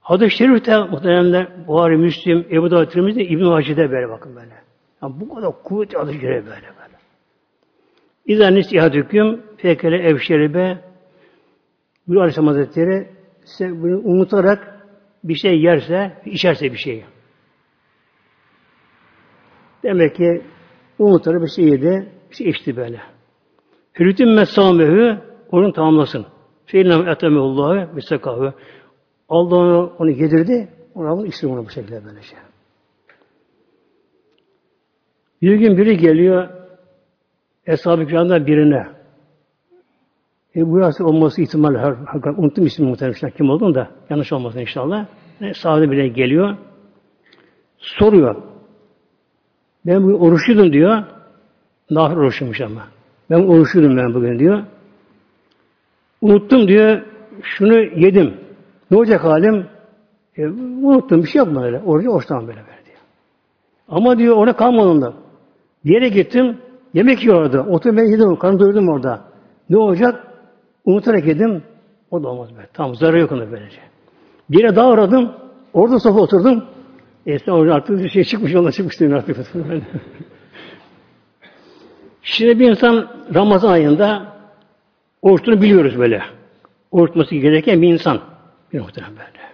Hadis-i 0.01 0.37
Şerif'te 0.37 0.79
muhtemelen 0.79 1.49
Buhari, 1.67 1.97
Müslim, 1.97 2.47
Ebu 2.51 2.71
Davud, 2.71 2.87
Tirmiz'de 2.87 3.25
İbn-i 3.25 3.49
Hacı'da 3.49 3.91
böyle 3.91 4.09
bakın 4.09 4.37
böyle. 4.37 4.55
Yani 5.03 5.21
bu 5.21 5.35
kadar 5.35 5.63
kuvvetli 5.63 5.99
hadis-i 5.99 6.21
Şerif 6.21 6.45
böyle 6.47 6.67
böyle. 6.81 6.95
İzâ 8.27 8.51
nisihadüküm 8.51 9.43
fekele 9.57 9.97
evşeribe 9.97 10.79
bu 12.09 12.13
Aleyhisselam 12.13 12.47
Hazretleri 12.47 13.09
size 13.45 13.83
bunu 13.83 13.99
unutarak 13.99 14.87
bir 15.25 15.35
şey 15.35 15.61
yerse, 15.61 16.23
içerse 16.25 16.73
bir 16.73 16.79
şey. 16.79 17.05
Demek 19.83 20.17
ki 20.17 20.43
unutarak 20.99 21.43
bir 21.43 21.49
şey 21.49 21.65
yedi, 21.65 22.13
bir 22.31 22.37
şey 22.37 22.49
içti 22.49 22.77
böyle. 22.77 23.14
Hürütün 23.99 24.29
mesâmehü 24.29 25.19
onu 25.51 25.73
tamamlasın. 25.73 26.27
Feynam 26.67 27.09
etemehullâhu 27.09 27.97
ve 27.97 28.01
sekâhü. 28.01 28.53
Allah 29.29 29.57
onu, 29.57 29.93
onu 29.99 30.11
yedirdi. 30.11 30.69
Ona 30.95 31.17
bunu 31.17 31.27
içti 31.27 31.49
bunu 31.49 31.67
bu 31.67 31.71
şekilde 31.71 32.05
böylece. 32.05 32.37
Bir 35.43 35.55
gün 35.55 35.77
biri 35.77 35.97
geliyor 35.97 36.49
Eshab-ı 37.67 38.47
birine. 38.47 38.87
E, 40.57 40.67
bu 40.67 40.81
nasıl 40.81 41.05
olması 41.05 41.43
ihtimali 41.43 41.79
her, 41.79 41.95
unuttum 42.37 42.67
ismini 42.67 42.91
muhtemelen 42.91 43.31
kim 43.31 43.51
olduğunu 43.51 43.75
da 43.75 43.91
yanlış 44.11 44.33
olmasın 44.33 44.59
inşallah. 44.59 45.07
E, 45.41 45.55
sahabe 45.55 45.91
bile 45.91 46.09
geliyor. 46.09 46.57
Soruyor. 47.79 48.43
Ben 49.87 50.03
bugün 50.03 50.15
oruçluydum 50.15 50.73
diyor. 50.73 51.03
Nafil 51.91 52.17
oruçluymuş 52.17 52.61
ama. 52.61 52.83
Ben 53.35 53.47
oruçluydum 53.47 53.97
ben 53.97 54.15
bugün 54.15 54.39
diyor. 54.39 54.63
Unuttum 56.21 56.69
diyor. 56.69 57.03
Şunu 57.43 57.75
yedim. 57.75 58.35
Ne 58.91 58.97
olacak 58.97 59.25
halim? 59.25 59.67
E, 60.37 60.47
unuttum 60.83 61.23
bir 61.23 61.29
şey 61.29 61.39
yapma 61.39 61.65
öyle. 61.65 61.79
Orucu 61.79 62.11
oruçtan 62.11 62.47
böyle 62.47 62.59
ver 62.59 62.85
diyor. 62.87 62.99
Ama 63.89 64.19
diyor 64.19 64.37
orada 64.37 64.57
kalmadım 64.57 65.03
da. 65.03 65.15
Yere 65.85 66.09
gittim. 66.09 66.59
Yemek 66.95 67.23
yiyor 67.23 67.37
orada. 67.37 67.63
Otur 67.63 67.97
ben 67.97 68.05
yedim. 68.05 68.37
Karnı 68.37 68.59
doyurdum 68.59 68.89
orada. 68.89 69.25
Ne 69.71 69.77
olacak? 69.77 70.27
Unutarak 70.85 71.27
yedim. 71.27 71.63
O 72.11 72.23
da 72.23 72.29
olmaz 72.29 72.49
böyle. 72.57 72.69
Tamam 72.73 72.95
zararı 72.95 73.19
yok 73.19 73.33
onda 73.33 73.53
böylece. 73.53 73.81
Bir 74.51 74.63
yere 74.63 74.77
daha 74.77 74.91
aradım. 74.91 75.33
Orada 75.73 75.99
sofa 75.99 76.21
oturdum. 76.21 76.65
E 77.27 77.39
sen 77.39 77.53
orada 77.53 77.75
artık 77.75 77.99
bir 77.99 78.09
şey 78.09 78.25
çıkmış. 78.25 78.55
Ona 78.55 78.73
çıkmış 78.73 79.03
artık. 79.03 79.37
Şimdi 82.25 82.59
bir 82.59 82.71
insan 82.71 83.09
Ramazan 83.35 83.73
ayında 83.73 84.33
oruçluğunu 85.23 85.63
biliyoruz 85.63 85.99
böyle. 85.99 86.23
Oruçması 86.91 87.35
gereken 87.35 87.83
bir 87.83 87.89
insan. 87.89 88.21
Bir 88.73 88.81
muhtemelen 88.81 89.13
böyle. 89.13 89.45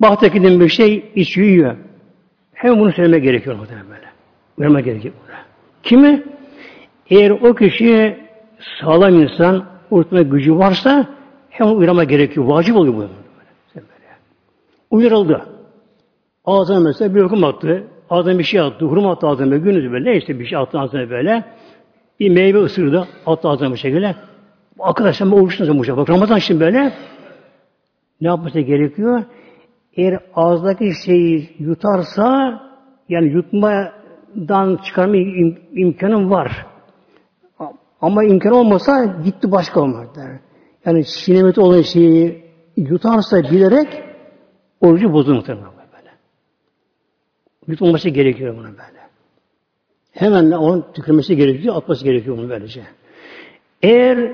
Bahtekinin 0.00 0.60
bir 0.60 0.68
şey 0.68 1.10
içiyor, 1.14 1.46
yiyor. 1.46 1.76
Hem 2.54 2.80
bunu 2.80 2.92
söylemek 2.92 3.22
gerekiyor 3.22 3.56
muhtemelen 3.56 3.90
böyle. 3.90 4.06
Uyarmak 4.58 4.84
gerekiyor 4.84 5.14
buna. 5.26 5.36
Kimi? 5.82 6.22
Eğer 7.10 7.30
o 7.30 7.54
kişi 7.54 8.18
sağlam 8.80 9.22
insan, 9.22 9.64
unutma 9.90 10.22
gücü 10.22 10.58
varsa 10.58 11.06
hem 11.50 11.78
uyarma 11.78 12.04
gerekiyor. 12.04 12.46
Vacip 12.46 12.76
oluyor 12.76 12.94
bu. 12.94 13.02
Uyarıldı. 14.90 15.46
Ağzına 16.44 16.80
mesela 16.80 17.14
bir 17.14 17.20
lokum 17.20 17.44
attı. 17.44 17.84
Ağzına 18.10 18.38
bir 18.38 18.44
şey 18.44 18.60
attı. 18.60 18.84
Hurma 18.84 19.12
attı 19.12 19.26
ağzına. 19.26 19.56
Gündüz 19.56 19.92
böyle. 19.92 20.16
işte 20.16 20.38
bir 20.38 20.46
şey 20.46 20.58
attı 20.58 20.78
ağzına 20.78 21.10
böyle. 21.10 21.44
Bir 22.20 22.30
meyve 22.30 22.58
ısırdı. 22.58 23.08
Attı 23.26 23.48
ağzına 23.48 23.72
bir 23.72 23.76
şekilde. 23.78 24.14
Arkadaşlar 24.78 25.30
ben 25.30 25.36
oruçluyum. 25.36 25.78
Bak 25.96 26.10
Ramazan 26.10 26.38
şimdi 26.38 26.60
böyle. 26.60 26.92
Ne 28.20 28.28
yapması 28.28 28.60
gerekiyor? 28.60 29.22
Eğer 29.96 30.18
ağızdaki 30.34 30.92
şeyi 31.06 31.50
yutarsa 31.58 32.60
yani 33.08 33.28
yutmadan 33.28 34.76
çıkarma 34.84 35.16
im- 35.16 35.58
imkanım 35.72 36.30
var. 36.30 36.66
Ama 38.00 38.24
imkan 38.24 38.52
olmasa 38.52 39.04
gitti 39.24 39.52
başka 39.52 39.80
olmak 39.80 40.16
der. 40.16 40.40
Yani 40.84 41.04
sinemeti 41.04 41.60
olan 41.60 41.82
şeyi 41.82 42.44
yutarsa 42.76 43.42
bilerek 43.42 43.88
Orucu 44.80 45.12
böyle. 45.12 45.77
Yutulması 47.68 48.08
gerekiyor 48.08 48.56
buna 48.56 48.68
böyle. 48.68 48.98
Hemen 50.12 50.50
onun 50.50 50.86
tükürmesi 50.94 51.36
gerekiyor, 51.36 51.76
atması 51.76 52.04
gerekiyor 52.04 52.38
bunu 52.38 52.48
böylece. 52.48 52.82
Eğer 53.82 54.32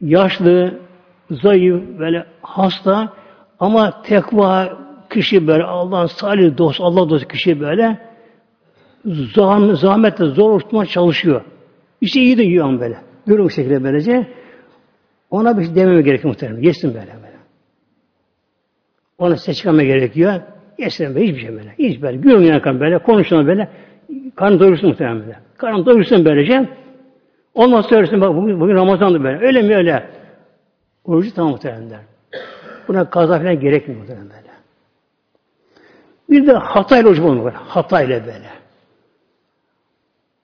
yaşlı, 0.00 0.80
zayıf, 1.30 1.98
böyle 1.98 2.26
hasta 2.42 3.12
ama 3.60 4.02
tekva 4.02 4.78
kişi 5.10 5.46
böyle 5.46 5.64
Allah'ın 5.64 6.06
salih 6.06 6.58
dost, 6.58 6.80
Allah 6.80 7.08
dostu 7.08 7.28
kişi 7.28 7.60
böyle 7.60 7.98
zahmet, 9.34 9.78
zahmetle 9.78 10.24
zor 10.24 10.60
tutmaya 10.60 10.86
çalışıyor. 10.86 11.44
İşte 12.00 12.20
iyi 12.20 12.38
de 12.38 12.42
yiyor 12.42 12.80
böyle. 12.80 12.98
Görüyor 13.26 13.44
bu 13.44 13.50
şekilde 13.50 13.84
böylece. 13.84 14.26
Ona 15.30 15.58
bir 15.58 15.64
şey 15.64 15.74
dememe 15.74 16.02
gerekiyor 16.02 16.34
muhtemelen. 16.34 16.62
Yesin 16.62 16.94
böyle 16.94 17.14
böyle. 17.22 17.36
Ona 19.18 19.36
çıkarmaya 19.36 19.86
gerekiyor. 19.86 20.40
Yesin 20.78 21.14
böyle 21.14 21.26
hiçbir 21.26 21.40
şey 21.40 21.52
böyle. 21.52 21.74
Hiç 21.78 22.02
böyle. 22.02 22.16
Gülüm 22.16 22.42
yakan 22.42 22.80
böyle. 22.80 22.98
Konuşma 22.98 23.46
böyle. 23.46 23.68
Karnı 24.36 24.60
doyursun 24.60 24.88
muhtemelen 24.88 25.20
böyle. 25.20 25.36
Karnı 25.56 25.86
doyursun 25.86 26.24
böylece. 26.24 26.68
Olmaz 27.54 27.86
söylesin 27.86 28.20
bak 28.20 28.36
bugün, 28.36 28.60
bugün 28.60 28.74
Ramazan'dı 28.74 29.24
böyle. 29.24 29.46
Öyle 29.46 29.62
mi 29.62 29.76
öyle? 29.76 30.08
Orucu 31.04 31.34
tamam 31.34 31.50
muhtemelen 31.50 31.90
Buna 32.88 33.10
kaza 33.10 33.38
falan 33.38 33.60
gerekmiyor 33.60 34.00
muhtemelen 34.00 34.30
böyle. 34.30 34.52
Bir 36.30 36.46
de 36.46 36.52
hatayla 36.52 37.08
oruç 37.08 37.20
olmuyor 37.20 37.44
böyle. 37.44 37.56
Hatayla 37.56 38.20
böyle. 38.26 38.50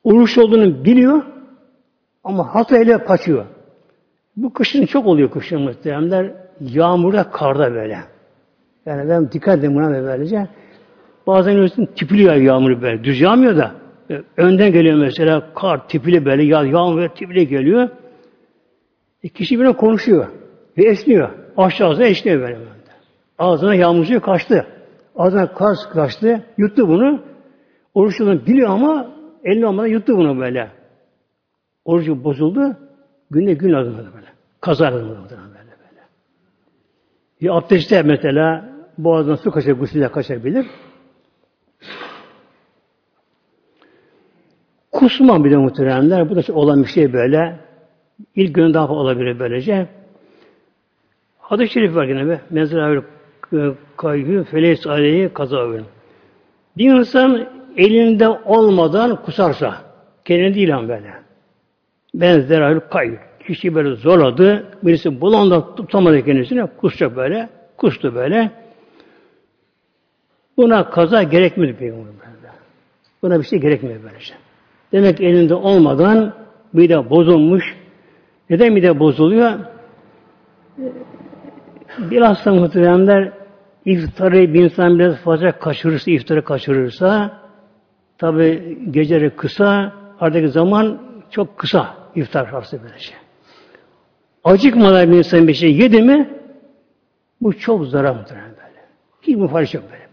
Oruç 0.05 0.39
olduğunu 0.39 0.85
biliyor 0.85 1.23
ama 2.25 2.55
hatayla 2.55 3.05
kaçıyor. 3.05 3.47
Bu 4.37 4.53
kışın 4.53 4.87
çok 4.87 5.07
oluyor 5.07 5.31
kışın 5.31 5.61
muhtemelenler. 5.61 6.33
Yağmurda, 6.61 7.31
karda 7.31 7.75
böyle. 7.75 7.99
Yani 8.89 9.09
ben 9.09 9.33
dikkat 9.33 9.59
edin 9.59 9.75
buna 9.75 9.91
böylece. 9.91 10.49
Bazen 11.27 11.53
görüyorsun 11.53 11.87
tipiliyor 11.97 12.35
yağmur 12.35 12.83
böyle. 12.83 13.05
Düz 13.05 13.21
yağmıyor 13.21 13.57
da. 13.57 13.73
Önden 14.37 14.73
geliyor 14.73 14.99
mesela 14.99 15.55
kar 15.55 15.89
tipili 15.89 16.25
böyle, 16.25 16.43
yağ, 16.43 16.65
yağmur 16.65 17.09
tipili 17.09 17.49
geliyor. 17.49 17.89
E, 19.23 19.29
kişi 19.29 19.61
bile 19.61 19.73
konuşuyor. 19.73 20.27
Ve 20.79 20.85
esniyor. 20.85 21.31
Aşağısına 21.57 22.07
esniyor 22.07 22.41
böyle. 22.41 22.59
Ağzına 23.39 23.75
yağmur 23.75 24.05
suyu 24.05 24.21
kaçtı. 24.21 24.67
Ağzına 25.17 25.53
kar 25.53 25.77
kaçtı. 25.93 26.45
Yuttu 26.59 26.89
bunu. 26.89 27.21
Oruç 27.95 28.21
biliyor 28.21 28.71
ama 28.71 29.11
elini 29.45 29.67
almadan 29.67 29.87
yuttu 29.87 30.17
bunu 30.17 30.41
böyle. 30.41 30.71
Orucu 31.85 32.25
bozuldu. 32.25 32.77
Günde 33.31 33.55
gün 33.55 33.73
lazım 33.73 33.97
böyle. 33.97 34.27
Kaza 34.61 34.85
lazım 34.85 35.09
böyle 35.31 35.41
böyle. 35.57 36.03
Bir 37.41 37.57
abdestte 37.57 38.03
mesela 38.03 38.78
boğazdan 38.99 39.35
su 39.35 39.51
kaçar, 39.51 39.73
gusülle 39.73 40.09
kaçabilir. 40.09 40.67
Kusma 44.93 45.45
bile 45.45 45.57
muhteremler. 45.57 46.31
Bu 46.31 46.37
da 46.37 46.55
olan 46.55 46.83
bir 46.83 46.89
şey 46.89 47.13
böyle. 47.13 47.59
İlk 48.35 48.55
gün 48.55 48.75
daha 48.75 48.89
olabilir 48.89 49.39
böylece. 49.39 49.87
Hadis-i 51.39 51.73
şerif 51.73 51.95
var 51.95 52.05
yine 52.05 52.29
be. 52.29 52.41
Mezra 52.51 53.03
kayyü 53.97 54.45
feleys 54.45 54.87
aleyhi 54.87 55.29
kazavün. 55.35 55.85
Bir 56.77 56.91
insan 56.91 57.49
elinde 57.77 58.29
olmadan 58.29 59.23
kusarsa, 59.23 59.75
kendine 60.25 60.55
değil 60.55 60.77
ama 60.77 60.89
böyle. 60.89 61.15
Benzer 62.15 62.61
ayrı 62.61 62.89
kayyü. 62.89 63.19
Kişi 63.47 63.75
böyle 63.75 63.95
zorladı, 63.95 64.67
birisi 64.83 65.21
bulanda 65.21 65.75
tutamadı 65.75 66.25
kendisine, 66.25 66.67
kusacak 66.67 67.17
böyle, 67.17 67.49
kustu 67.77 68.15
böyle. 68.15 68.51
Buna 70.59 70.91
kaza 70.91 71.23
gerekmedi 71.23 71.77
peygamber 71.77 72.05
böyle. 72.07 72.53
Buna 73.23 73.39
bir 73.39 73.45
şey 73.45 73.61
gerekmiyor 73.61 74.01
böylece. 74.05 74.35
Demek 74.93 75.21
elinde 75.21 75.55
olmadan 75.55 76.35
mide 76.73 77.11
bozulmuş. 77.11 77.77
Neden 78.51 78.73
mide 78.73 78.99
bozuluyor? 78.99 79.53
Bilhassa 81.99 82.55
muhteremler 82.55 83.33
iftarı 83.85 84.55
bir 84.55 84.65
insan 84.65 84.99
biraz 84.99 85.17
fazla 85.17 85.53
kaçırırsa, 85.53 86.11
iftarı 86.11 86.45
kaçırırsa 86.45 87.41
tabi 88.19 88.79
geceleri 88.91 89.31
kısa, 89.31 89.93
aradaki 90.21 90.49
zaman 90.49 91.03
çok 91.31 91.59
kısa 91.59 91.95
iftar 92.15 92.51
şartı 92.51 92.81
böylece. 92.83 93.15
Acıkmadan 94.45 95.13
bir 95.13 95.17
insan 95.17 95.49
bir 95.49 95.55
şey 95.55 95.77
yedi 95.77 96.03
mi 96.03 96.31
bu 97.41 97.59
çok 97.59 97.87
zarar 97.87 98.17
muhtemelen 98.17 98.51
böyle. 98.51 98.85
Hiç 99.23 99.37
müfarış 99.37 99.75
yok 99.75 99.85
böyle. 99.93 100.08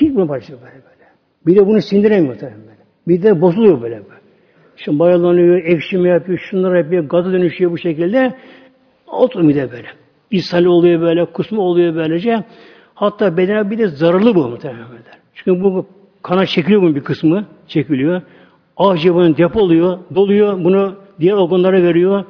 Hiç 0.00 0.14
müfarış 0.14 0.50
yok 0.50 0.60
böyle 0.62 0.74
böyle. 0.74 1.08
Bir 1.46 1.56
de 1.56 1.66
bunu 1.66 1.82
sindiremiyor 1.82 2.34
muhtemelen 2.34 2.60
böyle. 2.60 2.78
Bir 3.08 3.22
de 3.22 3.40
bozuluyor 3.40 3.82
böyle 3.82 3.94
böyle. 3.94 4.20
Şimdi 4.76 4.98
bayalanıyor, 4.98 5.56
ekşime 5.56 6.08
yapıyor, 6.08 6.38
şunlar 6.38 6.76
yapıyor, 6.76 7.04
gazı 7.04 7.32
dönüşüyor 7.32 7.70
bu 7.70 7.78
şekilde. 7.78 8.34
Otur 9.06 9.48
bir 9.48 9.56
böyle. 9.56 9.88
İshal 10.30 10.64
oluyor 10.64 11.00
böyle, 11.00 11.24
kusma 11.24 11.62
oluyor 11.62 11.94
böylece. 11.94 12.44
Hatta 12.94 13.36
bedene 13.36 13.70
bir 13.70 13.78
de 13.78 13.88
zararlı 13.88 14.34
bu 14.34 14.48
muhtemelen. 14.48 14.86
Çünkü 15.34 15.62
bu 15.62 15.86
kana 16.22 16.46
çekiliyor 16.46 16.82
bunun 16.82 16.94
bir 16.94 17.04
kısmı, 17.04 17.46
çekiliyor. 17.66 18.22
Ağacı 18.76 19.14
bunu 19.14 19.36
depoluyor, 19.36 19.98
doluyor, 20.14 20.64
bunu 20.64 20.94
diğer 21.20 21.34
organlara 21.34 21.82
veriyor. 21.82 22.24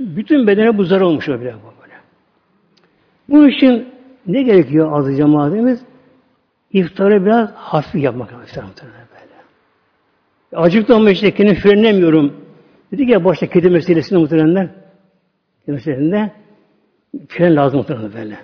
Bütün 0.00 0.46
bedene 0.46 0.78
bu 0.78 0.84
zarar 0.84 1.00
olmuş 1.00 1.28
böyle. 1.28 1.40
böyle. 1.40 1.94
Bunun 3.28 3.48
için 3.48 3.88
ne 4.26 4.42
gerekiyor 4.42 4.98
azı 4.98 5.14
cemaatimiz? 5.14 5.84
İftarı 6.72 7.26
biraz 7.26 7.50
hafif 7.50 8.02
yapmak 8.02 8.32
lazım. 8.32 8.64
böyle. 8.82 10.62
Acıktım 10.62 10.96
ama 10.96 11.10
işte 11.10 11.30
kendimi 11.30 11.58
frenlemiyorum. 11.58 12.32
Dedik 12.92 13.08
ya 13.08 13.24
başta 13.24 13.46
kedi 13.46 13.70
meselesinde 13.70 14.18
muhtemelen. 14.18 14.70
Kedi 15.60 15.72
meselesinde 15.72 16.30
fren 17.28 17.56
lazım 17.56 17.78
muhtemelen 17.78 18.12
böyle. 18.12 18.38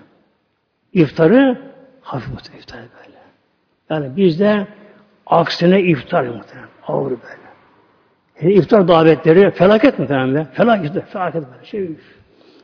İftarı 0.92 1.58
hafif 2.00 2.32
muhtemelen 2.32 2.60
iftar 2.60 2.78
böyle. 2.80 3.18
Yani 3.90 4.16
bizde 4.16 4.66
aksine 5.26 5.82
iftar 5.82 6.24
muhtemelen. 6.24 6.68
Ağır 6.86 7.10
böyle. 7.10 7.42
Yani 8.42 8.52
iftar 8.52 8.88
davetleri 8.88 9.50
felaket 9.50 9.98
muhtemelen. 9.98 10.44
Felaket, 10.44 11.04
felaket 11.08 11.44
böyle. 11.52 11.64
Şey, 11.64 11.90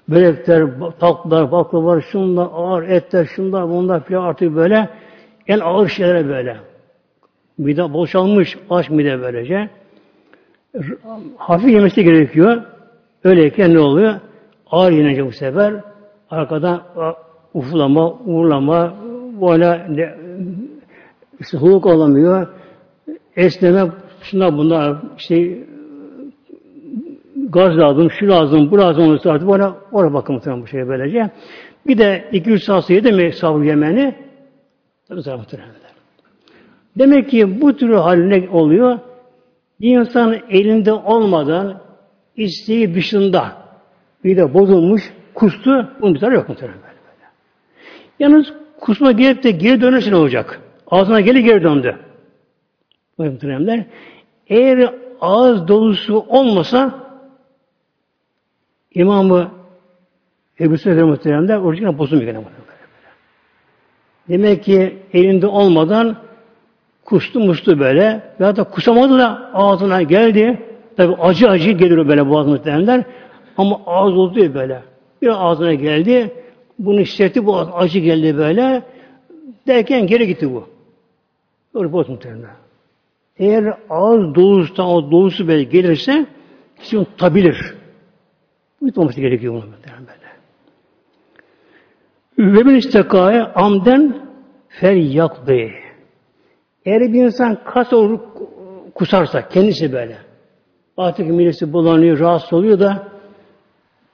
börekler, 0.08 0.66
tatlılar, 1.00 1.52
baklavalar, 1.52 2.00
şunlar, 2.00 2.48
ağır 2.52 2.82
etler, 2.82 3.24
şunlar, 3.24 3.68
bunlar 3.68 4.04
filan 4.04 4.24
artık 4.24 4.56
böyle 4.56 4.88
en 5.48 5.60
ağır 5.60 5.88
şeylere 5.88 6.28
böyle. 6.28 6.56
Mide 7.58 7.92
boşalmış, 7.92 8.58
aç 8.70 8.90
mide 8.90 9.20
böylece. 9.20 9.70
Hafif 11.36 11.70
yemesi 11.70 12.04
gerekiyor. 12.04 12.62
Öyleyken 13.24 13.74
ne 13.74 13.78
oluyor? 13.78 14.14
Ağır 14.70 14.92
yenince 14.92 15.26
bu 15.26 15.32
sefer 15.32 15.74
arkadan 16.30 16.82
uflama, 17.54 18.12
uğurlama, 18.12 18.94
böyle 19.40 19.86
ne, 19.90 20.14
işte 21.40 21.58
huluk 21.58 21.86
olamıyor. 21.86 22.46
Esneme, 23.36 23.90
şunlar 24.22 24.56
bunlar 24.56 24.96
işte 25.18 25.58
gaz 27.48 27.78
lazım, 27.78 28.10
şu 28.10 28.28
lazım, 28.28 28.70
bu 28.70 28.78
lazım 28.78 29.04
olursa 29.04 29.30
artık 29.30 29.48
bana 29.48 29.76
oraya 29.92 30.14
bakın 30.14 30.40
bu 30.62 30.66
şeye 30.66 30.88
böylece. 30.88 31.30
Bir 31.86 31.98
de 31.98 32.24
iki 32.32 32.50
üç 32.50 32.62
saat 32.62 32.90
yedi 32.90 33.12
mi 33.12 33.32
sabır 33.32 33.62
yemeni. 33.62 34.27
Demek 36.98 37.30
ki 37.30 37.60
bu 37.60 37.76
tür 37.76 37.94
hal 37.94 38.16
ne 38.16 38.48
oluyor? 38.50 38.98
Bir 39.80 39.98
insan 39.98 40.38
elinde 40.50 40.92
olmadan 40.92 41.80
isteği 42.36 42.94
dışında 42.94 43.52
bir 44.24 44.36
de 44.36 44.54
bozulmuş, 44.54 45.12
kustu, 45.34 45.88
bunun 46.00 46.14
bir 46.14 46.32
yok 46.32 46.48
muhtemelen. 46.48 46.78
Yalnız 48.18 48.52
kusma 48.80 49.12
gelip 49.12 49.42
de 49.42 49.50
geri 49.50 49.80
ne 50.10 50.16
olacak? 50.16 50.60
Ağzına 50.90 51.20
geri 51.20 51.44
geri 51.44 51.62
döndü. 51.62 51.96
Muhtemelen. 53.18 53.86
Eğer 54.46 54.94
ağız 55.20 55.68
dolusu 55.68 56.24
olmasa 56.28 57.08
İmamı 58.94 59.50
Ebu 60.60 60.78
Süleyman 60.78 61.08
muhteremler 61.08 61.56
orijinal 61.56 61.98
bozulmuyor 61.98 62.32
gene 62.32 62.44
Demek 64.28 64.64
ki 64.64 64.96
elinde 65.12 65.46
olmadan 65.46 66.16
kustu 67.04 67.40
mustu 67.40 67.78
böyle 67.78 68.22
ya 68.38 68.56
da 68.56 68.64
kusamadı 68.64 69.18
da 69.18 69.50
ağzına 69.54 70.02
geldi. 70.02 70.62
Tabi 70.96 71.14
acı 71.14 71.48
acı 71.48 71.70
gelir 71.70 72.08
böyle 72.08 72.28
boğaz 72.28 72.46
muhteremler. 72.46 73.04
Ama 73.56 73.80
ağız 73.86 74.16
oldu 74.16 74.54
böyle. 74.54 74.82
Bir 75.22 75.46
ağzına 75.48 75.74
geldi. 75.74 76.32
Bunu 76.78 77.00
hissetti 77.00 77.46
bu 77.46 77.56
acı 77.56 77.98
geldi 77.98 78.36
böyle. 78.36 78.82
Derken 79.66 80.06
geri 80.06 80.26
gitti 80.26 80.54
bu. 80.54 80.68
Doğru 81.74 81.92
boğaz 81.92 82.08
muhteremler. 82.08 82.50
Eğer 83.38 83.74
ağız 83.90 84.34
dolusu, 84.34 84.82
o 84.82 85.10
dolusu 85.10 85.48
böyle 85.48 85.62
gelirse 85.62 86.26
kişi 86.80 87.06
tabilir. 87.18 87.74
Unutmaması 88.82 89.20
gerekiyor 89.20 89.54
bunu 89.54 89.62
böyle. 89.62 89.77
Ve 92.38 92.62
min 92.62 92.74
istekaya 92.74 93.52
amden 93.54 94.16
fel 94.68 95.14
yakdı. 95.14 95.70
Eğer 96.84 97.00
bir 97.00 97.24
insan 97.24 97.58
kas 97.64 97.92
olur 97.92 98.20
kusarsa 98.94 99.48
kendisi 99.48 99.92
böyle. 99.92 100.16
Artık 100.96 101.26
midesi 101.26 101.72
bulanıyor, 101.72 102.18
rahatsız 102.18 102.52
oluyor 102.52 102.80
da 102.80 103.08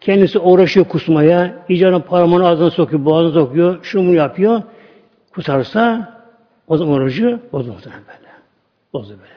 kendisi 0.01 0.39
uğraşıyor 0.39 0.87
kusmaya, 0.87 1.64
icranın 1.68 2.01
parmağını 2.01 2.49
ağzına 2.49 2.70
sokuyor, 2.70 3.05
boğazına 3.05 3.33
sokuyor, 3.33 3.79
şunu 3.83 4.14
yapıyor. 4.14 4.62
Kusarsa 5.35 6.14
o 6.68 6.77
zaman 6.77 6.95
orucu 6.95 7.41
bozulur 7.53 7.85
böyle. 7.85 8.31
Bozulur 8.93 9.18
böyle. 9.18 9.35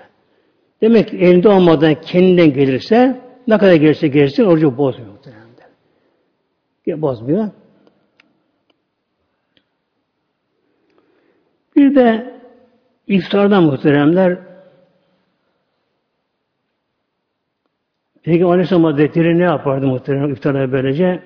Demek 0.82 1.10
ki 1.10 1.18
elinde 1.18 1.50
olmadan 1.50 1.96
kendinden 1.96 2.54
gelirse 2.54 3.22
ne 3.48 3.58
kadar 3.58 3.74
gelirse 3.74 4.08
gelirse 4.08 4.46
orucu 4.46 4.78
bozmuyor. 4.78 5.14
Bozmuyor. 6.88 7.48
Bir 11.78 11.96
de 11.96 12.40
iftardan 13.08 13.64
muhteremler 13.64 14.38
Peki 18.24 18.46
Aleyhisselam 18.46 18.84
Hazretleri 18.84 19.40
ne 19.40 19.44
yapardı 19.44 19.88
muhterem 19.88 20.32
iftarda 20.32 20.72
böylece? 20.72 21.24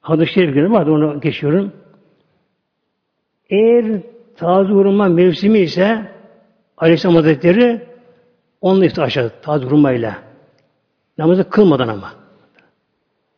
Hadis-i 0.00 0.32
şerif 0.32 0.70
vardı 0.70 0.90
onu 0.90 1.20
geçiyorum. 1.20 1.72
Eğer 3.50 4.00
taze 4.36 4.72
hurma 4.72 5.08
mevsimi 5.08 5.58
ise 5.58 6.12
Aleyhisselam 6.76 7.16
Hazretleri 7.16 7.86
onunla 8.60 8.84
iftar 8.86 9.02
aşağı 9.02 9.32
taze 9.42 9.66
hurmayla. 9.66 10.22
Namazı 11.18 11.50
kılmadan 11.50 11.88
ama. 11.88 12.12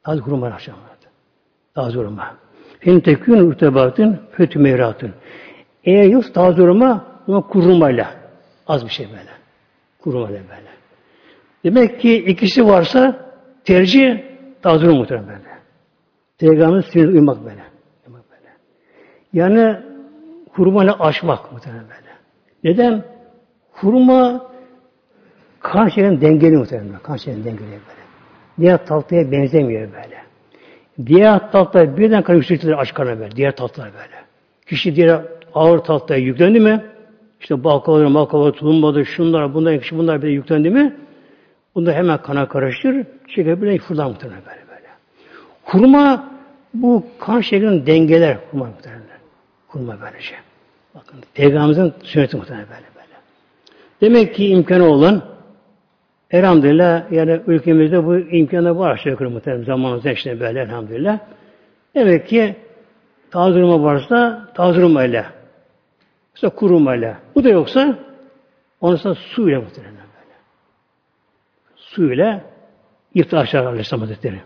Taze 0.03 0.21
hurma 0.21 0.47
aşağı. 0.47 0.75
Taze 1.75 1.99
hurma. 1.99 2.42
Hem 2.83 3.01
tekün 3.01 3.33
urtebatın 3.33 4.21
fötü 4.31 4.59
meyratın. 4.59 5.15
Eğer 5.85 6.05
yok 6.05 6.35
hurma 6.63 7.05
ama 7.29 7.41
kurumayla. 7.41 8.15
Az 8.67 8.85
bir 8.85 8.91
şey 8.91 9.07
böyle. 9.07 9.31
Kurumayla 9.99 10.41
böyle. 10.41 10.69
Demek 11.65 12.01
ki 12.01 12.17
ikisi 12.17 12.67
varsa 12.67 13.27
tercih 13.65 14.23
taze 14.63 14.87
hurma 14.87 14.99
muhtemelen 14.99 15.29
böyle. 15.29 15.39
Peygamberin 16.39 16.81
sünnetine 16.81 17.19
uymak 17.19 17.45
böyle. 17.45 17.63
uymak 18.07 18.25
böyle. 18.31 18.51
Yani 19.33 19.79
hurmayla 20.51 20.99
aşmak 21.01 21.53
muhtemelen 21.53 21.85
böyle. 21.85 22.13
Neden? 22.65 23.05
Hurma 23.73 24.51
kan 25.61 25.89
şekerini 25.89 26.21
dengeli 26.21 26.57
muhtemelen. 26.57 26.99
Kan 26.99 27.17
şekerini 27.17 27.45
dengeli 27.45 27.71
böyle. 27.71 28.03
Diğer 28.59 28.87
tatlıya 28.87 29.33
benzemiyor 29.33 29.93
böyle. 29.93 30.22
Diğer 31.07 31.53
tatlılar 31.53 31.97
birden 31.97 32.23
kan 32.23 32.35
yükseltilir 32.35 32.81
aç 32.81 32.95
karnına 32.95 33.21
böyle. 33.21 33.37
Diğer 33.37 33.57
tatlılar 33.57 33.91
böyle. 33.93 34.23
Kişi 34.67 34.97
diğer 34.97 35.21
ağır 35.55 35.79
tatlıya 35.79 36.21
yüklendi 36.21 36.61
mi? 36.61 36.85
İşte 37.41 37.65
baklavalar, 37.65 38.07
maklavalar, 38.07 38.53
tulumbadır, 38.53 39.05
şunlar, 39.05 39.55
bunlar, 39.55 39.81
kişi 39.81 39.99
bunlar 39.99 40.23
bir 40.23 40.27
de 40.27 40.31
yüklendi 40.31 40.71
mi? 40.71 40.97
Bunda 41.75 41.93
hemen 41.93 42.19
kana 42.19 42.49
karıştır. 42.49 43.07
Şeker 43.29 43.63
bile 43.63 43.79
fırlar 43.79 44.07
muhtemelen 44.07 44.41
böyle 44.47 44.61
böyle. 44.69 44.89
Hurma 45.65 46.31
bu 46.75 47.07
kan 47.19 47.41
şekerini 47.41 47.87
dengeler 47.87 48.37
hurma 48.51 48.65
muhtemelen. 48.65 49.03
Hurma 49.69 49.99
böylece. 50.03 50.35
Bakın 50.95 51.19
Peygamberimizin 51.35 51.93
sünneti 52.03 52.37
muhtemelen 52.37 52.67
böyle 52.67 52.87
böyle. 52.97 53.17
Demek 54.01 54.35
ki 54.35 54.47
imkanı 54.49 54.85
olan 54.85 55.23
elhamdülillah 56.33 57.13
yani 57.13 57.41
ülkemizde 57.47 58.05
bu 58.05 58.17
imkanı 58.19 58.79
var 58.79 58.91
aşağı 58.91 59.13
yukarı 59.13 59.31
muhtemelen 59.31 59.65
zamanımızda 59.65 60.11
işte 60.11 60.41
böyle 60.41 60.61
elhamdülillah. 60.61 61.19
Demek 61.95 62.29
ki 62.29 62.57
taze 63.31 63.63
varsa 63.63 64.49
ile 65.07 65.25
işte 66.35 66.49
kuru 66.49 66.97
ile. 66.97 67.17
Bu 67.35 67.45
da 67.45 67.49
yoksa 67.49 67.99
onun 68.81 68.97
sonra 68.97 69.15
su 69.15 69.49
ile 69.49 69.59
muhtemelen 69.59 69.95
böyle. 69.95 70.37
Su 71.77 72.13
ile 72.13 72.45
iftar 73.15 73.43
aşağı 73.43 73.67
Aleyhisselam 73.67 74.01
Hazretleri. 74.01 74.41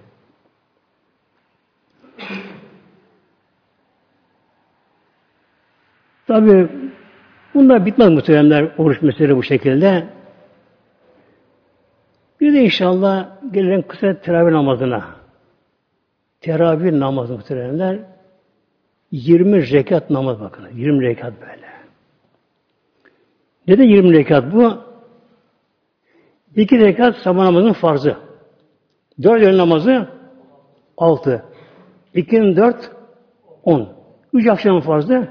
Tabi 6.27 6.69
bunlar 7.55 7.87
bitmez 7.87 8.09
muhteremler 8.09 8.69
oruç 8.79 9.03
meseleleri 9.03 9.37
bu 9.37 9.43
şekilde. 9.43 10.16
Bir 12.47 12.53
de 12.53 12.65
inşallah 12.65 13.29
gelelim 13.53 13.85
kısa 13.89 14.21
teravih 14.21 14.53
namazına. 14.53 15.05
Teravih 16.41 16.93
namazı 16.93 17.33
muhteremler 17.33 17.99
20 19.11 19.73
rekat 19.73 20.11
namaz 20.11 20.41
bakın. 20.41 20.69
20 20.75 21.03
rekat 21.03 21.33
böyle. 21.41 21.67
Neden 23.69 23.85
20 23.85 24.13
rekat 24.13 24.53
bu? 24.53 24.79
İki 26.57 26.79
rekat 26.79 27.17
sabah 27.17 27.45
namazının 27.45 27.73
farzı. 27.73 28.17
Dört 29.23 29.43
öğle 29.43 29.59
namazı 29.59 30.09
altı. 30.97 31.45
İkinin 32.15 32.57
dört 32.57 32.91
on. 33.65 33.89
Üç 34.33 34.47
akşamın 34.49 34.81
farzı 34.81 35.29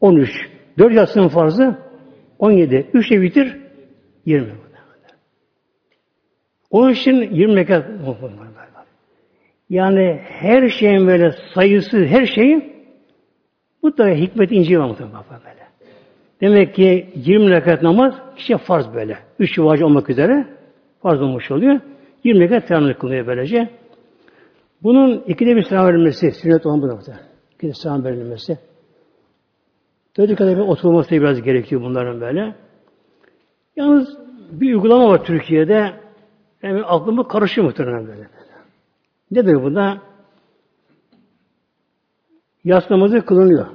13. 0.00 0.50
4 0.78 0.94
yatsının 0.94 1.28
farzı 1.28 1.78
17. 2.38 2.90
3 2.94 3.10
de 3.10 3.20
bitir 3.20 3.56
20. 4.26 4.63
Onun 6.74 6.90
için 6.92 7.14
20 7.34 7.56
rekat 7.56 7.86
yani 9.70 10.20
her 10.24 10.68
şeyin 10.68 11.06
böyle 11.06 11.34
sayısı, 11.54 12.04
her 12.04 12.26
şeyin 12.26 12.72
bu 13.82 13.98
da 13.98 14.08
hikmet 14.08 14.52
ince 14.52 14.78
var 14.78 14.88
muhtemelen 14.88 15.24
böyle. 15.30 15.66
Demek 16.40 16.74
ki 16.74 17.08
20 17.14 17.50
rekat 17.50 17.82
namaz 17.82 18.14
kişiye 18.36 18.58
farz 18.58 18.94
böyle. 18.94 19.18
3 19.38 19.58
vacip 19.58 19.86
olmak 19.86 20.10
üzere 20.10 20.46
farz 21.02 21.22
olmuş 21.22 21.50
oluyor. 21.50 21.80
20 22.24 22.40
rekat 22.40 22.68
teravih 22.68 22.94
kılıyor 22.94 23.26
böylece. 23.26 23.68
Bunun 24.82 25.22
ikide 25.26 25.56
bir 25.56 25.62
selam 25.62 25.86
verilmesi, 25.86 26.30
sünnet 26.30 26.66
olan 26.66 26.82
bu 26.82 26.88
da. 26.88 27.20
İkide 27.54 27.72
selam 27.72 28.04
verilmesi. 28.04 28.58
Dediği 30.16 30.36
kadar 30.36 30.56
bir 30.56 30.62
oturması 30.62 31.10
biraz 31.10 31.42
gerekiyor 31.42 31.82
bunların 31.82 32.20
böyle. 32.20 32.54
Yalnız 33.76 34.18
bir 34.50 34.74
uygulama 34.74 35.08
var 35.08 35.24
Türkiye'de. 35.24 36.03
Yani 36.64 36.84
aklımı 36.84 37.28
karışıyor 37.28 37.66
muhtemelen 37.66 38.06
böyle. 38.06 38.28
Nedir 39.30 39.62
bu 39.62 39.74
da? 39.74 39.98
Yas 42.64 42.90
namazı 42.90 43.26
kılınıyor. 43.26 43.66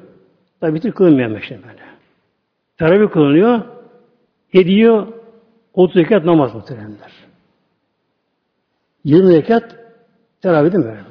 Tabi 0.62 0.76
bitir 0.76 0.92
kılınmayan 0.92 1.36
işte 1.36 1.60
böyle. 1.68 1.84
Teravih 2.78 3.12
kılınıyor. 3.12 3.62
Ediyor 4.54 5.08
30 5.74 5.96
rekat 5.96 6.26
namaz 6.26 6.56
muhtemelenler. 6.56 7.12
20 9.04 9.36
rekat 9.36 9.76
teravih 10.42 10.72
değil 10.72 10.86
mi? 10.86 11.04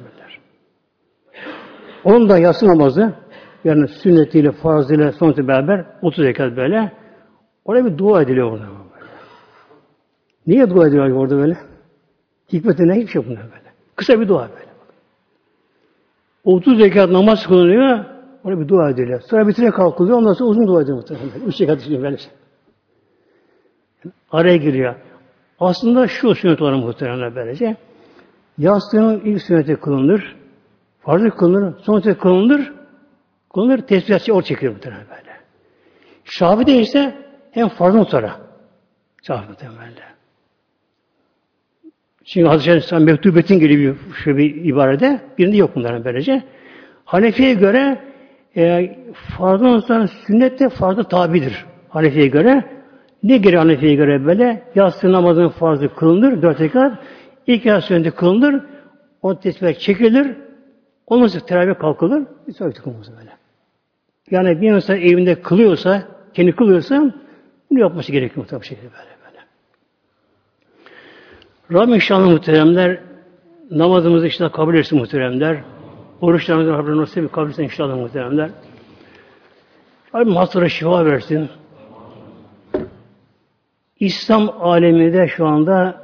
Onun 2.03 2.29
da 2.29 2.37
yatsı 2.37 2.67
namazı 2.67 3.13
yani 3.63 3.87
sünnetiyle, 3.87 4.51
farzıyla, 4.51 5.11
sonrası 5.11 5.47
beraber 5.47 5.85
30 6.01 6.23
rekat 6.23 6.57
böyle. 6.57 6.91
Oraya 7.65 7.85
bir 7.85 7.97
dua 7.97 8.21
ediliyor 8.21 8.51
orada. 8.51 8.65
Niye 10.47 10.69
dua 10.69 10.87
ediliyor 10.87 11.11
orada 11.11 11.37
böyle? 11.37 11.68
Hikmeti 12.53 12.87
ne? 12.87 12.95
Hiçbir 12.95 13.11
şey 13.11 13.25
bunlar 13.25 13.43
böyle. 13.43 13.73
Kısa 13.95 14.21
bir 14.21 14.27
dua 14.27 14.49
böyle. 14.49 14.69
30 16.43 16.79
rekat 16.79 17.09
namaz 17.09 17.47
kılınıyor. 17.47 18.05
Oraya 18.43 18.59
bir 18.59 18.67
dua 18.67 18.89
ediliyor. 18.89 19.21
Sonra 19.21 19.47
bitire 19.47 19.71
kalkılıyor. 19.71 20.17
Ondan 20.17 20.33
sonra 20.33 20.49
uzun 20.49 20.67
dua 20.67 20.81
ediyor 20.81 20.97
muhtemelen. 20.97 21.47
Üç 21.47 21.61
rekat 21.61 21.81
için 21.81 22.03
böyle. 22.03 22.17
Araya 24.31 24.57
giriyor. 24.57 24.95
Aslında 25.59 26.07
şu 26.07 26.35
sünnet 26.35 26.61
olan 26.61 26.79
muhtemelen 26.79 27.35
böylece. 27.35 27.77
Yastığının 28.57 29.19
ilk 29.19 29.41
sünneti 29.41 29.75
kılınır. 29.75 30.35
Farzı 30.99 31.29
kılınır. 31.29 31.79
Sonrası 31.79 32.17
kılınır. 32.17 32.73
Kullanır 33.49 33.77
tesbihatçı 33.81 34.33
or 34.33 34.41
çekiyor 34.41 34.73
muhtemelen 34.73 35.05
böyle. 35.09 35.39
Şafi 36.23 36.65
de 36.65 36.81
ise 36.81 37.17
hem 37.51 37.67
farzın 37.69 38.03
sonra. 38.03 38.35
Şafi 39.23 39.49
muhtemelen. 39.49 39.93
Çünkü 42.29 42.47
Hazreti 42.47 42.69
Aleyhisselam 42.69 43.03
mektubetin 43.03 43.59
gibi 43.59 43.77
bir, 43.77 43.95
şu 44.13 44.37
bir 44.37 44.55
ibarede 44.65 45.19
birinde 45.37 45.57
yok 45.57 45.71
bunların 45.75 46.05
böylece. 46.05 46.43
Hanefi'ye 47.05 47.53
göre 47.53 47.97
e, 48.57 48.95
farzdan 49.37 49.79
sonra 49.79 50.07
sünnet 50.07 50.59
de 50.59 50.69
farzda 50.69 51.03
tabidir. 51.03 51.65
Hanefi'ye 51.89 52.27
göre. 52.27 52.63
Ne 53.23 53.37
gereği 53.37 53.57
Hanefi'ye 53.57 53.95
göre 53.95 54.25
böyle? 54.25 54.63
Yatsı 54.75 55.11
namazının 55.11 55.49
farzı 55.49 55.95
kılınır, 55.95 56.41
dört 56.41 56.61
rekat. 56.61 56.97
İlk 57.47 57.65
yatsı 57.65 57.87
sünneti 57.87 58.11
kılınır. 58.11 58.63
O 59.21 59.39
tesbih 59.39 59.73
çekilir. 59.73 60.27
Ondan 61.07 61.27
sonra 61.27 61.45
teravih 61.45 61.79
kalkılır. 61.79 62.23
Bir 62.47 62.53
sonraki 62.53 62.81
kılınır 62.81 63.07
böyle. 63.19 63.31
Yani 64.31 64.61
bir 64.61 64.71
insan 64.71 64.97
evinde 64.97 65.41
kılıyorsa, 65.41 66.03
kendi 66.33 66.51
kılıyorsa 66.51 67.13
bunu 67.71 67.79
yapması 67.79 68.11
gerekiyor 68.11 68.45
tabii 68.49 68.65
şekilde 68.65 68.91
böyle. 68.91 69.18
Rabbim 71.73 71.95
inşallah 71.95 72.27
muhteremler 72.27 72.99
namazımızı 73.71 74.25
inşallah 74.25 74.51
kabul 74.51 74.75
etsin 74.75 74.99
muhteremler. 74.99 75.57
Oruçlarımızı 76.21 76.71
Rabbim 76.71 76.97
nasip 76.97 77.33
kabul 77.33 77.49
etsin 77.49 77.63
inşallah 77.63 77.95
muhteremler. 77.95 78.49
Rabbim 80.15 80.35
hastalara 80.35 80.69
şifa 80.69 81.05
versin. 81.05 81.49
İslam 83.99 84.49
aleminde 84.61 85.27
şu 85.27 85.47
anda 85.47 86.03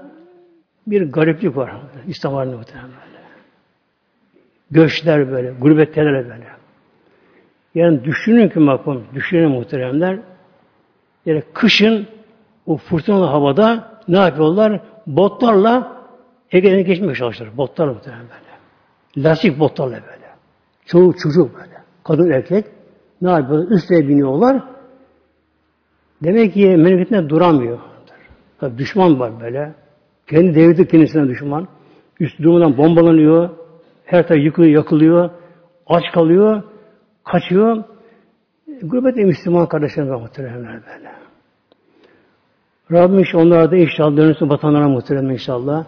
bir 0.88 1.12
gariplik 1.12 1.58
var. 1.58 1.72
İslam 2.08 2.36
aleminde 2.36 2.58
muhtemelen 2.58 2.90
böyle. 2.90 3.24
Göçler 4.72 5.32
böyle, 5.32 5.52
gurbetteler 5.52 6.14
böyle. 6.14 6.48
Yani 7.76 8.04
düşünün 8.04 8.50
ki 8.50 8.68
bakın, 8.68 9.04
düşünün 9.14 9.52
muhteremler. 9.52 10.20
Yani 11.26 11.44
kışın 11.54 12.08
o 12.66 12.78
fırtınalı 12.78 13.26
havada 13.26 14.02
ne 14.08 14.18
yapıyorlar? 14.18 14.82
Botlarla 15.08 16.06
Ege'den 16.52 16.86
geçmeye 16.86 17.16
çalışıyorlar. 17.16 17.58
Botlarla 17.58 17.94
muhtemelen 17.94 18.24
böyle. 18.24 19.28
Lastik 19.28 19.60
botlarla 19.60 19.92
böyle. 19.94 20.26
Çoğu 20.86 21.14
çocuk 21.14 21.56
böyle. 21.56 21.82
Kadın 22.04 22.32
erkek 22.32 22.66
ne 23.22 23.30
yapıyorlar? 23.30 23.72
Üstüne 23.72 24.08
biniyorlar. 24.08 24.64
Demek 26.24 26.54
ki 26.54 26.68
memleketinde 26.68 27.30
duramıyor. 27.30 27.80
Tabi 28.60 28.78
düşman 28.78 29.20
var 29.20 29.42
böyle. 29.42 29.74
Kendi 30.28 30.56
devleti 30.56 30.88
kendisine 30.88 31.28
düşman. 31.28 31.68
Üst 32.20 32.42
durmadan 32.42 32.78
bombalanıyor. 32.78 33.50
Her 34.06 34.28
taraf 34.28 34.44
yıkılıyor, 34.44 34.74
yakılıyor. 34.74 35.30
Aç 35.88 36.04
kalıyor. 36.14 36.64
Kaçıyor. 37.24 37.84
Gurbet 38.82 39.16
Müslüman 39.16 39.68
kardeşlerimiz 39.68 40.14
var 40.14 40.22
muhteremler 40.22 40.82
böyle. 40.86 41.15
Rabbim 42.92 43.20
inşallah 43.20 43.44
onlara 43.44 43.72
da 43.72 43.78
inşallah 43.78 44.18
dönüşsün 44.18 44.50
vatanlara 44.50 44.90
muhterem 44.90 45.32
inşallah. 45.32 45.86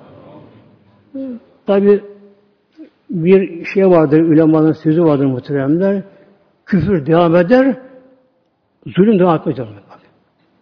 Tabi 1.66 2.02
bir 3.10 3.66
şey 3.66 3.90
vardır, 3.90 4.22
ulemaların 4.22 4.72
sözü 4.72 5.04
vardır 5.04 5.26
muhteremler. 5.26 6.04
Küfür 6.66 7.06
devam 7.06 7.36
eder, 7.36 7.78
zulüm 8.86 9.20
devam 9.20 9.36
etmez. 9.36 9.58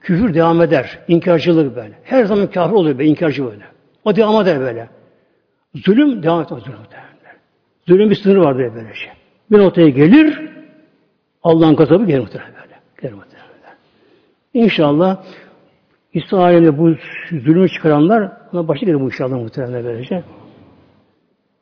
Küfür 0.02 0.34
devam 0.34 0.62
eder, 0.62 1.00
inkarcılık 1.08 1.76
böyle. 1.76 1.94
Her 2.04 2.26
zaman 2.26 2.48
kafir 2.48 2.74
oluyor 2.74 2.98
böyle, 2.98 3.10
inkarcı 3.10 3.46
böyle. 3.46 3.64
O 4.06 4.16
devam 4.16 4.42
eder 4.44 4.60
böyle. 4.60 4.90
Zulüm 5.76 6.24
devam 6.24 6.42
etmez 6.42 6.64
zulüm 6.64 6.78
muhteremler. 6.78 7.36
Zulüm 7.88 8.10
bir 8.10 8.16
sınırı 8.16 8.42
vardır 8.42 8.76
böyle 8.76 8.94
şey. 8.94 9.12
Bir 9.52 9.60
noktaya 9.60 9.90
gelir, 9.90 10.50
Allah'ın 11.44 11.76
gazabı 11.76 12.06
gelir 12.06 12.20
muhterem 12.20 12.48
böyle. 12.48 12.80
Gelir 13.02 13.14
muhterem. 13.14 13.46
İnşallah 14.54 15.24
İsrail'e 16.16 16.78
bu 16.78 16.96
zulmü 17.32 17.70
çıkaranlar 17.70 18.32
ona 18.54 18.68
başı 18.68 18.86
gelir 18.86 19.00
bu 19.00 19.06
inşallah 19.06 19.38
muhtemelen 19.38 19.84
böylece. 19.86 20.24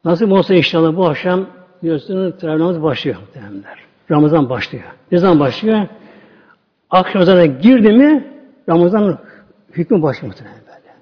Nasıl 0.05 0.31
olsa 0.31 0.53
inşallah 0.53 0.95
bu 0.95 1.05
akşam 1.05 1.45
biliyorsunuz 1.81 2.33
Ramazan 2.43 2.83
başlıyor 2.83 3.17
muhtemelenler. 3.19 3.79
Ramazan 4.11 4.49
başlıyor. 4.49 4.83
Ne 5.11 5.17
zaman 5.17 5.39
başlıyor? 5.39 5.87
Akşam 6.89 7.15
Ramazan'a 7.15 7.45
girdi 7.45 7.93
mi 7.93 8.27
Ramazan 8.69 9.17
hükmü 9.71 10.01
başlıyor 10.01 10.33
muhtemelen 10.33 10.61
böyle. 10.67 10.95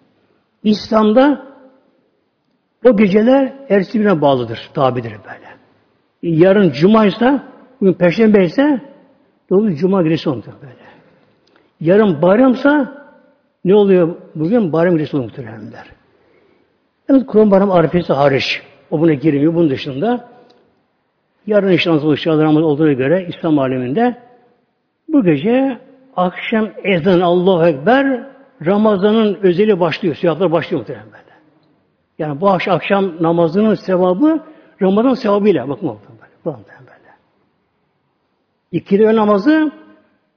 İslam'da 0.63 1.45
o 2.85 2.97
geceler 2.97 3.53
ertesi 3.69 3.99
birine 3.99 4.21
bağlıdır, 4.21 4.69
tabidir 4.73 5.11
böyle. 5.11 5.51
Yarın 6.23 6.71
Cuma 6.71 7.05
ise, 7.05 7.41
bugün 7.81 7.93
Perşembe 7.93 8.43
ise, 8.43 8.81
dolu 9.49 9.75
Cuma 9.75 10.01
gecesi 10.01 10.29
olur 10.29 10.43
böyle. 10.61 10.73
Yarın 11.79 12.21
bayramsa 12.21 13.00
ne 13.65 13.75
oluyor 13.75 14.15
bugün? 14.35 14.73
Bayram 14.73 14.97
gecesi 14.97 15.17
oluyor 15.17 15.29
muhteremler. 15.29 15.85
Yalnız 17.09 17.25
Kur'an 17.25 17.51
bayram 17.51 17.71
arifesi 17.71 18.13
hariç. 18.13 18.61
O 18.91 18.99
buna 18.99 19.13
girmiyor. 19.13 19.55
Bunun 19.55 19.69
dışında 19.69 20.29
yarın 21.47 21.71
işte 21.71 21.91
nasıl 21.91 22.07
olacağız 22.07 22.39
olduğuna 22.57 22.93
göre 22.93 23.27
İslam 23.29 23.59
aleminde 23.59 24.15
bu 25.07 25.23
gece 25.23 25.77
akşam 26.15 26.69
ezan 26.83 27.19
Allahu 27.19 27.65
Ekber 27.65 28.23
Ramazan'ın 28.65 29.37
özeli 29.43 29.79
başlıyor. 29.79 30.15
Siyahlar 30.15 30.51
başlıyor 30.51 30.85
böyle. 30.87 31.31
Yani 32.19 32.41
bu 32.41 32.49
akşam, 32.49 33.23
namazının 33.23 33.75
sevabı 33.75 34.43
Ramazan 34.81 35.13
sevabıyla. 35.13 35.69
Bakın 35.69 35.97
böyle. 36.45 37.11
İkili 38.71 39.05
ön 39.05 39.15
namazı 39.15 39.71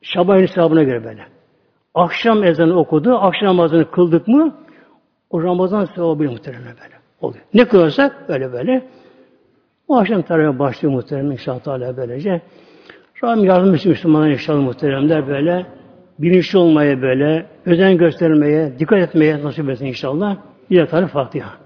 Şaban 0.02 0.46
sevabına 0.46 0.82
göre 0.82 1.04
böyle. 1.04 1.33
Akşam 1.94 2.44
ezanı 2.44 2.78
okudu, 2.78 3.14
akşam 3.14 3.48
namazını 3.48 3.90
kıldık 3.90 4.28
mı 4.28 4.54
o 5.30 5.42
Ramazan 5.42 5.84
sevabıyla 5.84 6.32
muhtemelen 6.32 6.64
böyle 6.64 6.94
oluyor. 7.20 7.44
Ne 7.54 7.64
kılarsak 7.68 8.28
böyle 8.28 8.52
böyle. 8.52 8.82
O 9.88 9.96
akşam 9.96 10.22
tarafa 10.22 10.58
başlıyor 10.58 10.94
muhtemelen 10.94 11.30
inşallah 11.30 11.60
Teala 11.60 11.96
böylece. 11.96 12.42
Rabbim 13.24 13.44
yardım 13.44 13.74
etsin 13.74 13.90
Müslümanlar 13.90 14.30
inşallah 14.30 14.62
muhteremler 14.62 15.28
böyle. 15.28 15.66
Bilinçli 16.18 16.58
olmaya 16.58 17.02
böyle, 17.02 17.46
özen 17.66 17.96
göstermeye, 17.96 18.78
dikkat 18.78 18.98
etmeye 18.98 19.42
nasip 19.42 19.70
etsin 19.70 19.86
inşallah. 19.86 20.36
Bir 20.70 20.76
de 20.76 21.06
Fatiha. 21.06 21.63